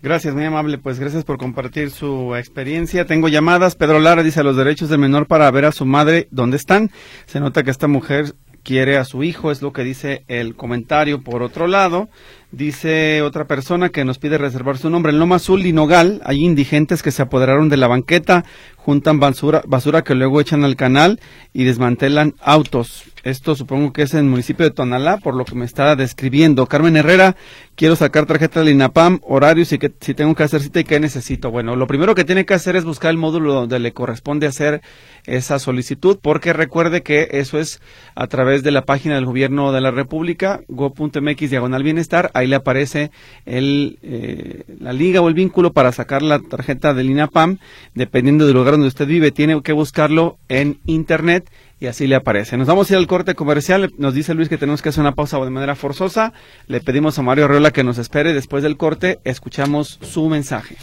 Gracias, 0.05 0.35
muy 0.35 0.45
amable. 0.45 0.77
Pues 0.77 1.01
gracias 1.01 1.25
por 1.25 1.39
compartir 1.39 1.91
su 1.91 2.37
experiencia. 2.37 3.07
Tengo 3.07 3.29
llamadas. 3.29 3.75
Pedro 3.75 4.01
Lara 4.01 4.23
dice 4.23 4.45
los 4.45 4.55
derechos 4.55 4.91
del 4.91 4.99
menor 4.99 5.27
para 5.27 5.51
ver 5.51 5.65
a 5.65 5.73
su 5.73 5.87
madre. 5.87 6.29
¿Dónde 6.31 6.59
están? 6.59 6.91
Se 7.25 7.41
nota 7.41 7.63
que 7.63 7.71
esta 7.71 7.89
mujer 7.89 8.35
quiere 8.63 8.99
a 8.99 9.07
su 9.07 9.23
hijo, 9.23 9.51
es 9.51 9.63
lo 9.63 9.73
que 9.73 9.83
dice 9.83 10.25
el 10.29 10.57
comentario. 10.57 11.23
Por 11.23 11.43
otro 11.43 11.67
lado, 11.67 12.11
dice 12.57 13.23
otra 13.23 13.47
persona 13.47 13.89
que 13.89 14.05
nos 14.05 14.19
pide 14.19 14.39
reservar 14.39 14.79
su 14.79 14.91
nombre. 14.91 15.13
En 15.13 15.19
Loma 15.19 15.37
Azul 15.37 15.67
y 15.67 15.73
Nogal 15.73 16.21
hay 16.25 16.45
indigentes 16.45 17.03
que 17.03 17.11
se 17.11 17.23
apoderaron 17.23 17.69
de 17.69 17.77
la 17.77 17.89
banqueta, 17.89 18.45
juntan 18.77 19.19
basura, 19.19 19.63
basura 19.67 20.03
que 20.03 20.15
luego 20.15 20.41
echan 20.41 20.65
al 20.65 20.77
canal 20.77 21.21
y 21.53 21.65
desmantelan 21.65 22.35
autos. 22.41 23.05
Esto 23.25 23.55
supongo 23.55 23.95
que 23.95 24.03
es 24.03 24.13
en 24.13 24.21
el 24.21 24.25
municipio 24.27 24.67
de 24.67 24.71
Tonalá, 24.71 25.17
por 25.17 25.35
lo 25.35 25.47
que 25.47 25.55
me 25.55 25.65
está 25.65 25.97
describiendo. 25.97 26.67
Carmen 26.67 26.95
Herrera, 26.95 27.37
quiero 27.75 27.97
sacar 27.97 28.27
tarjeta 28.27 28.61
del 28.61 28.69
INAPAM, 28.75 29.21
horarios 29.23 29.73
y 29.73 29.79
que 29.79 29.91
si 30.01 30.13
tengo 30.13 30.35
que 30.35 30.43
hacer 30.43 30.61
cita 30.61 30.81
y 30.81 30.85
qué 30.85 31.01
necesito. 31.01 31.51
Bueno, 31.51 31.75
lo 31.75 31.87
primero 31.87 32.15
que 32.15 32.25
tiene 32.25 32.45
que 32.45 32.53
hacer 32.53 32.77
es 32.77 32.85
buscar 32.85 33.11
el 33.11 33.17
módulo 33.17 33.55
donde 33.55 33.79
le 33.79 33.93
corresponde 33.93 34.47
hacer 34.47 34.83
esa 35.25 35.59
solicitud, 35.59 36.19
porque 36.21 36.53
recuerde 36.53 37.03
que 37.03 37.29
eso 37.33 37.59
es 37.59 37.81
a 38.15 38.27
través 38.27 38.63
de 38.63 38.73
la 38.73 38.85
página 38.85 39.15
del 39.15 39.25
gobierno 39.25 39.73
de 39.73 39.81
la 39.81 39.91
República, 39.91 40.61
go.mx 40.69 41.51
diagonal 41.51 41.83
bienestar, 41.83 42.31
le 42.47 42.57
aparece 42.57 43.11
el, 43.47 43.99
eh, 44.03 44.65
la 44.81 44.93
liga 44.93 45.21
o 45.21 45.29
el 45.29 45.35
vínculo 45.35 45.73
para 45.73 45.93
sacar 45.93 46.23
la 46.23 46.39
tarjeta 46.39 46.95
del 46.95 47.11
INAPAM, 47.11 47.59
dependiendo 47.95 48.47
del 48.47 48.55
lugar 48.55 48.75
donde 48.75 48.89
usted 48.89 49.07
vive, 49.07 49.31
tiene 49.31 49.61
que 49.63 49.73
buscarlo 49.73 50.39
en 50.49 50.79
internet 50.87 51.51
y 51.81 51.87
así 51.87 52.07
le 52.07 52.15
aparece. 52.15 52.57
Nos 52.57 52.67
vamos 52.67 52.91
a 52.91 52.95
ir 52.95 52.99
al 52.99 53.07
corte 53.07 53.35
comercial. 53.35 53.93
Nos 53.99 54.15
dice 54.15 54.35
Luis 54.35 54.49
que 54.49 54.59
tenemos 54.59 54.81
que 54.81 54.89
hacer 54.89 55.03
una 55.03 55.15
pausa 55.15 55.39
de 55.39 55.51
manera 55.51 55.75
forzosa. 55.75 56.33
Le 56.67 56.81
pedimos 56.81 57.19
a 57.19 57.23
Mario 57.23 57.45
Arreola 57.45 57.73
que 57.73 57.85
nos 57.85 57.99
espere. 57.99 58.33
Después 58.33 58.63
del 58.63 58.77
corte, 58.77 59.19
escuchamos 59.25 59.99
su 60.03 60.29
mensaje. 60.29 60.77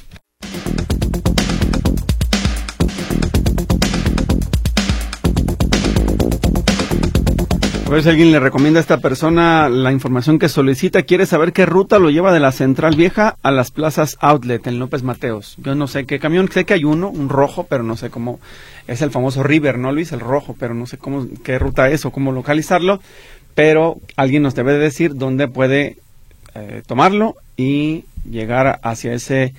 Ver 7.92 8.04
si 8.04 8.10
alguien 8.10 8.32
le 8.32 8.40
recomienda 8.40 8.80
a 8.80 8.82
esta 8.82 9.00
persona 9.00 9.68
la 9.68 9.92
información 9.92 10.40
que 10.40 10.48
solicita. 10.48 11.04
Quiere 11.04 11.26
saber 11.26 11.52
qué 11.52 11.66
ruta 11.66 12.00
lo 12.00 12.10
lleva 12.10 12.32
de 12.32 12.40
la 12.40 12.54
Central 12.54 12.96
Vieja 12.96 13.36
a 13.44 13.52
las 13.52 13.72
plazas 13.72 14.18
Outlet 14.22 14.66
en 14.68 14.80
López 14.80 15.04
Mateos. 15.04 15.56
Yo 15.58 15.76
no 15.76 15.88
sé 15.88 16.06
qué 16.06 16.18
camión, 16.18 16.50
sé 16.50 16.64
que 16.64 16.74
hay 16.74 16.86
uno, 16.86 17.10
un 17.10 17.28
rojo, 17.28 17.68
pero 17.70 17.84
no 17.84 17.98
sé 17.98 18.10
cómo. 18.10 18.40
Es 18.88 19.02
el 19.02 19.12
famoso 19.12 19.44
River, 19.44 19.78
¿no, 19.78 19.92
Luis? 19.92 20.14
El 20.14 20.22
rojo, 20.22 20.56
pero 20.58 20.74
no 20.74 20.86
sé 20.86 20.98
cómo, 20.98 21.28
qué 21.44 21.60
ruta 21.60 21.90
es 21.90 22.06
o 22.06 22.12
cómo 22.12 22.32
localizarlo. 22.32 23.02
Pero 23.56 23.98
alguien 24.16 24.44
nos 24.44 24.56
debe 24.56 24.78
decir 24.78 25.16
dónde 25.16 25.50
puede 25.50 25.98
eh, 26.56 26.84
tomarlo 26.88 27.36
y 27.58 28.06
llegar 28.30 28.80
hacia 28.84 29.14
ese 29.14 29.54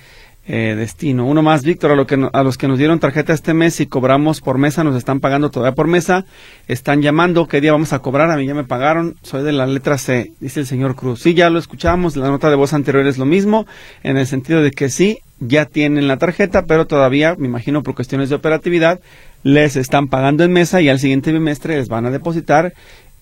eh, 0.45 0.75
destino. 0.75 1.25
Uno 1.25 1.41
más, 1.41 1.63
Víctor, 1.63 1.91
a, 1.91 1.95
lo 1.95 2.05
que 2.05 2.27
a 2.31 2.43
los 2.43 2.57
que 2.57 2.67
nos 2.67 2.77
dieron 2.77 2.99
tarjeta 2.99 3.33
este 3.33 3.53
mes 3.53 3.79
y 3.79 3.87
cobramos 3.87 4.41
por 4.41 4.57
mesa, 4.57 4.83
nos 4.83 4.95
están 4.95 5.19
pagando 5.19 5.49
todavía 5.49 5.75
por 5.75 5.87
mesa, 5.87 6.25
están 6.67 7.01
llamando, 7.01 7.47
¿qué 7.47 7.61
día 7.61 7.71
vamos 7.71 7.93
a 7.93 7.99
cobrar? 7.99 8.29
A 8.29 8.37
mí 8.37 8.45
ya 8.45 8.53
me 8.53 8.65
pagaron, 8.65 9.15
soy 9.21 9.43
de 9.43 9.53
la 9.53 9.65
letra 9.65 9.97
C, 9.97 10.33
dice 10.39 10.59
el 10.59 10.65
señor 10.65 10.95
Cruz. 10.95 11.21
Sí, 11.21 11.33
ya 11.33 11.49
lo 11.49 11.59
escuchamos, 11.59 12.17
la 12.17 12.27
nota 12.27 12.49
de 12.49 12.55
voz 12.55 12.73
anterior 12.73 13.07
es 13.07 13.17
lo 13.17 13.25
mismo, 13.25 13.65
en 14.03 14.17
el 14.17 14.27
sentido 14.27 14.61
de 14.61 14.71
que 14.71 14.89
sí, 14.89 15.19
ya 15.39 15.65
tienen 15.65 16.07
la 16.07 16.17
tarjeta, 16.17 16.63
pero 16.65 16.87
todavía, 16.87 17.35
me 17.37 17.47
imagino 17.47 17.83
por 17.83 17.95
cuestiones 17.95 18.29
de 18.29 18.35
operatividad, 18.35 18.99
les 19.43 19.75
están 19.75 20.07
pagando 20.07 20.43
en 20.43 20.53
mesa 20.53 20.81
y 20.81 20.89
al 20.89 20.99
siguiente 20.99 21.31
bimestre 21.31 21.75
les 21.75 21.89
van 21.89 22.05
a 22.05 22.11
depositar 22.11 22.73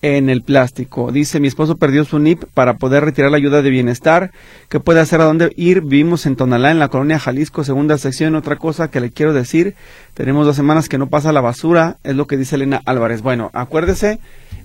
en 0.02 0.28
el 0.28 0.42
plástico. 0.42 1.12
Dice, 1.12 1.38
mi 1.38 1.46
esposo 1.48 1.76
perdió 1.76 2.04
su 2.04 2.18
NIP 2.18 2.44
para 2.52 2.74
poder 2.74 3.04
retirar 3.04 3.30
la 3.30 3.36
ayuda 3.36 3.62
de 3.62 3.70
bienestar. 3.70 4.32
¿Qué 4.68 4.80
puede 4.80 5.00
hacer? 5.00 5.20
¿A 5.20 5.24
dónde 5.24 5.52
ir? 5.56 5.80
Vivimos 5.80 6.26
en 6.26 6.34
Tonalá, 6.34 6.72
en 6.72 6.80
la 6.80 6.88
colonia 6.88 7.20
Jalisco, 7.20 7.62
segunda 7.62 7.96
sección. 7.98 8.34
Otra 8.34 8.56
cosa 8.56 8.90
que 8.90 9.00
le 9.00 9.10
quiero 9.10 9.32
decir, 9.32 9.74
tenemos 10.14 10.44
dos 10.44 10.56
semanas 10.56 10.88
que 10.88 10.98
no 10.98 11.08
pasa 11.08 11.32
la 11.32 11.40
basura, 11.40 11.98
es 12.02 12.16
lo 12.16 12.26
que 12.26 12.36
dice 12.36 12.56
Elena 12.56 12.82
Álvarez. 12.84 13.22
Bueno, 13.22 13.50
acuérdese, 13.54 14.18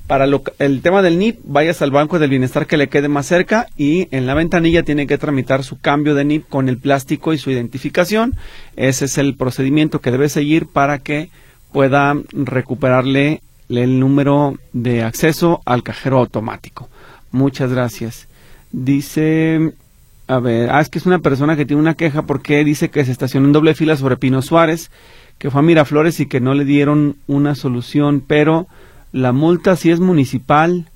para 0.08 0.26
el 0.26 0.82
tema 0.82 1.04
del 1.04 1.20
NIP, 1.20 1.40
vayas 1.44 1.82
al 1.84 1.92
Banco 1.92 2.18
del 2.18 2.32
Bienestar 2.32 2.66
que 2.66 2.78
le 2.78 2.88
quede 2.88 3.08
más 3.08 3.28
cerca 3.28 3.68
y 3.78 4.08
en 4.10 4.26
la 4.26 4.34
ventanilla 4.34 4.82
tiene 4.82 5.06
que 5.06 5.20
tramitar 5.20 5.64
su 5.64 5.80
cambio 5.80 6.16
de 6.16 6.26
NIP 6.26 6.50
con 6.50 6.68
el 6.68 6.80
plástico 6.80 7.34
y 7.34 7.38
su 7.38 7.52
identificación. 7.52 8.34
Ese 8.76 9.06
es 9.06 9.18
el 9.20 9.36
procedimiento 9.36 10.02
que 10.02 10.12
debe 10.12 10.30
seguir 10.30 10.66
para 10.66 10.98
que 10.98 11.30
pueda 11.72 12.16
recuperarle 12.32 13.42
el 13.70 14.00
número 14.00 14.56
de 14.74 15.04
acceso 15.04 15.62
al 15.66 15.84
cajero 15.84 16.20
automático. 16.20 16.90
Muchas 17.32 17.72
gracias. 17.72 18.28
Dice, 18.72 19.74
a 20.28 20.40
ver, 20.40 20.70
ah, 20.72 20.82
es 20.82 20.90
que 20.90 21.00
es 21.00 21.06
una 21.06 21.20
persona 21.20 21.56
que 21.56 21.66
tiene 21.66 21.82
una 21.82 21.96
queja 21.96 22.24
porque 22.24 22.64
dice 22.64 22.90
que 22.90 23.06
se 23.06 23.12
estacionó 23.12 23.48
en 23.48 23.54
doble 23.54 23.76
fila 23.76 23.96
sobre 23.96 24.18
Pino 24.18 24.42
Suárez, 24.42 24.92
que 25.38 25.52
fue 25.52 25.60
a 25.60 25.64
Miraflores 25.64 26.20
y 26.20 26.26
que 26.26 26.40
no 26.40 26.54
le 26.54 26.66
dieron 26.66 27.18
una 27.28 27.56
solución, 27.56 28.24
pero 28.26 28.68
la 29.12 29.32
multa 29.32 29.76
si 29.76 29.92
es 29.92 30.00
municipal, 30.00 30.90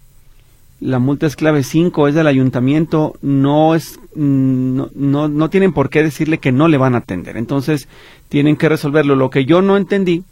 la 0.79 0.99
multa 0.99 1.27
es 1.27 1.35
clave 1.35 1.63
5, 1.63 2.07
es 2.07 2.15
del 2.15 2.27
ayuntamiento, 2.27 3.13
no 3.21 3.75
es 3.75 3.99
no, 4.15 4.89
no, 4.95 5.27
no 5.27 5.49
tienen 5.49 5.73
por 5.73 5.89
qué 5.89 6.03
decirle 6.03 6.39
que 6.39 6.51
no 6.51 6.67
le 6.67 6.77
van 6.77 6.95
a 6.95 6.99
atender. 6.99 7.37
Entonces, 7.37 7.87
tienen 8.29 8.57
que 8.57 8.67
resolverlo. 8.67 9.15
Lo 9.15 9.29
que 9.29 9.45
yo 9.45 9.61
no 9.61 9.77
entendí 9.77 10.23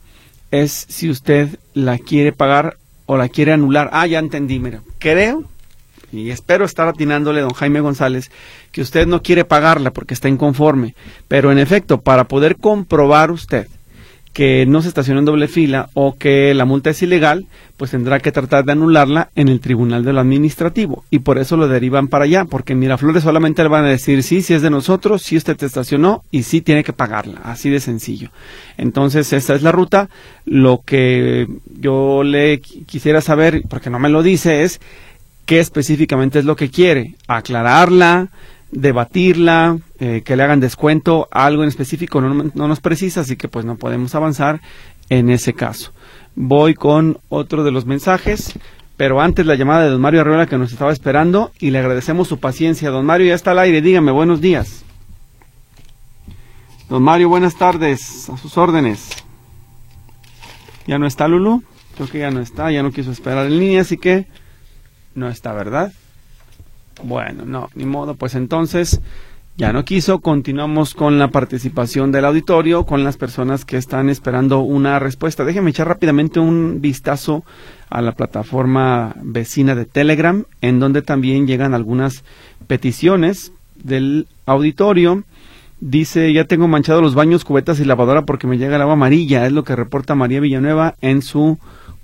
es 0.51 0.85
si 0.89 1.09
usted 1.09 1.59
la 1.73 1.97
quiere 1.97 2.31
pagar 2.31 2.77
o 3.05 3.17
la 3.17 3.29
quiere 3.29 3.53
anular. 3.53 3.89
Ah, 3.93 4.07
ya 4.07 4.19
entendí, 4.19 4.59
mira, 4.59 4.81
creo 4.99 5.45
y 6.11 6.31
espero 6.31 6.65
estar 6.65 6.87
atinándole, 6.87 7.41
don 7.41 7.53
Jaime 7.53 7.81
González, 7.81 8.31
que 8.71 8.81
usted 8.81 9.05
no 9.05 9.21
quiere 9.21 9.45
pagarla 9.45 9.91
porque 9.91 10.13
está 10.13 10.27
inconforme. 10.27 10.95
Pero 11.27 11.51
en 11.51 11.59
efecto, 11.59 12.01
para 12.01 12.23
poder 12.23 12.57
comprobar 12.57 13.31
usted 13.31 13.67
que 14.33 14.65
no 14.67 14.81
se 14.81 14.87
estacionó 14.87 15.19
en 15.19 15.25
doble 15.25 15.47
fila 15.47 15.89
o 15.93 16.15
que 16.17 16.53
la 16.53 16.65
multa 16.65 16.91
es 16.91 17.01
ilegal, 17.01 17.47
pues 17.77 17.91
tendrá 17.91 18.19
que 18.19 18.31
tratar 18.31 18.65
de 18.65 18.73
anularla 18.73 19.29
en 19.35 19.47
el 19.47 19.59
tribunal 19.59 20.03
de 20.03 20.13
lo 20.13 20.19
administrativo. 20.19 21.03
Y 21.09 21.19
por 21.19 21.39
eso 21.39 21.57
lo 21.57 21.67
derivan 21.67 22.07
para 22.07 22.25
allá, 22.25 22.45
porque 22.45 22.73
en 22.73 22.79
Miraflores 22.79 23.23
solamente 23.23 23.63
le 23.63 23.69
van 23.69 23.85
a 23.85 23.89
decir 23.89 24.21
sí, 24.21 24.41
si 24.41 24.53
es 24.53 24.61
de 24.61 24.69
nosotros, 24.69 25.23
si 25.23 25.37
usted 25.37 25.57
te 25.57 25.65
estacionó 25.65 26.23
y 26.29 26.43
sí 26.43 26.61
tiene 26.61 26.83
que 26.83 26.93
pagarla. 26.93 27.41
Así 27.43 27.69
de 27.69 27.79
sencillo. 27.79 28.29
Entonces, 28.77 29.33
esa 29.33 29.55
es 29.55 29.63
la 29.63 29.71
ruta. 29.71 30.09
Lo 30.45 30.81
que 30.85 31.47
yo 31.79 32.23
le 32.23 32.59
quisiera 32.59 33.21
saber, 33.21 33.63
porque 33.67 33.89
no 33.89 33.99
me 33.99 34.09
lo 34.09 34.23
dice, 34.23 34.63
es 34.63 34.79
qué 35.45 35.59
específicamente 35.59 36.39
es 36.39 36.45
lo 36.45 36.55
que 36.55 36.69
quiere. 36.69 37.15
Aclararla, 37.27 38.29
debatirla, 38.71 39.77
eh, 39.99 40.21
que 40.23 40.35
le 40.35 40.43
hagan 40.43 40.59
descuento, 40.59 41.27
algo 41.31 41.63
en 41.63 41.69
específico 41.69 42.21
no, 42.21 42.51
no, 42.53 42.67
nos 42.67 42.79
precisa, 42.79 43.21
así 43.21 43.35
que 43.35 43.47
pues 43.47 43.65
no 43.65 43.77
podemos 43.77 44.15
avanzar 44.15 44.61
en 45.09 45.29
ese 45.29 45.53
caso. 45.53 45.91
Voy 46.35 46.75
con 46.75 47.19
otro 47.29 47.63
de 47.63 47.71
los 47.71 47.85
mensajes, 47.85 48.53
pero 48.97 49.21
antes 49.21 49.45
la 49.45 49.55
llamada 49.55 49.83
de 49.83 49.89
don 49.89 50.01
Mario 50.01 50.21
Arreola 50.21 50.45
que 50.45 50.57
nos 50.57 50.71
estaba 50.71 50.91
esperando 50.91 51.51
y 51.59 51.71
le 51.71 51.79
agradecemos 51.79 52.27
su 52.27 52.39
paciencia. 52.39 52.91
Don 52.91 53.05
Mario 53.05 53.27
ya 53.27 53.35
está 53.35 53.51
al 53.51 53.59
aire, 53.59 53.81
dígame, 53.81 54.11
buenos 54.11 54.41
días. 54.41 54.83
Don 56.89 57.03
Mario, 57.03 57.29
buenas 57.29 57.55
tardes, 57.55 58.29
a 58.29 58.37
sus 58.37 58.57
órdenes. 58.57 59.09
¿Ya 60.87 60.97
no 60.97 61.05
está 61.05 61.27
Lulu? 61.27 61.63
Creo 61.95 62.09
que 62.09 62.19
ya 62.19 62.31
no 62.31 62.39
está, 62.39 62.71
ya 62.71 62.81
no 62.81 62.91
quiso 62.91 63.11
esperar 63.11 63.45
en 63.45 63.59
línea, 63.59 63.81
así 63.81 63.97
que 63.97 64.25
no 65.13 65.29
está, 65.29 65.53
¿verdad? 65.53 65.91
Bueno, 67.03 67.45
no, 67.45 67.69
ni 67.75 67.85
modo, 67.85 68.15
pues 68.15 68.35
entonces 68.35 69.01
ya 69.59 69.73
no 69.73 69.83
quiso. 69.83 70.19
Continuamos 70.19 70.93
con 70.93 71.19
la 71.19 71.29
participación 71.29 72.11
del 72.11 72.25
auditorio, 72.25 72.85
con 72.85 73.03
las 73.03 73.17
personas 73.17 73.65
que 73.65 73.77
están 73.77 74.09
esperando 74.09 74.59
una 74.59 74.99
respuesta. 74.99 75.43
Déjenme 75.43 75.71
echar 75.71 75.87
rápidamente 75.87 76.39
un 76.39 76.79
vistazo 76.79 77.43
a 77.89 78.01
la 78.01 78.13
plataforma 78.13 79.15
vecina 79.21 79.75
de 79.75 79.85
Telegram, 79.85 80.45
en 80.61 80.79
donde 80.79 81.01
también 81.01 81.45
llegan 81.45 81.73
algunas 81.73 82.23
peticiones 82.67 83.51
del 83.75 84.27
auditorio. 84.45 85.23
Dice, 85.81 86.31
ya 86.33 86.45
tengo 86.45 86.67
manchado 86.67 87.01
los 87.01 87.15
baños, 87.15 87.45
cubetas 87.45 87.79
y 87.79 87.85
lavadora 87.85 88.23
porque 88.23 88.47
me 88.47 88.57
llega 88.57 88.77
el 88.77 88.81
agua 88.81 88.93
amarilla. 88.93 89.45
Es 89.45 89.51
lo 89.51 89.63
que 89.63 89.75
reporta 89.75 90.15
María 90.15 90.39
Villanueva 90.39 90.95
en 91.01 91.21
su 91.21 91.57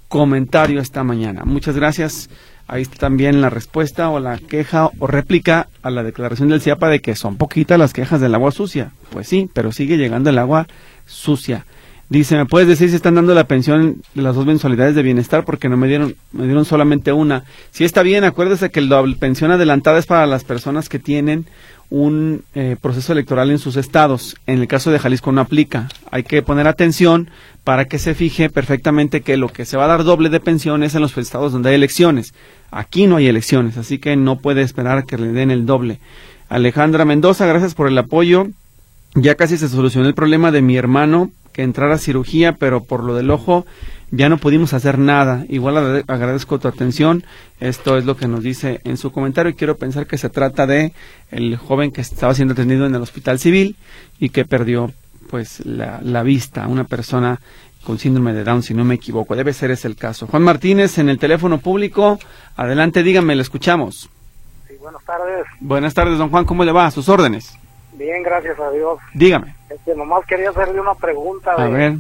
comentario 0.09 0.81
esta 0.81 1.03
mañana. 1.03 1.43
Muchas 1.45 1.75
gracias. 1.75 2.29
Ahí 2.67 2.81
está 2.81 2.97
también 2.97 3.41
la 3.41 3.49
respuesta 3.49 4.09
o 4.09 4.19
la 4.19 4.37
queja 4.37 4.89
o 4.99 5.07
réplica 5.07 5.67
a 5.83 5.91
la 5.91 6.03
declaración 6.03 6.49
del 6.49 6.61
CIAPA 6.61 6.89
de 6.89 6.99
que 6.99 7.15
son 7.15 7.37
poquitas 7.37 7.77
las 7.77 7.93
quejas 7.93 8.21
del 8.21 8.33
agua 8.33 8.51
sucia. 8.51 8.91
Pues 9.11 9.27
sí, 9.27 9.49
pero 9.53 9.71
sigue 9.71 9.97
llegando 9.97 10.31
el 10.31 10.39
agua 10.39 10.67
sucia. 11.05 11.65
Dice, 12.07 12.37
¿me 12.37 12.45
puedes 12.45 12.67
decir 12.67 12.89
si 12.89 12.95
están 12.95 13.15
dando 13.15 13.33
la 13.33 13.47
pensión 13.47 14.03
de 14.13 14.21
las 14.21 14.35
dos 14.35 14.45
mensualidades 14.45 14.93
de 14.93 15.01
bienestar? 15.01 15.43
Porque 15.43 15.69
no 15.69 15.77
me 15.77 15.87
dieron, 15.87 16.15
me 16.31 16.45
dieron 16.45 16.63
solamente 16.63 17.11
una. 17.11 17.45
Si 17.71 17.83
está 17.83 18.03
bien, 18.03 18.23
acuérdese 18.23 18.69
que 18.69 18.81
la 18.81 19.03
pensión 19.19 19.49
adelantada 19.49 19.97
es 19.97 20.05
para 20.05 20.27
las 20.27 20.43
personas 20.43 20.87
que 20.87 20.99
tienen 20.99 21.47
un 21.89 22.43
eh, 22.55 22.75
proceso 22.81 23.13
electoral 23.13 23.51
en 23.51 23.59
sus 23.59 23.77
estados. 23.77 24.35
En 24.47 24.59
el 24.59 24.67
caso 24.67 24.91
de 24.91 24.99
Jalisco 24.99 25.31
no 25.31 25.41
aplica. 25.41 25.87
Hay 26.11 26.23
que 26.23 26.41
poner 26.41 26.67
atención 26.67 27.29
para 27.63 27.85
que 27.85 27.99
se 27.99 28.15
fije 28.15 28.49
perfectamente 28.49 29.21
que 29.21 29.37
lo 29.37 29.49
que 29.49 29.65
se 29.65 29.77
va 29.77 29.85
a 29.85 29.89
dar 29.89 30.03
doble 30.03 30.29
de 30.29 30.39
pensión 30.39 30.83
es 30.83 30.95
en 30.95 31.01
los 31.01 31.17
estados 31.17 31.51
donde 31.51 31.69
hay 31.69 31.75
elecciones. 31.75 32.33
Aquí 32.71 33.07
no 33.07 33.17
hay 33.17 33.27
elecciones, 33.27 33.77
así 33.77 33.99
que 33.99 34.15
no 34.15 34.37
puede 34.37 34.61
esperar 34.61 35.05
que 35.05 35.17
le 35.17 35.27
den 35.27 35.51
el 35.51 35.65
doble. 35.65 35.99
Alejandra 36.49 37.05
Mendoza, 37.05 37.45
gracias 37.45 37.73
por 37.73 37.87
el 37.87 37.97
apoyo. 37.97 38.47
Ya 39.15 39.35
casi 39.35 39.57
se 39.57 39.69
solucionó 39.69 40.07
el 40.07 40.13
problema 40.13 40.51
de 40.51 40.61
mi 40.61 40.77
hermano 40.77 41.31
que 41.53 41.63
entrara 41.63 41.95
a 41.95 41.99
cirugía, 41.99 42.53
pero 42.53 42.83
por 42.83 43.03
lo 43.03 43.15
del 43.15 43.31
ojo 43.31 43.65
ya 44.11 44.29
no 44.29 44.37
pudimos 44.37 44.73
hacer 44.73 44.97
nada. 44.97 45.45
Igual 45.49 46.03
agradezco 46.07 46.59
tu 46.59 46.67
atención. 46.67 47.23
Esto 47.59 47.97
es 47.97 48.05
lo 48.05 48.15
que 48.15 48.27
nos 48.27 48.43
dice 48.43 48.81
en 48.83 48.97
su 48.97 49.11
comentario 49.11 49.51
y 49.51 49.55
quiero 49.55 49.77
pensar 49.77 50.07
que 50.07 50.17
se 50.17 50.29
trata 50.29 50.67
de 50.67 50.93
el 51.31 51.57
joven 51.57 51.91
que 51.91 52.01
estaba 52.01 52.33
siendo 52.33 52.53
atendido 52.53 52.85
en 52.85 52.95
el 52.95 53.01
hospital 53.01 53.39
civil 53.39 53.75
y 54.19 54.29
que 54.29 54.45
perdió 54.45 54.91
pues 55.29 55.65
la, 55.65 55.99
la 56.01 56.23
vista, 56.23 56.67
una 56.67 56.83
persona 56.83 57.39
con 57.85 57.99
síndrome 57.99 58.33
de 58.33 58.43
Down, 58.43 58.63
si 58.63 58.73
no 58.73 58.83
me 58.83 58.95
equivoco. 58.95 59.35
Debe 59.35 59.53
ser 59.53 59.71
ese 59.71 59.87
el 59.87 59.95
caso. 59.95 60.27
Juan 60.27 60.43
Martínez, 60.43 60.97
en 60.97 61.09
el 61.09 61.19
teléfono 61.19 61.59
público. 61.59 62.19
Adelante, 62.55 63.03
dígame, 63.03 63.35
le 63.35 63.41
escuchamos. 63.41 64.09
Sí, 64.67 64.75
buenas 64.79 65.03
tardes. 65.05 65.45
Buenas 65.59 65.93
tardes, 65.93 66.17
don 66.17 66.29
Juan. 66.29 66.45
¿Cómo 66.45 66.63
le 66.63 66.71
va? 66.71 66.87
A 66.87 66.91
sus 66.91 67.07
órdenes. 67.09 67.57
Bien, 67.93 68.23
gracias 68.23 68.59
a 68.59 68.71
Dios. 68.71 68.99
Dígame. 69.13 69.55
Este, 69.69 69.95
nomás 69.95 70.25
quería 70.25 70.49
hacerle 70.49 70.81
una 70.81 70.95
pregunta. 70.95 71.51
A 71.53 71.67
ver. 71.67 71.95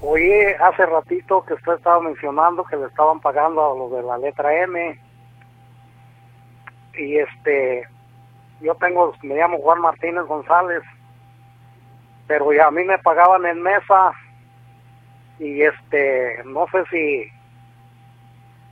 Oí 0.00 0.30
hace 0.60 0.86
ratito 0.86 1.44
que 1.44 1.54
usted 1.54 1.72
estaba 1.72 2.00
mencionando 2.00 2.64
que 2.64 2.76
le 2.76 2.86
estaban 2.86 3.18
pagando 3.20 3.72
a 3.72 3.76
los 3.76 3.90
de 3.90 4.02
la 4.02 4.16
letra 4.18 4.54
M. 4.62 5.00
Y 6.94 7.18
este, 7.18 7.88
yo 8.60 8.74
tengo, 8.76 9.12
me 9.22 9.34
llamo 9.34 9.58
Juan 9.58 9.80
Martínez 9.80 10.24
González, 10.24 10.82
pero 12.28 12.52
ya 12.52 12.68
a 12.68 12.70
mí 12.70 12.84
me 12.84 12.98
pagaban 12.98 13.44
en 13.46 13.60
mesa 13.60 14.12
y 15.40 15.62
este, 15.62 16.42
no 16.44 16.66
sé 16.68 16.84
si, 16.90 17.24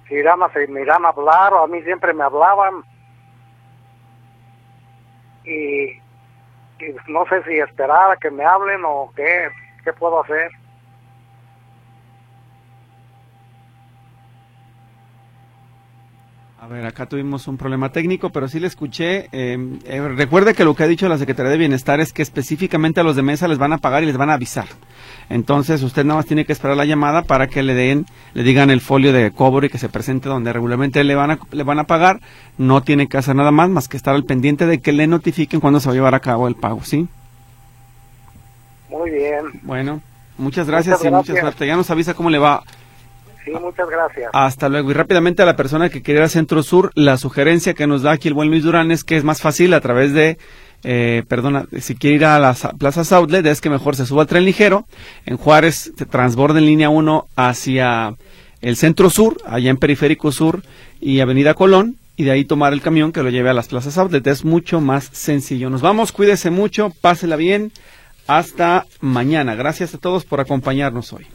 si 0.09 0.15
irán 0.15 0.43
a, 0.43 0.51
me 0.69 0.83
irán 0.83 1.05
a 1.05 1.09
hablar 1.09 1.53
o 1.55 1.65
a 1.65 1.69
mí 1.69 1.83
siempre 1.83 2.13
me 2.15 2.23
hablaban. 2.23 2.85
Y, 5.45 5.91
y 5.91 6.97
no 7.09 7.27
sé 7.27 7.43
si 7.45 7.59
esperar 7.59 8.13
a 8.13 8.17
que 8.17 8.31
me 8.31 8.45
hablen 8.45 8.83
o 8.85 9.13
qué, 9.17 9.49
qué 9.83 9.93
puedo 9.93 10.23
hacer. 10.23 10.51
A 16.67 16.69
ver, 16.69 16.85
acá 16.85 17.07
tuvimos 17.07 17.47
un 17.47 17.57
problema 17.57 17.93
técnico, 17.93 18.31
pero 18.31 18.49
sí 18.49 18.59
le 18.59 18.67
escuché. 18.67 19.29
Eh, 19.31 19.57
eh, 19.85 20.01
recuerde 20.17 20.53
que 20.53 20.65
lo 20.65 20.75
que 20.75 20.83
ha 20.83 20.89
dicho 20.89 21.09
la 21.09 21.17
Secretaría 21.17 21.53
de 21.53 21.59
Bienestar 21.59 22.01
es 22.01 22.13
que 22.13 22.23
específicamente 22.23 22.99
a 22.99 23.05
los 23.05 23.15
de 23.15 23.23
mesa 23.23 23.47
les 23.47 23.59
van 23.59 23.73
a 23.73 23.79
pagar 23.79 24.03
y 24.03 24.07
les 24.07 24.17
van 24.17 24.31
a 24.31 24.35
avisar. 24.35 24.67
Entonces 25.29 25.81
usted 25.85 26.05
nada 26.05 26.19
más 26.19 26.27
tiene 26.27 26.45
que 26.45 26.53
esperar 26.53 26.77
la 26.77 26.85
llamada 26.85 27.23
para 27.23 27.47
que 27.47 27.63
le 27.63 27.75
den, 27.75 28.05
le 28.35 28.43
digan 28.43 28.71
el 28.71 28.81
folio 28.81 29.13
de 29.13 29.31
cobro 29.31 29.65
y 29.65 29.69
que 29.69 29.79
se 29.79 29.89
presente 29.89 30.29
donde 30.29 30.53
regularmente 30.53 31.05
le 31.05 31.15
van 31.15 31.31
a, 31.31 31.39
le 31.53 31.63
van 31.63 31.79
a 31.79 31.85
pagar. 31.85 32.19
No 32.59 32.83
tiene 32.83 33.07
que 33.07 33.17
hacer 33.17 33.37
nada 33.37 33.53
más 33.53 33.71
más 33.71 33.87
que 33.87 33.97
estar 33.97 34.17
al 34.17 34.25
pendiente 34.25 34.67
de 34.67 34.81
que 34.81 34.91
le 34.93 35.07
notifiquen 35.07 35.61
cuándo 35.61 35.79
se 35.79 35.87
va 35.87 35.93
a 35.93 35.95
llevar 35.95 36.17
a 36.17 36.21
cabo 36.21 36.49
el 36.49 36.57
pago, 36.57 36.83
¿sí? 36.83 37.07
Muy 38.91 39.13
bien. 39.13 39.45
Bueno, 39.63 40.01
muchas 40.37 40.67
gracias 40.67 40.99
Muchas 40.99 41.05
y 41.05 41.15
mucha 41.15 41.33
gracias. 41.33 41.43
suerte. 41.43 41.67
Ya 41.69 41.77
nos 41.77 41.89
avisa 41.93 42.15
cómo 42.15 42.29
le 42.29 42.39
va. 42.39 42.65
Muchas 43.53 43.89
gracias. 43.89 44.31
Hasta 44.33 44.69
luego. 44.69 44.91
Y 44.91 44.95
rápidamente 44.95 45.43
a 45.43 45.47
la 45.47 45.57
persona 45.57 45.89
que 45.89 46.03
quiere 46.03 46.21
ir 46.21 46.25
a 46.25 46.29
Centro 46.29 46.63
Sur, 46.63 46.91
la 46.95 47.17
sugerencia 47.17 47.75
que 47.75 47.87
nos 47.87 48.03
da 48.03 48.13
aquí 48.13 48.29
el 48.29 48.35
buen 48.35 48.51
Luis 48.51 48.65
Durán 48.65 48.91
es 48.91 49.05
que 49.05 49.17
es 49.17 49.25
más 49.25 49.41
fácil 49.41 49.75
a 49.75 49.81
través 49.81 50.13
de, 50.13 50.39
eh, 50.85 51.23
perdona, 51.29 51.67
si 51.81 51.95
quiere 51.95 52.17
ir 52.17 52.25
a 52.25 52.39
las 52.39 52.67
plazas 52.79 53.13
outlet, 53.13 53.45
es 53.47 53.61
que 53.61 53.71
mejor 53.71 53.97
se 53.97 54.07
suba 54.07 54.23
al 54.23 54.29
tren 54.29 54.45
ligero. 54.45 54.87
En 55.25 55.37
Juárez 55.37 55.93
se 55.97 56.07
transborda 56.07 56.59
en 56.59 56.67
línea 56.67 56.89
1 56.89 57.27
hacia 57.37 58.15
el 58.61 58.77
Centro 58.77 59.11
Sur, 59.11 59.37
allá 59.47 59.71
en 59.71 59.77
Periférico 59.77 60.33
Sur 60.33 60.63
y 61.01 61.21
Avenida 61.21 61.55
Colón. 61.55 61.97
Y 62.19 62.25
de 62.25 62.31
ahí 62.31 62.47
tomar 62.47 62.73
el 62.73 62.81
camión 62.81 63.13
que 63.13 63.23
lo 63.23 63.29
lleve 63.29 63.51
a 63.51 63.55
las 63.55 63.69
plazas 63.69 63.99
outlet. 63.99 64.27
Es 64.27 64.45
mucho 64.45 64.81
más 64.81 65.11
sencillo. 65.13 65.69
Nos 65.69 65.83
vamos, 65.83 66.13
cuídese 66.13 66.51
mucho, 66.51 66.91
pásela 67.03 67.37
bien. 67.37 67.73
Hasta 68.27 68.87
mañana. 69.01 69.55
Gracias 69.55 69.95
a 69.95 69.99
todos 69.99 70.25
por 70.25 70.41
acompañarnos 70.41 71.13
hoy. 71.13 71.27